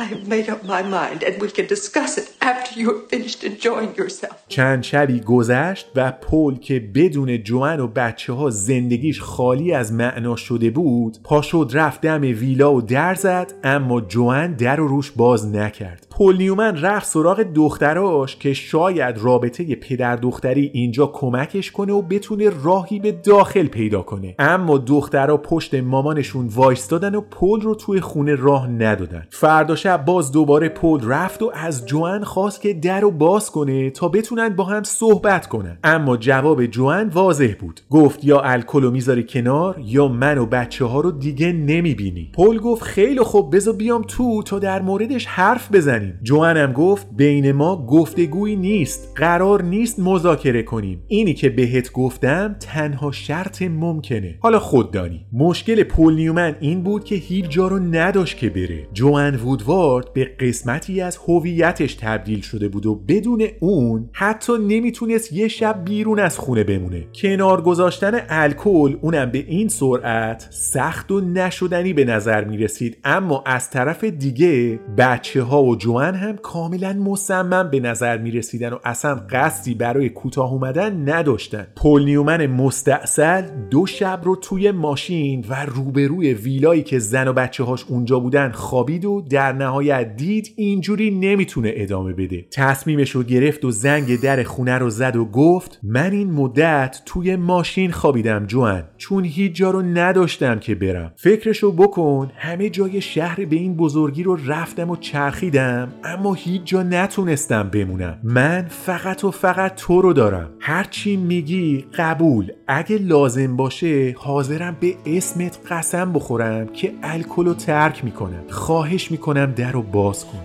[0.01, 3.43] I have made up my mind, and we can discuss it after you have finished
[3.43, 4.35] enjoying yourself.
[4.47, 10.35] چند شبی گذشت و پول که بدون جوان و بچه ها زندگیش خالی از معنا
[10.35, 15.11] شده بود پا شد رفت دم ویلا و در زد اما جوان در و روش
[15.11, 21.93] باز نکرد پول نیومن رفت سراغ دختراش که شاید رابطه پدر دختری اینجا کمکش کنه
[21.93, 24.35] و بتونه راهی به داخل پیدا کنه.
[24.39, 29.27] اما دخترها پشت مامانشون وایستادن و پول رو توی خونه راه ندادن.
[29.29, 33.89] فردا شب باز دوباره پول رفت و از جوان خواست که در رو باز کنه
[33.89, 35.77] تا بتونن با هم صحبت کنن.
[35.83, 37.81] اما جواب جوان واضح بود.
[37.89, 42.31] گفت یا الکل می‌ذاری کنار یا من و بچه ها رو دیگه نمی‌بینی.
[42.35, 45.71] پول گفت خیلی خوب بذار بیام تو تا در موردش حرف
[46.01, 49.13] بزنیم جوان هم گفت بین ما گفتگویی نیست.
[49.15, 51.03] قرار نیست مذاکره کنیم.
[51.07, 54.35] اینی که بهت گفتم تنها شرط ممکنه.
[54.39, 55.25] حالا خود دانی.
[55.33, 58.87] مشکل پول نیومن این بود که هیچ جا رو نداشت که بره.
[58.93, 65.47] جوان وودوارد به قسمتی از هویتش تبدیل شده بود و بدون اون حتی نمی‌تونست یه
[65.47, 67.03] شب بیرون از خونه بمونه.
[67.15, 72.97] کنار گذاشتن الکل اونم به این سرعت سخت و نشدنی به نظر می‌رسید.
[73.03, 79.15] اما از طرف دیگه بچه ها و هم کاملا مصمم به نظر می‌رسیدن و اصلا
[79.29, 81.67] قصدی برای کوتاه اومدن نداشتن.
[81.75, 87.63] پل نیومن مستاصل دو شب رو توی ماشین و روبروی ویلایی که زن و بچه
[87.63, 92.45] هاش اونجا بودن خوابید و در نهایت دید اینجوری نمی‌تونه ادامه بده.
[92.51, 97.35] تصمیمش رو گرفت و زنگ در خونه رو زد و گفت من این مدت توی
[97.35, 101.13] ماشین خوابیدم جوان چون هیچ جا رو نداشتم که برم.
[101.15, 105.80] فکرشو بکن همه جای شهر به این بزرگی رو رفتم و چرخیدم.
[106.03, 108.19] اما هیچ جا نتونستم بمونم.
[108.23, 110.49] من فقط و فقط تو رو دارم.
[110.59, 112.51] هرچی میگی قبول.
[112.67, 118.43] اگه لازم باشه حاضرم به اسمت قسم بخورم که الکل رو ترک می‌کنم.
[118.49, 120.39] خواهش می‌کنم در رو باز کن.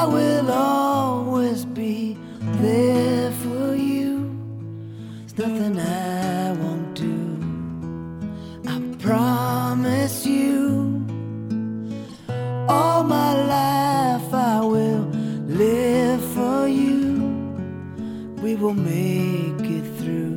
[0.00, 2.16] I will always be
[2.62, 4.12] there for you.
[5.38, 6.87] Nothing I won't
[9.08, 11.02] promise you,
[12.68, 15.04] all my life I will
[15.46, 17.16] live for you.
[18.42, 20.36] We will make it through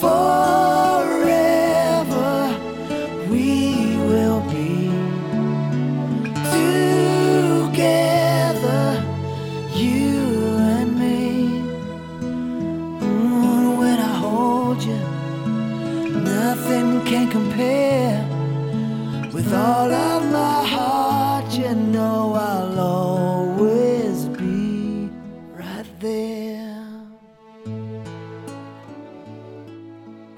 [0.00, 1.57] forever.
[17.08, 18.22] Can't compare.
[19.32, 21.07] With all of my heart,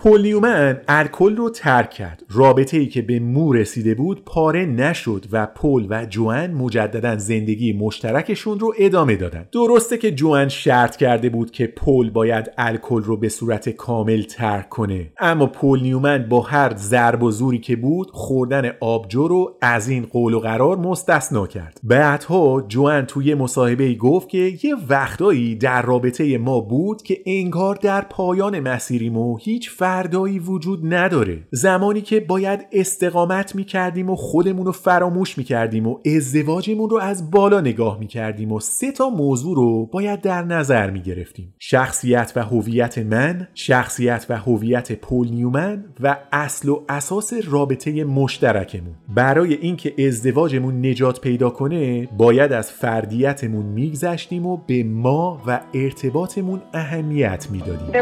[0.02, 2.22] پول نیومن الکل رو ترک کرد.
[2.30, 7.72] رابطه ای که به مو رسیده بود پاره نشد و پول و جوان مجددا زندگی
[7.72, 9.48] مشترکشون رو ادامه دادن.
[9.52, 14.68] درسته که جوان شرط کرده بود که پول باید الکل رو به صورت کامل ترک
[14.68, 15.12] کنه.
[15.18, 20.06] اما پول نیومن با هر ضرب و زوری که بود خوردن آبجو رو از این
[20.06, 21.80] قول و قرار مستثنا کرد.
[21.82, 28.00] بعدها جوان توی مصاحبه گفت که یه وقتایی در رابطه ما بود که انگار در
[28.00, 31.38] پایان مسیریمو هیچ فردایی وجود نداره.
[31.50, 37.60] زمانی که باید استقامت می‌کردیم و خودمون رو فراموش می‌کردیم و ازدواجمون رو از بالا
[37.60, 41.54] نگاه می‌کردیم و سه تا موضوع رو باید در نظر می‌گرفتیم.
[41.58, 48.94] شخصیت و هویت من شخصیت و هویت پول نیومن و اصل و اساس رابطه مشترکمون.
[49.14, 56.60] برای اینکه ازدواجمون نجات پیدا کنه باید از فردیتمون میگذشتیم و به ما و ارتباطمون
[56.74, 57.92] اهمیت می‌دادیم.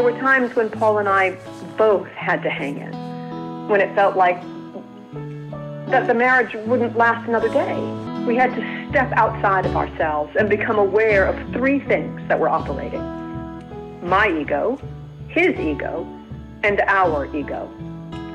[1.79, 4.41] Both had to hang in, when it felt like
[5.87, 7.79] that the marriage wouldn't last another day.
[8.27, 12.49] We had to step outside of ourselves and become aware of three things that were
[12.49, 13.01] operating
[14.03, 14.77] my ego,
[15.29, 16.05] his ego,
[16.63, 17.71] and our ego.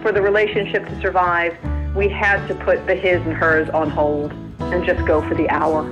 [0.01, 1.55] For the relationship to survive,
[1.95, 5.51] we had to put the his and hers on hold and just go for the
[5.51, 5.85] our.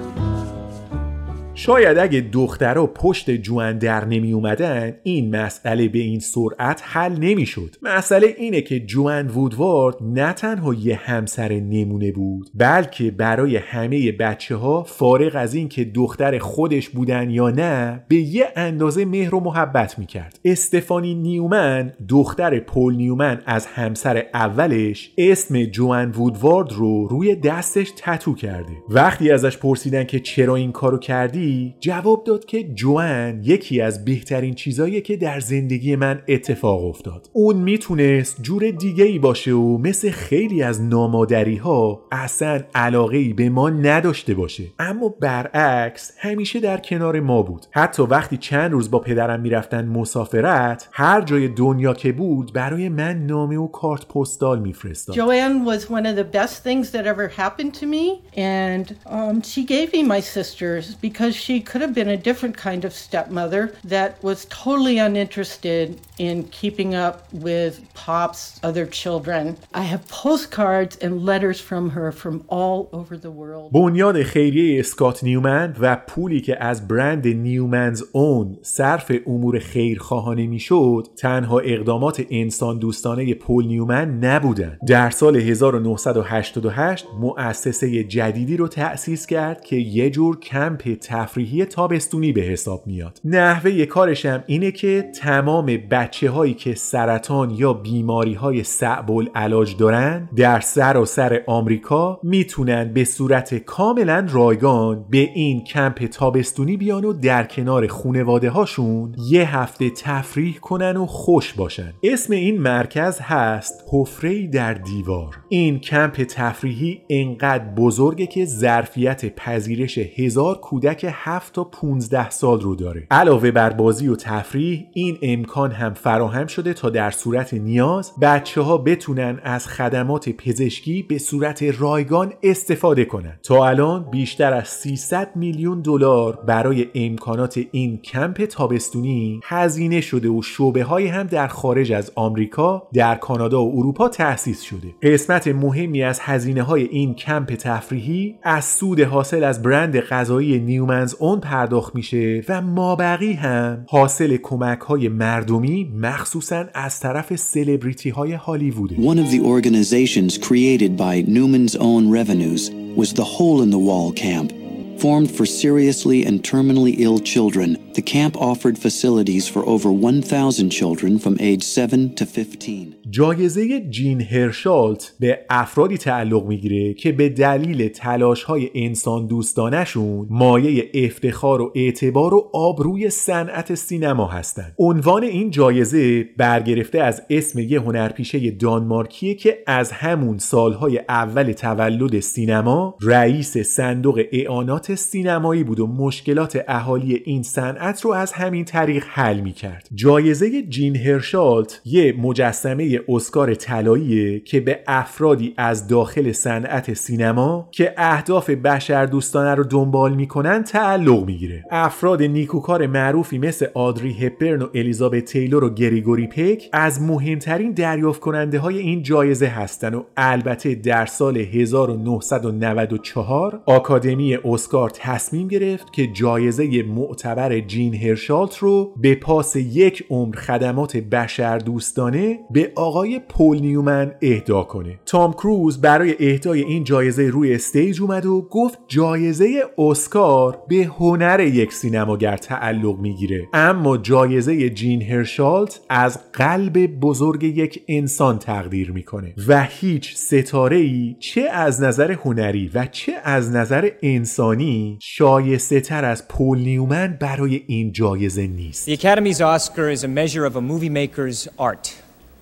[1.54, 7.46] شاید اگه دخترها پشت جوان در نمی اومدن این مسئله به این سرعت حل نمی
[7.46, 14.12] شد مسئله اینه که جوان وودوارد نه تنها یه همسر نمونه بود بلکه برای همه
[14.12, 19.34] بچه ها فارغ از این که دختر خودش بودن یا نه به یه اندازه مهر
[19.34, 26.72] و محبت می کرد استفانی نیومن دختر پول نیومن از همسر اولش اسم جوان وودوارد
[26.72, 28.72] رو روی دستش تتو کرده.
[28.88, 31.41] وقتی ازش پرسیدن که چرا این کارو کردی
[31.80, 37.30] جواب داد که جوان یکی از بهترین چیزایی که در زندگی من اتفاق افتاد.
[37.32, 43.32] اون می‌تونست جور دیگه ای باشه و مثل خیلی از نامادری ها اصلا علاقه ای
[43.32, 44.64] به ما نداشته باشه.
[44.78, 47.66] اما برعکس همیشه در کنار ما بود.
[47.70, 53.26] حتی وقتی چند روز با پدرم می‌رفتن مسافرت هر جای دنیا که بود برای من
[53.26, 55.16] نامه و کارت پستال میفرستاد.
[55.16, 58.06] Joanne was one of the best things that ever happened to me,
[58.36, 62.84] and um, she gave me my sisters because she could have been a different kind
[62.84, 69.56] of stepmother that was totally uninterested in keeping up with Pop's other children.
[69.74, 73.72] I have postcards and letters from her from all over the world.
[73.72, 81.08] بنیاد خیریه اسکات نیومن و پولی که از برند نیومنز اون صرف امور خیرخواهانه می‌شد
[81.16, 89.64] تنها اقدامات انسان دوستانه پول نیومن نبودن در سال 1988 مؤسسه جدیدی رو تأسیس کرد
[89.64, 93.20] که یه جور کمپ تفریحی تابستونی به حساب میاد.
[93.24, 99.76] نحوه کارش هم اینه که تمام بچه هایی که سرطان یا بیماری های صعب العلاج
[99.76, 107.12] دارن در سراسر آمریکا می‌تونن به صورت کاملا رایگان به این کمپ تابستونی بیان و
[107.12, 111.92] در کنار خونواده هاشون یه هفته تفریح کنن و خوش باشن.
[112.02, 115.36] اسم این مرکز هست حفره در دیوار.
[115.48, 122.74] این کمپ تفریحی انقدر بزرگه که ظرفیت پذیرش هزار کودک 7 تا 15 سال رو
[122.74, 128.12] داره علاوه بر بازی و تفریح این امکان هم فراهم شده تا در صورت نیاز
[128.22, 133.38] بچه ها بتونن از خدمات پزشکی به صورت رایگان استفاده کنند.
[133.42, 140.42] تا الان بیشتر از 300 میلیون دلار برای امکانات این کمپ تابستونی هزینه شده و
[140.42, 146.02] شعبه های هم در خارج از آمریکا در کانادا و اروپا تأسیس شده قسمت مهمی
[146.02, 150.58] از هزینه های این کمپ تفریحی از سود حاصل از برند غذایی
[151.02, 158.10] نیومنز اون پرداخت میشه و مابقی هم حاصل کمک های مردمی مخصوصا از طرف سلبریتی
[158.10, 163.70] های هالیووده One of the organizations created by Newman's own revenues was the Hole in
[163.70, 164.61] the Wall Camp.
[165.02, 171.18] Formed for seriously and terminally ill children, the camp offered facilities for over 1,000 children
[171.18, 173.02] from age 7 to 15.
[173.10, 180.90] جایزه جین هرشالت به افرادی تعلق می‌گیره که به دلیل تلاش های انسان دوستانشون مایه
[180.94, 184.74] افتخار و اعتبار و آبروی صنعت سینما هستند.
[184.78, 192.20] عنوان این جایزه برگرفته از اسم یه هنرپیشه دانمارکیه که از همون سالهای اول تولد
[192.20, 199.04] سینما رئیس صندوق اعانات سینمایی بود و مشکلات اهالی این صنعت رو از همین طریق
[199.08, 199.88] حل می‌کرد.
[199.94, 207.94] جایزه جین هرشالت یه مجسمه اسکار طلاییه که به افرادی از داخل صنعت سینما که
[207.96, 215.24] اهداف بشردوستانه رو دنبال می‌کنن تعلق می‌گیره افراد نیکوکار معروفی مثل آدری هپبرن و الیزابت
[215.24, 221.06] تیلور و گریگوری پک از مهمترین دریافت کننده های این جایزه هستن و البته در
[221.06, 230.04] سال 1994 آکادمی اسکار تصمیم گرفت که جایزه معتبر جین هرشالت رو به پاس یک
[230.10, 234.98] عمر خدمات بشردوستانه به آقای پول نیومن اهدا کنه.
[235.06, 241.40] تام کروز برای اهدای این جایزه روی stage اومد و گفت جایزه اسکار به هنر
[241.40, 243.48] یک سینماگر تعلق می‌گیره.
[243.52, 251.16] اما جایزه جین هرشالت از قلب بزرگ یک انسان تقدیر می‌کنه و هیچ ستاره ای
[251.20, 254.61] چه از نظر هنری و چه از نظر انسانی
[254.99, 260.45] شایسته تر از پول نیومن برای این جایزه نیست The Academy's Oscar is a measure
[260.45, 261.95] of a movie maker's art.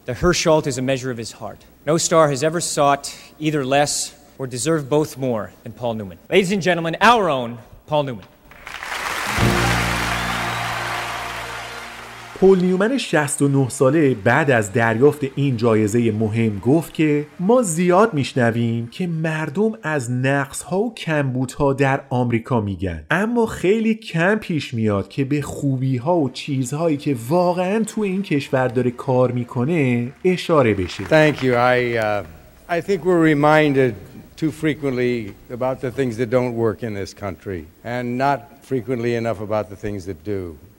[0.06, 1.62] The Herschelt is a measure of his heart.
[1.86, 6.18] No star has ever sought either less or deserved both more than Paul Newman.
[6.30, 8.26] Ladies and gentlemen, our own Paul Newman.
[12.41, 18.87] پول نیومن 69 ساله بعد از دریافت این جایزه مهم گفت که ما زیاد میشنویم
[18.87, 25.09] که مردم از نقص ها و کمبودها در آمریکا میگن اما خیلی کم پیش میاد
[25.09, 30.75] که به خوبی ها و چیزهایی که واقعا تو این کشور داره کار می‌کنه اشاره
[30.75, 31.55] بشه Thank you.
[31.55, 33.95] I, uh, I think we're reminded
[34.37, 39.41] too frequently about the things that don't work in this country and not frequently enough
[39.41, 40.70] about the things that do.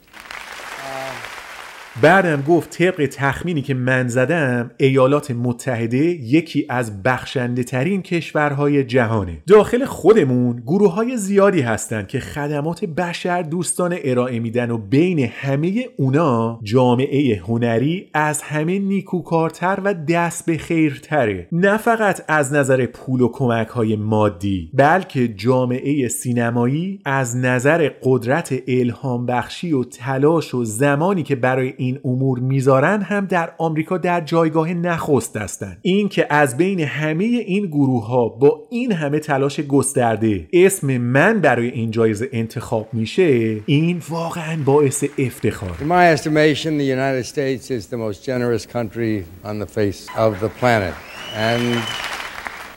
[2.00, 9.42] بعدم گفت طبق تخمینی که من زدم ایالات متحده یکی از بخشنده ترین کشورهای جهانه.
[9.46, 15.84] داخل خودمون گروه های زیادی هستند که خدمات بشر دوستان ارائه میدن و بین همه
[15.96, 21.48] اونا جامعه هنری از همه نیکوکارتر و دست به خیرتره.
[21.52, 28.54] نه فقط از نظر پول و کمک های مادی بلکه جامعه سینمایی از نظر قدرت
[28.68, 34.20] الهام بخشی و تلاش و زمانی که برای این امور می‌ذارن هم در آمریکا در
[34.20, 39.60] جایگاه نخست هستند این که از بین همه این گروه ها با این همه تلاش
[39.60, 46.78] گسترده اسم من برای این جایزه انتخاب میشه این واقعا باعث افتخار In my estimation,
[46.78, 50.94] the United States is the most generous country on the face of the planet.
[51.34, 51.82] And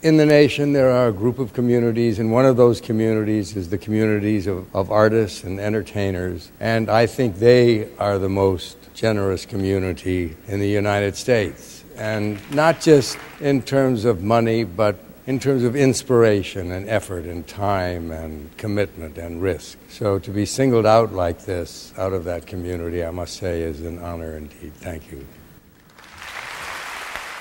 [0.08, 3.70] in the nation, there are a group of communities, and one of those communities is
[3.70, 6.52] the communities of, of artists and entertainers.
[6.60, 11.84] And I think they are the most generous community in the United States.
[11.96, 14.98] And not just in terms of money, but
[15.28, 19.78] in terms of inspiration and effort and time and commitment and risk.
[19.90, 23.82] So to be singled out like this out of that community, I must say, is
[23.82, 24.74] an honor indeed.
[24.76, 25.26] Thank you.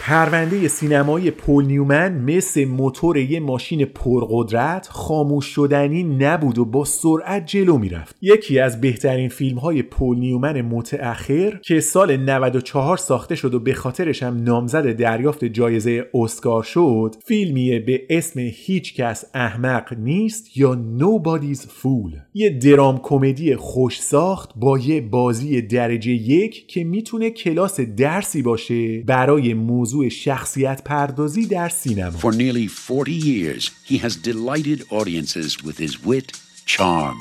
[0.06, 7.47] پرونده سینمایی پول نیومن مثل موتور یه ماشین پرقدرت خاموش شدنی نبود و با سرعت
[7.47, 8.16] جلو می‌رفت.
[8.20, 13.74] یکی از بهترین فیلم های پول نیومن متأخر که سال 94 ساخته شد و به
[13.74, 20.78] خاطرش هم نامزد دریافت جایزه اسکار شد فیلمیه به اسم هیچ کس احمق نیست یا
[20.98, 22.18] Nobody's Fool.
[22.35, 29.02] یه درام کمدی خوش ساخت با یه بازی درجه یک که می‌تونه کلاس درسی باشه
[29.02, 35.78] برای موضوع شخصیت پردازی در سینما For nearly 40 years, he has delighted audiences with
[35.78, 36.28] his wit,
[36.66, 37.20] charm,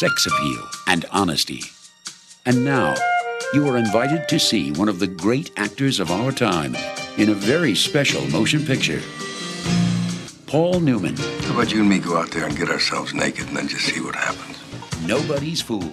[0.00, 1.62] sex appeal, and honesty.
[2.44, 2.94] And now,
[3.54, 6.72] you are invited to see one of the great actors of our time
[7.16, 9.02] in a very special motion picture.
[10.46, 11.16] Paul Newman,
[11.46, 13.84] How about you and me go out there and get ourselves naked and then just
[13.90, 14.56] see what happens?
[15.06, 15.90] Nobody's Fool.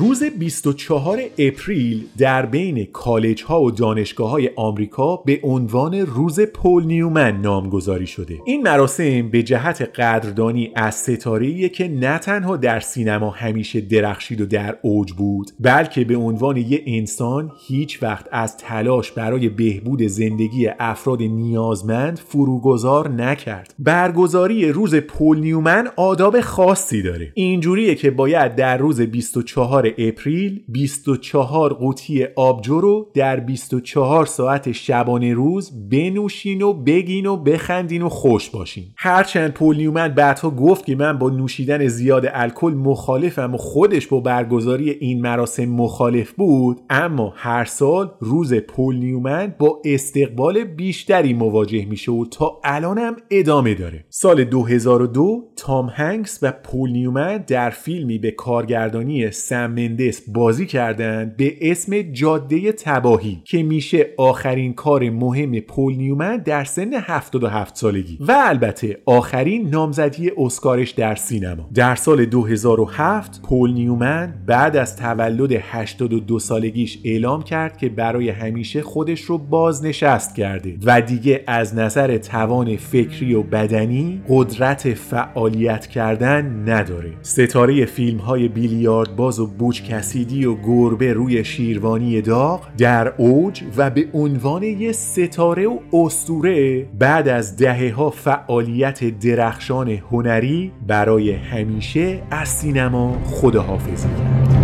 [0.00, 6.84] روز 24 اپریل در بین کالج ها و دانشگاه های آمریکا به عنوان روز پول
[6.84, 8.38] نیومن نامگذاری شده.
[8.46, 14.46] این مراسم به جهت قدردانی از ستاره که نه تنها در سینما همیشه درخشید و
[14.46, 20.68] در اوج بود بلکه به عنوان یک انسان هیچ وقت از تلاش برای بهبود زندگی
[20.78, 23.74] افراد نیازمند فروگذار نکرد.
[23.78, 27.32] برگزاری روز پول نیومن آداب خاصی داره.
[27.34, 35.34] اینجوریه که باید در روز 24 اپریل 24 قوطی آبجو رو در 24 ساعت شبانه
[35.34, 38.84] روز بنوشین و بگین و بخندین و خوش باشین.
[38.96, 44.20] هرچند پول نیومن بعدها گفت که من با نوشیدن زیاد الکل مخالفم و خودش با
[44.20, 51.84] برگزاری این مراسم مخالف بود اما هر سال روز پول نیومن با استقبال بیشتری مواجه
[51.84, 54.04] میشه و تا الانم ادامه داره.
[54.08, 61.34] سال 2002 تام هنکس و پول نیومن در فیلمی به کارگردانی سم مندس بازی کردن
[61.36, 68.18] به اسم جاده تباهی که میشه آخرین کار مهم پول نیومن در سن 77 سالگی.
[68.20, 71.68] و البته آخرین نامزدی اسکارش در سینما.
[71.74, 78.82] در سال 2007 پول نیومن بعد از تولد 82 سالگیش اعلام کرد که برای همیشه
[78.82, 86.68] خودش رو بازنشست کرده و دیگه از نظر توان فکری و بدنی قدرت فعالیت کردن
[86.68, 87.12] نداره.
[87.22, 93.62] ستاره فیلم های بیلیارد باز و بوچ کسیدی و گربه روی شیروانی داغ در اوج
[93.76, 101.32] و به عنوان یه ستاره و استوره بعد از دهه ها فعالیت درخشان هنری برای
[101.32, 104.57] همیشه از سینما خداحافظی کرد.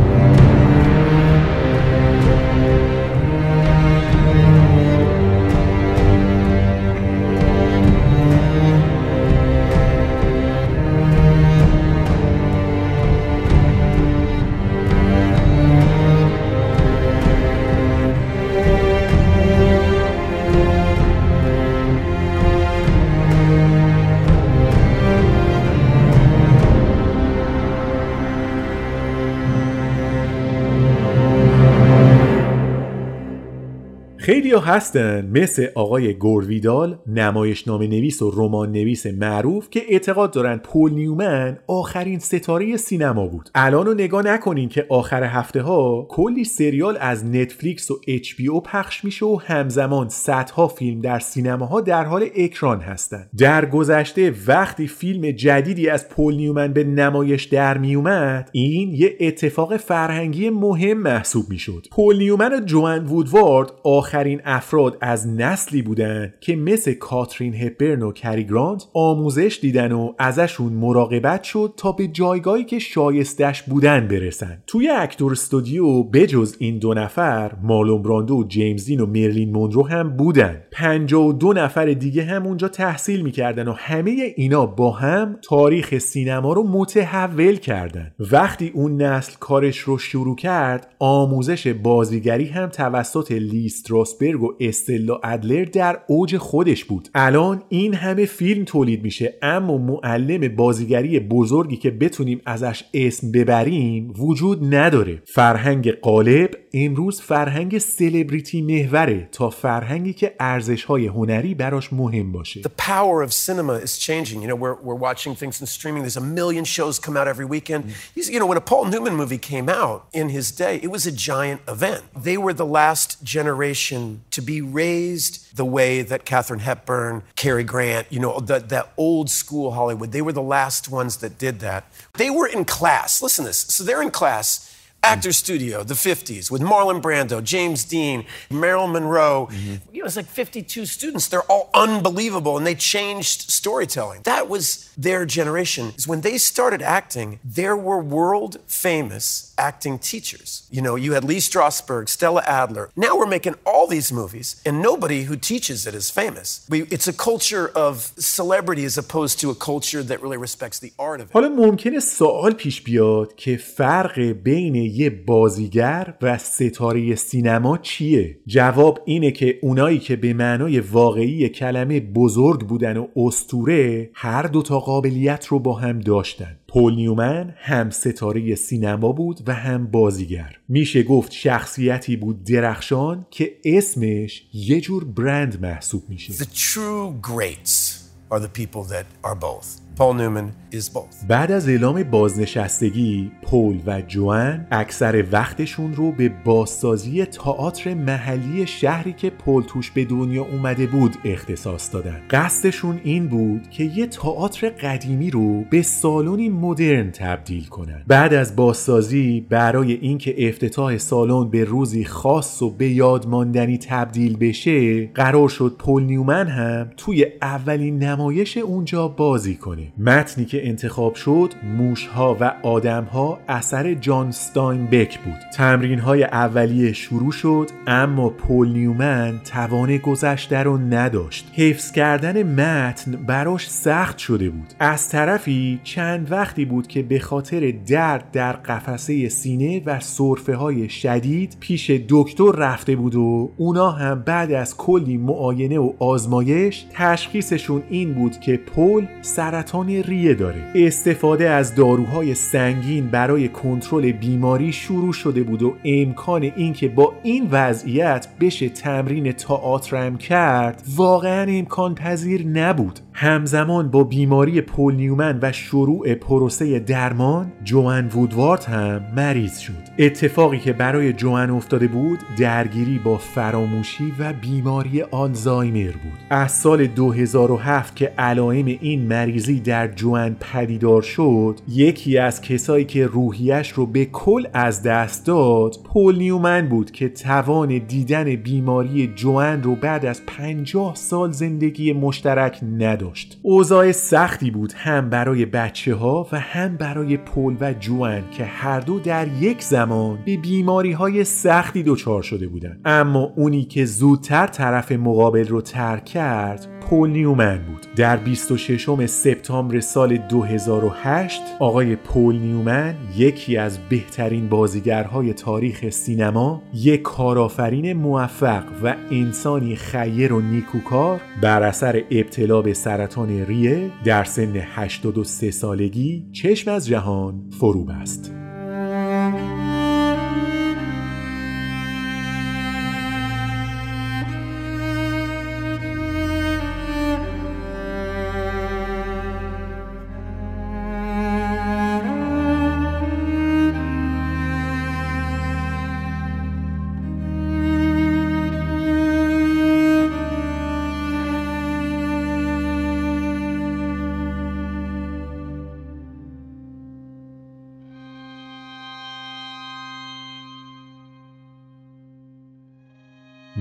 [34.65, 35.31] هستن.
[35.33, 42.19] مثل آقای گورویدال نمایشنامه نویس و رمان نویس معروف که اعتقاد دارن پول نیومن آخرین
[42.19, 43.51] ستاره سینما بود.
[43.55, 48.35] الان رو نگاه نکنین که آخر هفته ها کلی سریال از نتفلیکس و اچ
[48.65, 53.27] پخش میشه و همزمان صدها فیلم در سینماها در حال اکران هستن.
[53.39, 59.77] در گذشته وقتی فیلم جدیدی از پول نیومن به نمایش در میومد این یه اتفاق
[59.77, 61.87] فرهنگی مهم محسوب می‌شد.
[61.93, 68.03] پول نیومن و جوآن وودوارد آخر آخرین افراد از نسلی بودن که مثل کاترین هپبرن
[68.03, 74.09] و کری گرانت آموزش دیدن و ازشون مراقبت شد تا به جایگاهی که شایستش بودن
[74.09, 74.63] برسن.
[74.67, 79.87] توی اکتور استودیو بجز این دو نفر مالون براندو و جیمز دین و مرلین مونرو
[79.89, 80.63] هم بودن.
[80.73, 86.63] 52 نفر دیگه هم اونجا تحصیل می‌کردن و همه اینا با هم تاریخ سینما رو
[86.63, 88.13] متحول کردن.
[88.33, 95.21] وقتی اون نسل کارش رو شروع کرد آموزش بازیگری هم توسط لیسترو راسبرگ و استلا
[95.25, 101.77] ادلر در اوج خودش بود الان این همه فیلم تولید میشه اما معلم بازیگری بزرگی
[101.77, 110.13] که بتونیم ازش اسم ببریم وجود نداره فرهنگ قالب امروز فرهنگ سلبریتی محوره تا فرهنگی
[110.13, 114.43] که ارزش های هنری براش مهم باشه The power of cinema is changing.
[114.43, 116.03] You know, we're, we're watching things in streaming.
[116.03, 117.83] There's a million shows come out every weekend.
[118.17, 121.15] You know, when a Paul Newman movie came out in his day, it was a
[121.31, 122.03] giant event.
[122.29, 124.03] They were the last generation
[124.35, 129.31] to be raised the way that Katharine Hepburn, Cary Grant, you know, that that old
[129.31, 131.85] school Hollywood, they were the last ones that did that.
[132.15, 133.23] They were in class.
[133.23, 133.59] Listen to this.
[133.59, 134.74] So they're in class.
[135.04, 139.50] Actor Studio, the 50s, with Marlon Brando, James Dean, Marilyn Monroe.
[139.92, 141.28] You know, it's like 52 students.
[141.28, 144.22] They're all unbelievable, and they changed storytelling.
[144.24, 145.94] That was their generation.
[145.98, 150.68] Is when they started acting, there were world famous acting teachers.
[150.70, 152.90] You know, you had Lee Strasberg, Stella Adler.
[152.96, 156.66] Now we're making all these movies, and nobody who teaches it is famous.
[156.70, 160.92] We, it's a culture of celebrity as opposed to a culture that really respects the
[161.00, 161.34] art of it.
[161.34, 169.01] حالا ممکنه سوال پیش بیاد که فرق بین یه بازیگر و ستاره سینما چیه؟ جواب
[169.05, 175.47] اینه که اونایی که به معنای واقعی کلمه بزرگ بودن و استوره هر دوتا قابلیت
[175.47, 181.33] رو با هم داشتن پول نیومن هم ستاره سینما بود و هم بازیگر میشه گفت
[181.33, 188.49] شخصیتی بود درخشان که اسمش یه جور برند محسوب میشه The true greats are the
[188.49, 189.84] people that are both.
[189.99, 191.27] Paul Newman is both.
[191.29, 199.13] بعد از اعلام بازنشستگی پول و جوان اکثر وقتشون رو به بازسازی تئاتر محلی شهری
[199.13, 202.21] که پول توش به دنیا اومده بود اختصاص دادن.
[202.31, 208.03] قصدشون این بود که یه تئاتر قدیمی رو به سالنی مدرن تبدیل کنن.
[208.07, 214.37] بعد از بازسازی برای اینکه افتتاح سالن به روزی خاص و به یاد ماندنی تبدیل
[214.37, 219.84] بشه قرار شد پول نیومن هم توی اولین نمایش اونجا بازی کنه.
[219.99, 225.39] متنی که انتخاب شد موشها و آدمها اثر جان ستاین بک بود.
[225.55, 231.51] تمرین های اولیه شروع شد اما پول نیومن توان گذشته رو نداشت.
[231.55, 234.75] حفظ کردن متن براش سخت شده بود.
[234.79, 240.89] از طرفی چند وقتی بود که به خاطر درد در قفسه سینه و صرفه های
[240.89, 247.83] شدید پیش دکتر رفته بود و اونا هم بعد از کلی معاینه و آزمایش تشخیصشون
[247.91, 250.73] این بود که پول سرطان سرطان ریه داره.
[250.75, 257.49] استفاده از داروهای سنگین برای کنترل بیماری شروع شده بود و امکان اینکه با این
[257.51, 263.01] وضعیت بشه تمرین تئاترم کرد واقعا امکان پذیر نبود.
[263.17, 269.73] همزمان با بیماری پول نیومن و شروع پروسه درمان جوان وودوارد هم مریض شد.
[269.99, 276.19] اتفاقی که برای جوان افتاده بود درگیری با فراموشی و بیماری آلزایمر بود.
[276.31, 283.07] از سال 2007 که علائم این مریضی در جوان پدیدار شد یکی از کسایی که
[283.07, 289.63] روحیش رو به کل از دست داد پول نیومن بود که توان دیدن بیماری جوان
[289.63, 293.04] رو بعد از 50 سال زندگی مشترک نداشت.
[293.05, 298.45] داشت اوضاع سختی بود هم برای بچه ها و هم برای پل و جوان که
[298.45, 302.81] هر دو در یک زمان به بیماری های سختی دچار شده بودند.
[302.85, 309.81] اما اونی که زودتر طرف مقابل رو ترک کرد پول نیومن بود در 26 سپتامبر
[309.81, 318.97] سال 2008 آقای پول نیومن یکی از بهترین بازیگرهای تاریخ سینما یک کارآفرین موفق و
[319.11, 326.71] انسانی خیر و نیکوکار بر اثر ابتلا به سرطان ریه در سن 83 سالگی چشم
[326.71, 328.44] از جهان فرو بست.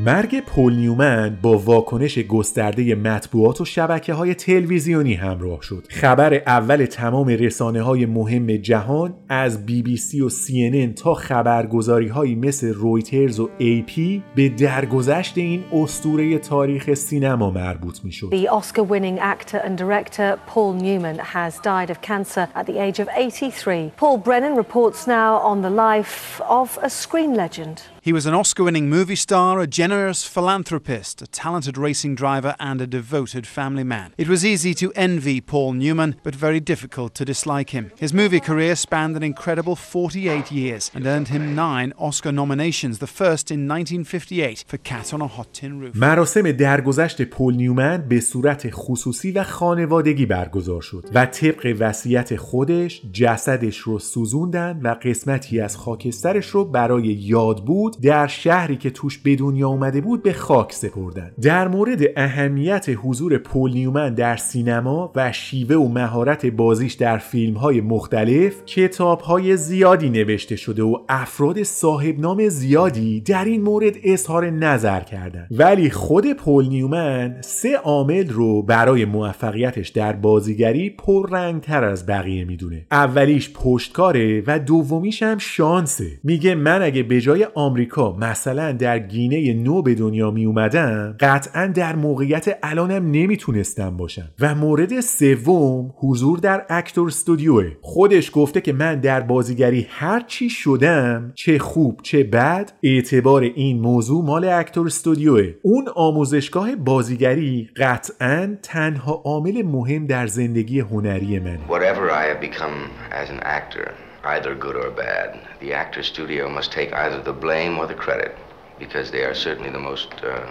[0.06, 5.86] مرگ پول نیومن با واکنش گسترده مطبوعات و شبکه های تلویزیونی همراه شد.
[5.90, 10.94] خبر اول تمام رسانه های مهم جهان از بی بی سی و سی ان ان
[10.94, 18.00] تا خبرگزاری هایی مثل رویترز و ای پی به درگذشت این اسطوره تاریخ سینما مربوط
[18.04, 18.30] می شد.
[18.32, 23.08] The Oscar-winning actor and director Paul Newman has died of cancer at the age of
[23.16, 23.92] 83.
[23.98, 27.93] Paul Brennan reports now on the life of a screen legend.
[28.03, 32.81] He was an Oscar winning movie star, a generous philanthropist, a talented racing driver, and
[32.81, 34.15] a devoted family man.
[34.16, 37.91] It was easy to envy Paul Newman, but very difficult to dislike him.
[37.99, 43.07] His movie career spanned an incredible 48 years and earned him nine Oscar nominations, the
[43.07, 45.95] first in 1958 for Cat on a Hot Tin Roof.
[45.95, 53.03] مراسم درگذشت پول نیومن به صورت خصوصی و خانوادگی برگزار شد و طبق وصیت خودش
[53.12, 59.18] جسدش رو سوزوندن و قسمتی از خاکسترش رو برای یاد بود در شهری که توش
[59.18, 61.32] به دنیا اومده بود به خاک سپردن.
[61.41, 67.57] در مورد اهمیت حضور پول نیومن در سینما و شیوه و مهارت بازیش در فیلم
[67.57, 73.95] های مختلف کتاب های زیادی نوشته شده و افراد صاحب نام زیادی در این مورد
[74.03, 81.84] اظهار نظر کردند ولی خود پول نیومن سه عامل رو برای موفقیتش در بازیگری پررنگتر
[81.84, 82.86] از بقیه می‌دونه.
[82.91, 86.20] اولیش پشتکاره و دومیش هم شانسه.
[86.24, 87.83] میگه من اگه به جای آمریکا
[88.20, 94.56] مثلا در گینه نو به دنیا می اومدم قطعا در موقعیت الانم نمی‌تونستم باشم و
[94.56, 97.72] مورد سوم حضور در اکتور استودیوه.
[97.82, 103.80] خودش گفته که من در بازیگری هر چی شدم چه خوب چه بد اعتبار این
[103.80, 105.54] موضوع مال اکتور استودیوه.
[105.62, 112.78] اون آموزشگاه بازیگری قطعا تنها عامل مهم در زندگی هنری من Whatever I become
[113.12, 113.88] as an actor,
[114.34, 115.30] either good or bad,
[115.64, 118.38] the actor studio must take either the blame or the credit
[118.77, 120.45] because they are certainly the most uh,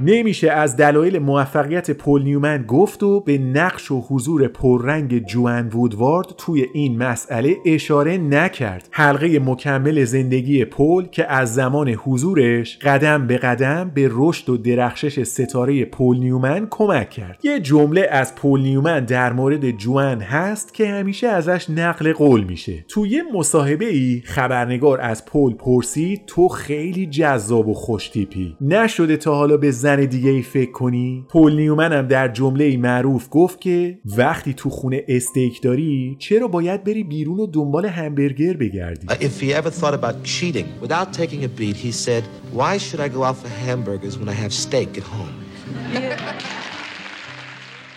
[0.00, 6.26] نمیشه از دلایل موفقیت پول نیومن گفت و به نقش و حضور پررنگ جوان وودوارد
[6.38, 8.88] توی این مسئله اشاره نکرد.
[8.90, 15.22] حلقه مکمل زندگی پول که از زمان حضورش قدم به قدم به رشد و درخشش
[15.22, 17.40] ستاره پول نیومن کمک کرد.
[17.42, 22.84] یه جمله از پول نیومن در مورد جوان هست که همیشه ازش نقل قول میشه.
[22.88, 29.56] توی مصاحبه ای خبرنگار از پول پرسید تو خیلی جذاب و خوشتیپی نشده تا حالا
[29.56, 34.54] به زن دیگه ای فکر کنی؟ پول نیومن هم در جمله معروف گفت که وقتی
[34.54, 39.70] تو خونه استیک داری چرا باید بری بیرون و دنبال همبرگر بگردی؟ If he ever
[39.70, 43.48] thought about cheating without taking a beat, he said, Why should I go out for
[43.48, 45.34] hamburgers when I have steak at home?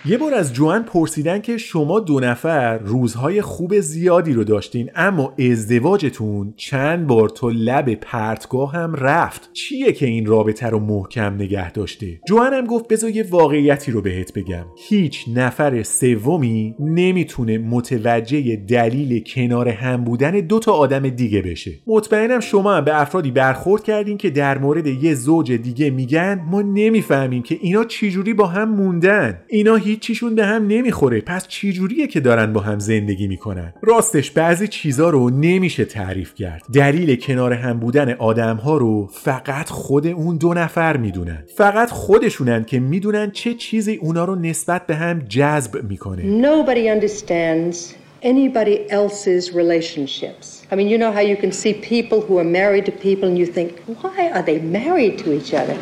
[0.09, 5.34] یه بار از جوان پرسیدن که شما دو نفر روزهای خوب زیادی رو داشتین اما
[5.51, 9.49] ازدواجتون چند بار تا لب پرتگاه هم رفت.
[9.53, 14.01] چیه که این رابطه رو محکم نگه داشته؟ جوان هم گفت بذار یه واقعیتی رو
[14.01, 14.65] بهت بگم.
[14.88, 21.71] هیچ نفر سومی نمی‌تونه متوجه دلیل کنار هم بودن دو تا آدم دیگه بشه.
[21.88, 26.61] مطمئنم شما هم به افرادی برخورد کردین که در مورد یه زوج دیگه میگن ما
[26.61, 29.41] نمی‌فهمیم که اینا چجوری با هم موندن.
[29.47, 31.22] اینا هیچیشون به هم نمی‌خوره.
[31.22, 36.61] پس چجوریه که دارن با هم زندگی می‌کنن؟ راستش بعضی چیزا رو نمیشه تعریف کرد.
[36.74, 41.44] دلیل کنار هم بودن آدم ها رو فقط خود اون دو نفر می‌دونن.
[41.56, 46.41] فقط خودشونن که می‌دونن چه چیزی اونا رو نسبت به هم جذب می‌کنه.
[46.41, 47.78] Nobody understands
[48.24, 50.66] anybody else's relationships.
[50.69, 53.38] I mean, you know how you can see people who are married to people and
[53.38, 55.77] you think, why are they married to each other?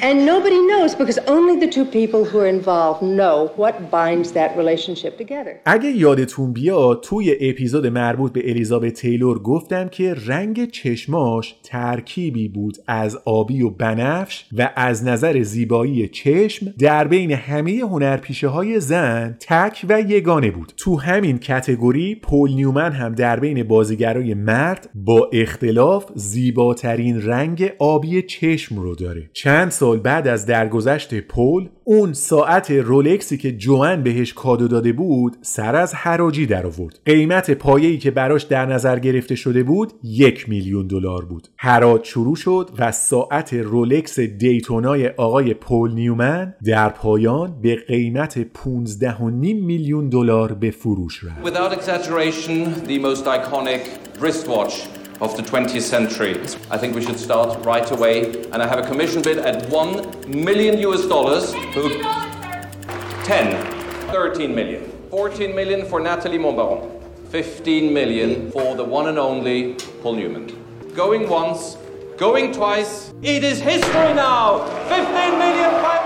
[0.00, 4.56] and nobody knows because only the two people who are involved know what binds that
[4.56, 5.60] relationship together.
[5.64, 12.76] اگه یادتون بیاد توی اپیزود مربوط به الیزابت تیلور گفتم که رنگ چشماش ترکیبی بود
[12.86, 19.36] از آبی و بنفش و از نظر زیبایی چشم در بین همه هنرپیشه های زن
[19.40, 25.30] تک و یگانه بود تو همین کتگوری پول نیومن هم در بین بازیگرای مرد با
[25.32, 29.30] اختلاف زیباترین رنگ آبی چشم رو داره.
[29.32, 35.36] چند سال بعد از درگذشت پول اون ساعت رولکسی که جوان بهش کادو داده بود
[35.42, 40.48] سر از حراجی در آورد قیمت پایه‌ای که براش در نظر گرفته شده بود یک
[40.48, 41.48] میلیون دلار بود.
[41.56, 48.44] حراج شروع شد و ساعت رولکس دیتونای آقای پول نیومن در پایان به قیمت 15.5
[49.42, 51.42] میلیون دلار به فروش رفت.
[53.38, 54.86] Iconic wristwatch
[55.20, 56.40] of the 20th century.
[56.70, 58.44] I think we should start right away.
[58.52, 61.52] And I have a commission bid at 1 million US dollars.
[61.74, 62.02] Who?
[63.24, 64.10] 10.
[64.10, 64.90] 13 million.
[65.10, 66.98] 14 million for Natalie Montbaron.
[67.30, 70.46] 15 million for the one and only Paul Newman.
[70.94, 71.76] Going once,
[72.16, 73.12] going twice.
[73.22, 74.64] It is history now!
[74.88, 75.97] 15 million, 500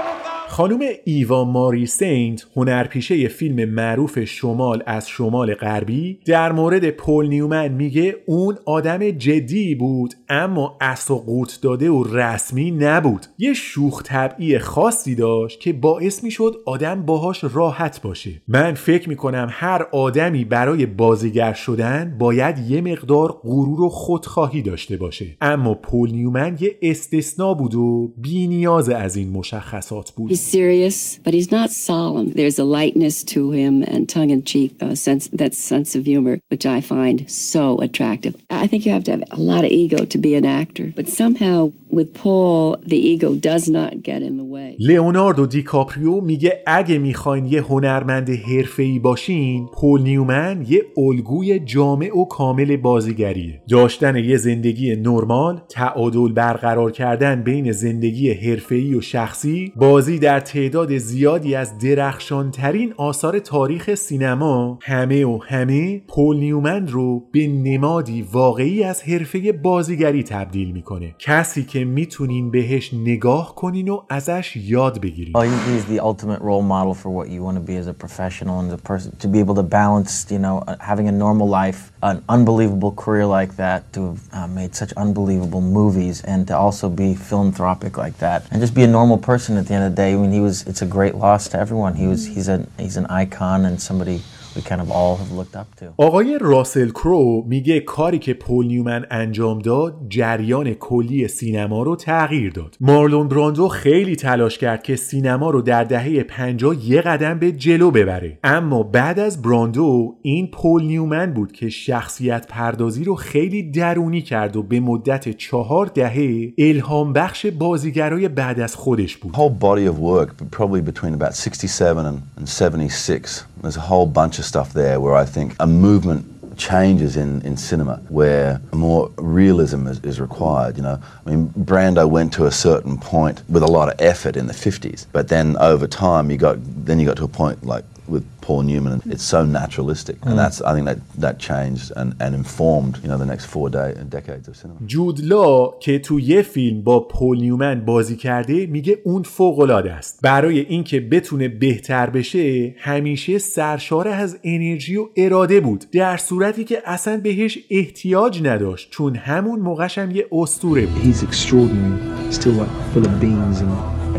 [0.53, 7.69] خانم ایوا ماری سینت هنرپیشه فیلم معروف شمال از شمال غربی در مورد پل نیومن
[7.69, 13.27] میگه اون آدم جدی بود اما قوت داده و رسمی نبود.
[13.39, 18.31] یه شوخ طبعی خاصی داشت که باعث می‌شد آدم باهاش راحت باشه.
[18.49, 24.97] من فکر می‌کنم هر آدمی برای بازیگر شدن باید یه مقدار غرور و خودخواهی داشته
[24.97, 25.27] باشه.
[25.41, 30.42] اما پل نیومن یه استثنا بود و بی نیاز از این مشخصات بود.
[30.57, 32.29] Serious, but he's not solemn.
[32.39, 36.79] There's a lightness to him and tongue-in-cheek uh, sense, that sense of humor, which I
[36.95, 37.17] find
[37.51, 38.35] so attractive.
[38.63, 41.07] I think you have to have a lot of ego to be an actor, but
[41.21, 41.59] somehow
[41.99, 44.77] with Paul, the ego does not get in the way.
[44.79, 52.25] لئوناردو دیکاپریو میگه اگه می‌خواین یه هنرمند حرفه‌ای باشین پول نیومن یه الگوی جامع و
[52.25, 60.19] کامل بازیگریه داشتن یه زندگی نرمال تعادل برقرار کردن بین زندگی حرفه‌ای و شخصی بازی
[60.19, 67.47] در تعداد زیادی از درخشانترین آثار تاریخ سینما همه و همه پول نیومن رو به
[67.47, 74.57] نمادی واقعی از حرفه بازیگری تبدیل می‌کنه کسی که می‌تونین بهش نگاه کنین و ازش
[74.57, 77.87] یاد بگیرین he- he's the ultimate role model for what you want to be as
[77.87, 81.17] a professional and a person to be able to balance, you know, uh, having a
[81.27, 81.81] normal life,
[82.11, 86.87] an unbelievable career like that, to have uh, made such unbelievable movies, and to also
[87.03, 90.01] be philanthropic like that, and just be a normal person at the end of the
[90.05, 90.13] day.
[90.23, 90.63] I mean, he was.
[90.69, 91.95] It's a great loss to everyone.
[91.95, 92.27] He was.
[92.27, 92.35] Mm-hmm.
[92.35, 92.67] He's a.
[92.79, 94.23] He's an icon and somebody
[94.57, 95.85] we kind of all have looked up to.
[95.97, 102.53] آقای راسل کرو میگه کاری که پول نیومن انجام داد جریان کلی سینما رو تغییر
[102.53, 107.53] داد مارلون براندو خیلی تلاش کرد که سینما رو در دهه 50 یه قدم به
[107.53, 113.71] جلو ببره اما بعد از براندو این پول نیومن بود که شخصیت پردازی رو خیلی
[113.71, 119.51] درونی کرد و به مدت چهار دهه الهام بخش بازیگرای بعد از خودش بود whole
[119.51, 123.45] body of work, but probably between about 67 and, and 76.
[123.63, 127.57] There's a whole bunch of stuff there where I think a movement changes in, in
[127.57, 130.77] cinema where more realism is, is required.
[130.77, 134.37] You know, I mean, Brando went to a certain point with a lot of effort
[134.37, 137.65] in the 50s, but then over time you got then you got to a point
[137.65, 140.37] like with Paul Newman, and it's so naturalistic, and Mm.
[140.43, 143.91] that's I think that that changed and, and informed you know the next four day,
[144.19, 144.79] decades of cinema.
[144.87, 149.93] جود لا که تو یه فیلم با پول نیومن بازی کرده میگه اون فوق العاده
[149.93, 156.65] است برای اینکه بتونه بهتر بشه همیشه سرشار از انرژی و اراده بود در صورتی
[156.65, 162.53] که اصلا بهش احتیاج نداشت چون همون موقعش هم یه اسطوره بود He's extraordinary, still
[162.53, 163.73] like full of beans and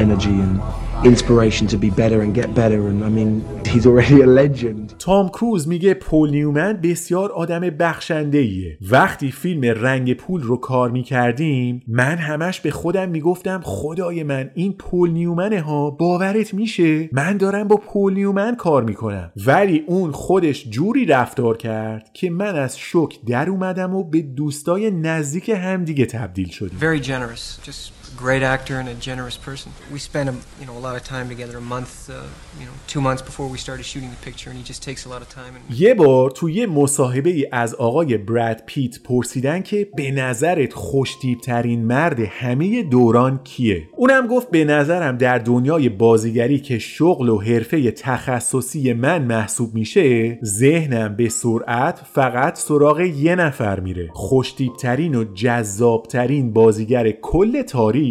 [0.03, 2.87] energy and inspiration to be better and get better.
[2.87, 3.31] And I mean,
[3.65, 4.95] he's already a legend.
[4.99, 8.77] تام کروز میگه پول نیومن بسیار آدم بخشنده ایه.
[8.81, 14.73] وقتی فیلم رنگ پول رو کار می‌کردیم من همش به خودم می‌گفتم خدای من این
[14.73, 20.69] پول نیومنه ها باورت میشه من دارم با پول نیومن کار می‌کنم ولی اون خودش
[20.69, 26.49] جوری رفتار کرد که من از شک در اومدم و به دوستای نزدیک همدیگه تبدیل
[26.49, 27.67] شدیم Very generous.
[27.67, 29.71] Just great actor and a generous person.
[29.91, 31.57] We spent a, you know a lot of time together.
[31.57, 32.13] A month, uh,
[32.59, 35.09] you know, two months before we started shooting the picture, and he just takes a
[35.09, 35.55] lot of time.
[35.55, 40.73] And یه بار توی یه مصاحبه ای از آقای براد پیت پرسیدن که به نظرت
[40.73, 47.29] خوشتیب ترین مرد همه دوران کیه؟ اونم گفت به نظرم در دنیای بازیگری که شغل
[47.29, 54.73] و حرفه تخصصی من محسوب میشه ذهنم به سرعت فقط سراغ یه نفر میره خوشتیب
[54.75, 58.02] ترین و جذاب ترین بازیگر کل تاریخ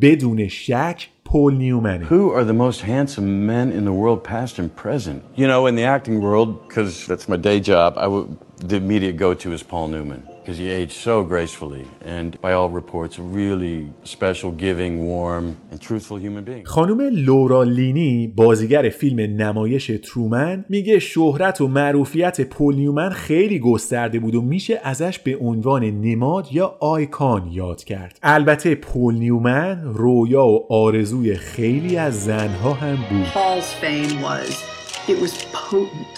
[0.00, 4.74] بدون شک پول نیومنه Who are the most handsome men in the world, past and
[4.76, 5.22] present?
[5.34, 9.16] You know, in the acting world, because that's my day job, I would, the immediate
[9.16, 10.22] go-to is Paul Newman.
[10.49, 15.79] Because he aged so gracefully, and by all reports, a really special, giving, warm, and
[15.79, 16.63] truthful human being.
[16.65, 24.19] خانم لورا لینی بازیگر فیلم نمایش ترومن میگه شهرت و معروفیت پول نیومن خیلی گسترده
[24.19, 30.45] بود و میشه ازش به عنوان نماد یا آیکان یاد کرد البته پول نیومن رویا
[30.45, 34.53] و آرزوی خیلی از زنها هم بود Paul's fame was
[35.09, 36.15] it was potent,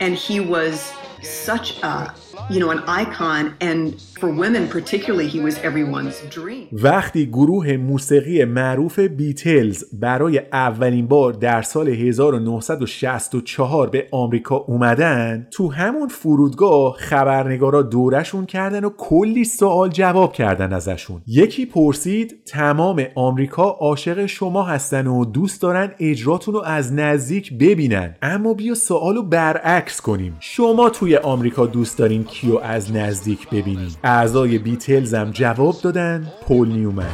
[0.00, 0.92] and he was
[1.22, 6.68] such a you know an icon, and for women particularly, he was everyone's dream.
[6.72, 15.72] وقتی گروه موسیقی معروف بیتلز برای اولین بار در سال 1964 به آمریکا اومدن تو
[15.72, 21.22] همون فرودگاه خبرنگارا دورشون کردن و کلی سوال جواب کردن ازشون.
[21.26, 28.14] یکی پرسید تمام آمریکا عاشق شما هستن و دوست دارن اجراتون رو از نزدیک ببینن.
[28.22, 30.36] اما بیا سوالو برعکس کنیم.
[30.40, 36.68] شما توی آمریکا دوست دارین کیو از نزدیک ببینین اعضای بیتلز هم جواب دادن پول
[36.68, 37.06] نیومن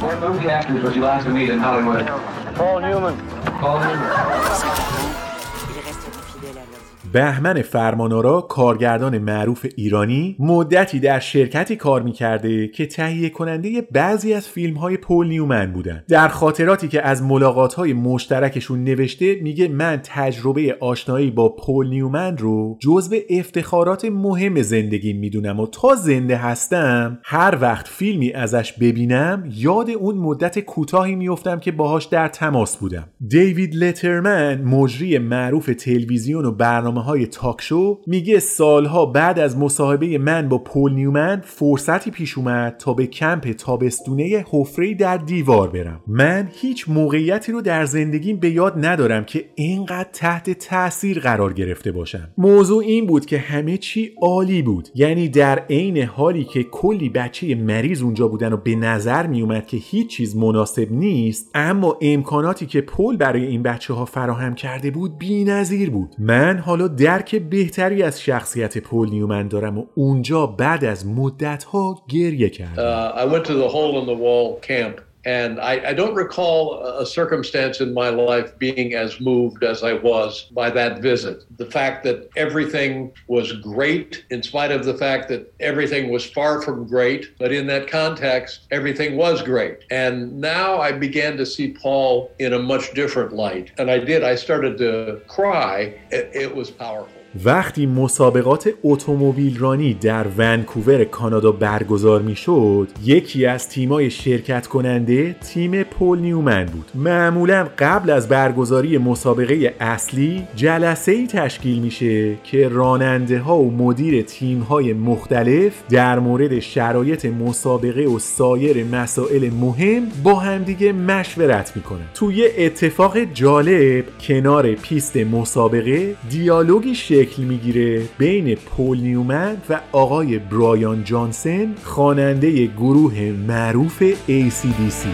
[7.13, 14.47] بهمن فرمان‌آرا کارگردان معروف ایرانی مدتی در شرکتی کار می‌کرده که تهیه کننده بعضی از
[14.47, 20.01] فیلم های پول نیومن بودن در خاطراتی که از ملاقات های مشترکشون نوشته میگه من
[20.03, 27.19] تجربه آشنایی با پول نیومن رو جزو افتخارات مهم زندگی می‌دونم و تا زنده هستم
[27.23, 33.07] هر وقت فیلمی ازش ببینم یاد اون مدت کوتاهی میفتم که باهاش در تماس بودم.
[33.27, 40.17] دیوید لترمن مجری معروف تلویزیون و برنامه های تاک شو میگه سالها بعد از مصاحبه
[40.17, 45.99] من با پول نیومن فرصتی پیش اومد تا به کمپ تابستونه حفره در دیوار برم.
[46.07, 51.91] من هیچ موقعیتی رو در زندگیم به یاد ندارم که اینقدر تحت تاثیر قرار گرفته
[51.91, 52.29] باشم.
[52.37, 54.89] موضوع این بود که همه چی عالی بود.
[54.95, 59.77] یعنی در عین حالی که کلی بچه مریض اونجا بودن و به نظر میومد که
[59.77, 65.17] هیچ چیز مناسب نیست اما امکاناتی که پول برای این بچه ها فراهم کرده بود
[65.17, 65.45] بی
[65.91, 66.15] بود.
[66.19, 72.03] من حالا درک بهتری از شخصیت پول نیومن دارم و اونجا بعد از مدت ها
[72.09, 72.75] گریه کردم.
[72.75, 76.83] Uh, I went to the hole in the wall camp, and I, I don't recall
[76.83, 81.43] a circumstance in my life being as moved as I was by that visit.
[81.57, 86.61] The fact that everything was great, in spite of the fact that everything was far
[86.61, 89.79] from great, but in that context, everything was great.
[89.91, 93.71] And now I began to see Paul in a much different light.
[93.77, 95.99] And I did, I started to cry.
[96.11, 97.20] It, it was powerful.
[97.45, 105.33] وقتی مسابقات اتومبیل رانی در ونکوور کانادا برگزار می شد یکی از تیمای شرکت کننده
[105.33, 106.91] تیم پول نیومن بود.
[106.95, 114.21] معمولا قبل از برگزاری مسابقه اصلی جلسه ای تشکیل میشه که راننده ها و مدیر
[114.21, 122.05] تیم های مختلف در مورد شرایط مسابقه و سایر مسائل مهم با همدیگه مشورت می‌کنن.
[122.13, 131.03] توی اتفاق جالب کنار پیست مسابقه دیالوگی شکل می‌گیره بین پول نیومن و آقای برایان
[131.03, 135.07] جانسن خواننده گروه معروف ACDC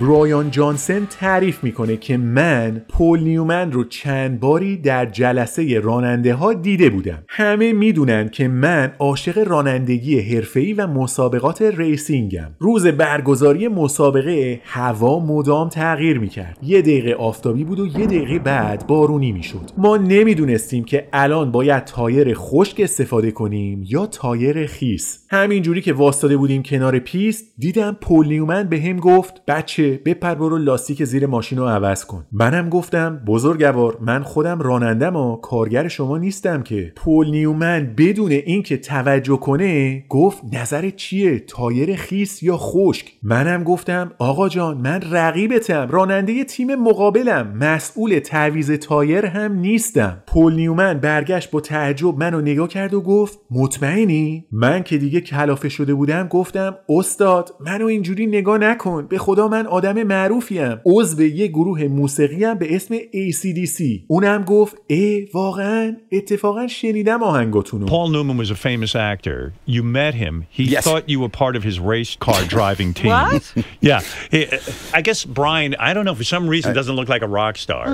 [0.00, 6.52] برایان جانسن تعریف می‌کنه که من پول نیومن رو چند باری در جلسه راننده ها
[6.52, 7.24] دیده بودم.
[7.28, 15.20] همه می‌دونن که من عاشق رانندگی حرفه‌ای و مسابقات racing م روز برگزاری مسابقه هوا
[15.26, 16.58] مدام تغییر می‌کرد.
[16.62, 19.70] یه دقیقه آفتابی بود و یه دقیقه بعد بارونی می‌شد.
[19.78, 25.26] ما نمی‌دونستیم که الان باید تایر خشک استفاده کنیم یا تایر خیس.
[25.30, 31.04] همینجوری که واستاده بودیم کنار پیست دیدم پول نیومن بهم گفت بچه بپر برو لاستیک
[31.04, 32.26] زیر ماشین رو عوض کن.
[32.32, 36.92] منم گفتم بزرگوار من خودم رانندم و کارگر شما نیستم که.
[36.96, 44.12] پول نیومن بدون اینکه توجه کنه گفت نظرت چیه؟ تایر خیس یا خشک؟ منم گفتم
[44.18, 50.22] آقا جان من رقیبتم راننده تیم مقابلم مسئول تعویز تایر هم نیستم.
[50.26, 55.68] پول نیومن برگشت با تعجب منو نگاه کرد و گفت مطمئنی؟ من که دیگه کلافه
[55.68, 61.47] شده بودم گفتم استاد منو اینجوری نگاه نکن به خدا من آدم معروفیم عضو یه
[61.47, 68.37] گروه موسیقی هم به اسم ACDC اونم گفت ای واقعا اتفاقا شنیدم آهنگاتونو Paul Newman
[68.37, 69.53] was a famous actor.
[69.65, 70.45] You met him.
[70.49, 73.11] He thought you were part of his race car driving team.
[73.11, 73.43] What?
[73.89, 74.01] Yeah.
[74.33, 74.47] He-
[74.93, 77.85] I guess Brian, I don't know, for some reason, doesn't look like a rock star.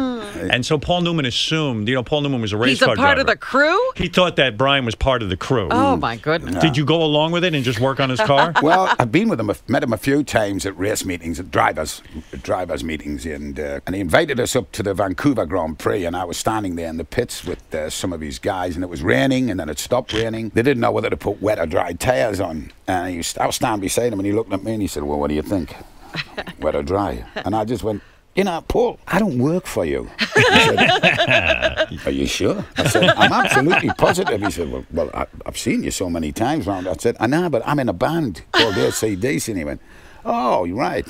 [0.54, 2.96] And so Paul Newman assumed, you know, Paul Newman was a race He's a car
[2.96, 3.22] part driver.
[3.22, 3.80] of the crew?
[4.04, 5.68] He thought that Brian was part of the crew.
[5.72, 6.62] Oh, my goodness.
[6.66, 8.48] Did you go along with it and just work on his car?
[8.70, 11.48] well, I've been with him, I've met him a few times at race meetings, at
[11.73, 12.03] drivers,
[12.43, 16.17] drivers meetings, and uh, and he invited us up to the Vancouver Grand Prix, and
[16.17, 18.89] I was standing there in the pits with uh, some of his guys, and it
[18.89, 20.51] was raining, and then it stopped raining.
[20.51, 23.57] They didn't know whether to put wet or dry tires on, and was, I was
[23.57, 25.43] standing beside him, and he looked at me and he said, "Well, what do you
[25.43, 25.75] think,
[26.61, 28.03] wet or dry?" And I just went.
[28.35, 30.11] You know, Paul, I don't work for you.
[30.35, 30.79] Said,
[32.07, 32.65] Are you sure?
[32.79, 34.41] I said, I'm absolutely positive.
[34.41, 36.89] He said, Well, well I, I've seen you so many times round.
[36.89, 39.49] I said, I know, but I'm in a band called ACDC.
[39.49, 39.83] And he went,
[40.25, 41.07] Oh, you're right.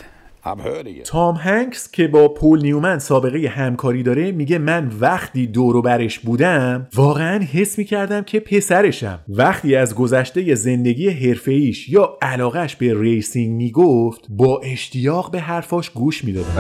[1.05, 6.89] تام هنکس که با پول نیومن سابقه همکاری داره میگه من وقتی دورو برش بودم
[6.95, 9.19] واقعا حس می‌کردم که پسرشم.
[9.29, 16.25] وقتی از گذشته زندگی حرفه‌ای یا علاقش به racing می‌گفت با اشتیاق به حرفاش گوش
[16.25, 16.57] می‌دادم.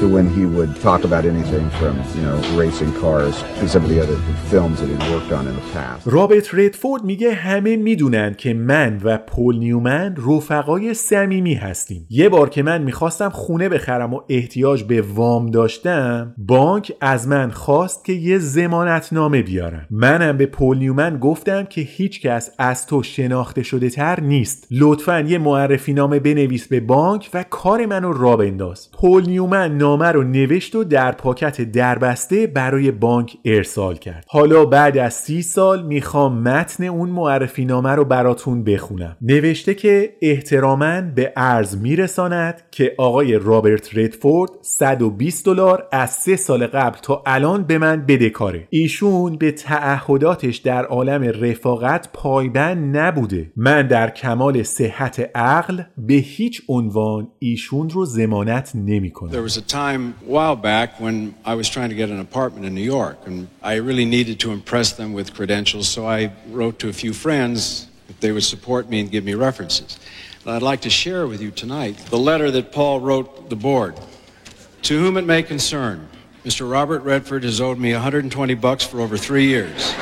[0.00, 3.90] To when he would talk about anything from, you know, racing cars to some of
[3.94, 4.18] the other
[4.52, 6.02] films that he'd worked on in the past.
[6.06, 12.06] رابرت ردفورد میگه همه می‌دونن که من و پول نیومن رفقای صمیمی هستیم.
[12.10, 17.50] یه بار که من می‌خواستم خونه بخرم و احتیاج به وام داشتم بانک از من
[17.50, 19.86] خواست که یه ضمانتنامه بیارم.
[19.90, 24.66] منم به پول نیومن گفتم که هیچ کس از تو شناخته شده تر نیست.
[24.70, 28.88] لطفا یه معرفی نامه بنویس به بانک و کار منو راه بنداز.
[29.00, 34.24] پول نیومن نامه رو نوشت و در پاکت دربسته برای بانک ارسال کرد.
[34.28, 39.16] حالا بعد از سی سال می‌خوام متن اون معرفی نامه رو براتون بخونم.
[39.22, 46.66] نوشته که احتراما به عرض میرساند که آقای رابرت ردفورد 120 دلار از سه سال
[46.66, 53.52] قبل تا الان به من بدهکاره ایشون به تعهداتش در عالم رفاقت پایبند نبوده.
[53.56, 59.75] من در کمال صحت عقل به هیچ عنوان ایشون رو زمانت نمی There was a
[59.76, 63.18] time a while back when I was trying to get an apartment in New York,
[63.26, 67.12] and I really needed to impress them with credentials, so I wrote to a few
[67.12, 69.98] friends if they would support me and give me references.
[70.46, 74.00] And I'd like to share with you tonight the letter that Paul wrote the board.
[74.84, 76.08] To whom it may concern,
[76.42, 76.70] Mr.
[76.70, 79.92] Robert Redford has owed me 120 bucks for over three years.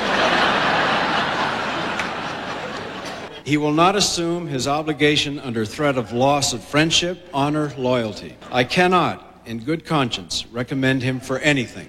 [3.43, 8.37] He will not assume his obligation under threat of loss of friendship, honor, loyalty.
[8.53, 11.87] I cannot, in good conscience, recommend him for anything.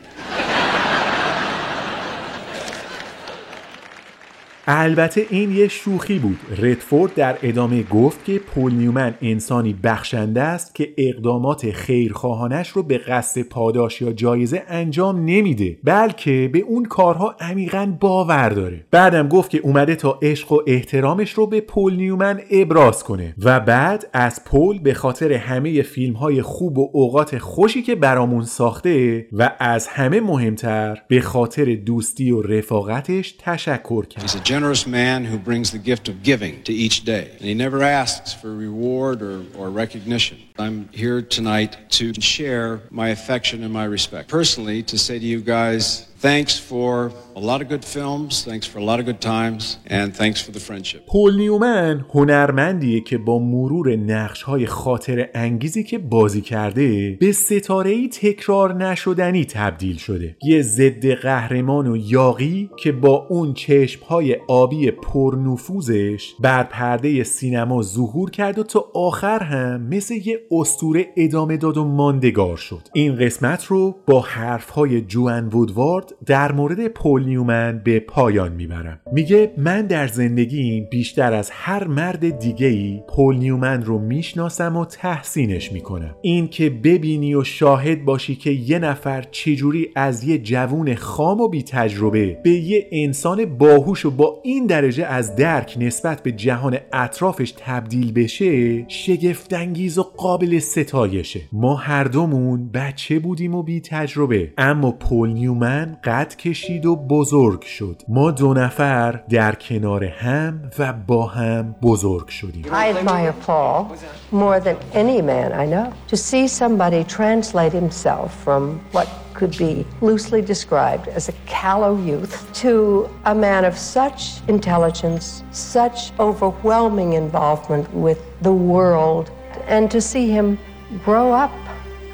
[4.69, 6.39] البته این یه شوخی بود.
[6.59, 12.99] ردفورد در ادامه گفت که پول نیومن انسانی بخشنده است که اقدامات خیرخواهانش رو به
[12.99, 18.85] قصد پاداش یا جایزه انجام نمیده بلکه به اون کارها عمیقا باور داره.
[18.91, 23.61] بعدم گفت که اومده تا عشق و احترامش رو به پول نیومن ابراز کنه و
[23.61, 29.27] بعد از پول به خاطر همه فیلم های خوب و اوقات خوشی که برامون ساخته
[29.33, 34.56] و از همه مهمتر به خاطر دوستی و رفاقتش تشکر کرد.
[34.57, 38.33] Generous man who brings the gift of giving to each day, and he never asks
[38.33, 40.39] for reward or, or recognition.
[40.59, 44.29] I'm here tonight to share my affection and my respect.
[44.29, 48.79] Personally, to say to you guys, Thanks for a lot of good films, thanks for
[48.79, 51.07] a lot of good times, and thanks for the friendship.
[51.07, 57.91] پول نیومن هنرمندیه که با مرور نقش های خاطر انگیزی که بازی کرده به ستاره
[57.91, 64.37] ای تکرار نشدنی تبدیل شده یه ضد قهرمان و یاقی که با اون چشم های
[64.49, 71.57] آبی پرنفوذش بر پرده سینما ظهور کرد و تا آخر هم مثل یه استوره ادامه
[71.57, 72.81] داد و ماندگار شد.
[72.95, 79.01] این قسمت رو با حرف های جوان وودوارد در مورد پول نیومن به پایان می‌برم.
[79.13, 84.85] میگه من در زندگیم بیشتر از هر مرد دیگه ای پول نیومن رو می‌شناسم و
[84.85, 86.15] تحسینش می‌کنم.
[86.23, 91.49] این که ببینی و شاهد باشی که یه نفر چجوری از یه جوون خام و
[91.49, 96.79] بی تجربه به یه انسان باهوش و با این درجه از درک نسبت به جهان
[96.93, 104.53] اطرافش تبدیل بشه شگفتانگیز و قابل ستایشه ما هر دومون بچه بودیم و بی تجربه
[104.59, 110.93] اما پول نیومن قد کشید و بزرگ شد ما دو نفر در کنار هم و
[110.93, 113.97] با هم بزرگ شدیم I admire Paul
[114.33, 115.93] more than any man I know.
[116.09, 122.35] To see somebody translate himself from what could be loosely described as a callow youth
[122.63, 129.31] to a man of such intelligence, such overwhelming involvement with the world,
[129.67, 130.59] and to see him
[131.05, 131.53] grow up.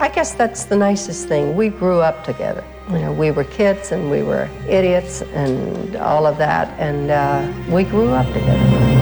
[0.00, 1.54] I guess that's the nicest thing.
[1.54, 2.64] We grew up together.
[2.90, 7.72] You know, we were kids and we were idiots and all of that, and uh,
[7.72, 9.01] we grew up together.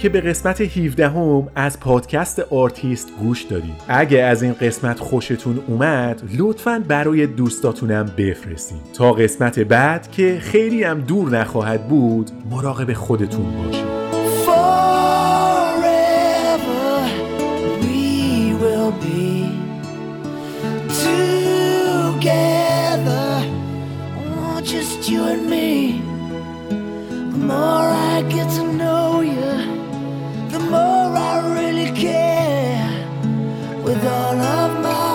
[0.00, 5.60] که به قسمت 17 هم از پادکست آرتیست گوش دادید اگه از این قسمت خوشتون
[5.66, 12.92] اومد لطفا برای دوستاتونم بفرستین تا قسمت بعد که خیلی هم دور نخواهد بود مراقب
[12.92, 14.00] خودتون باشید
[14.46, 14.80] oh,
[25.10, 26.00] you and me.
[27.50, 29.79] More I get to know you.
[30.70, 33.06] more I really care
[33.82, 35.09] with all of my.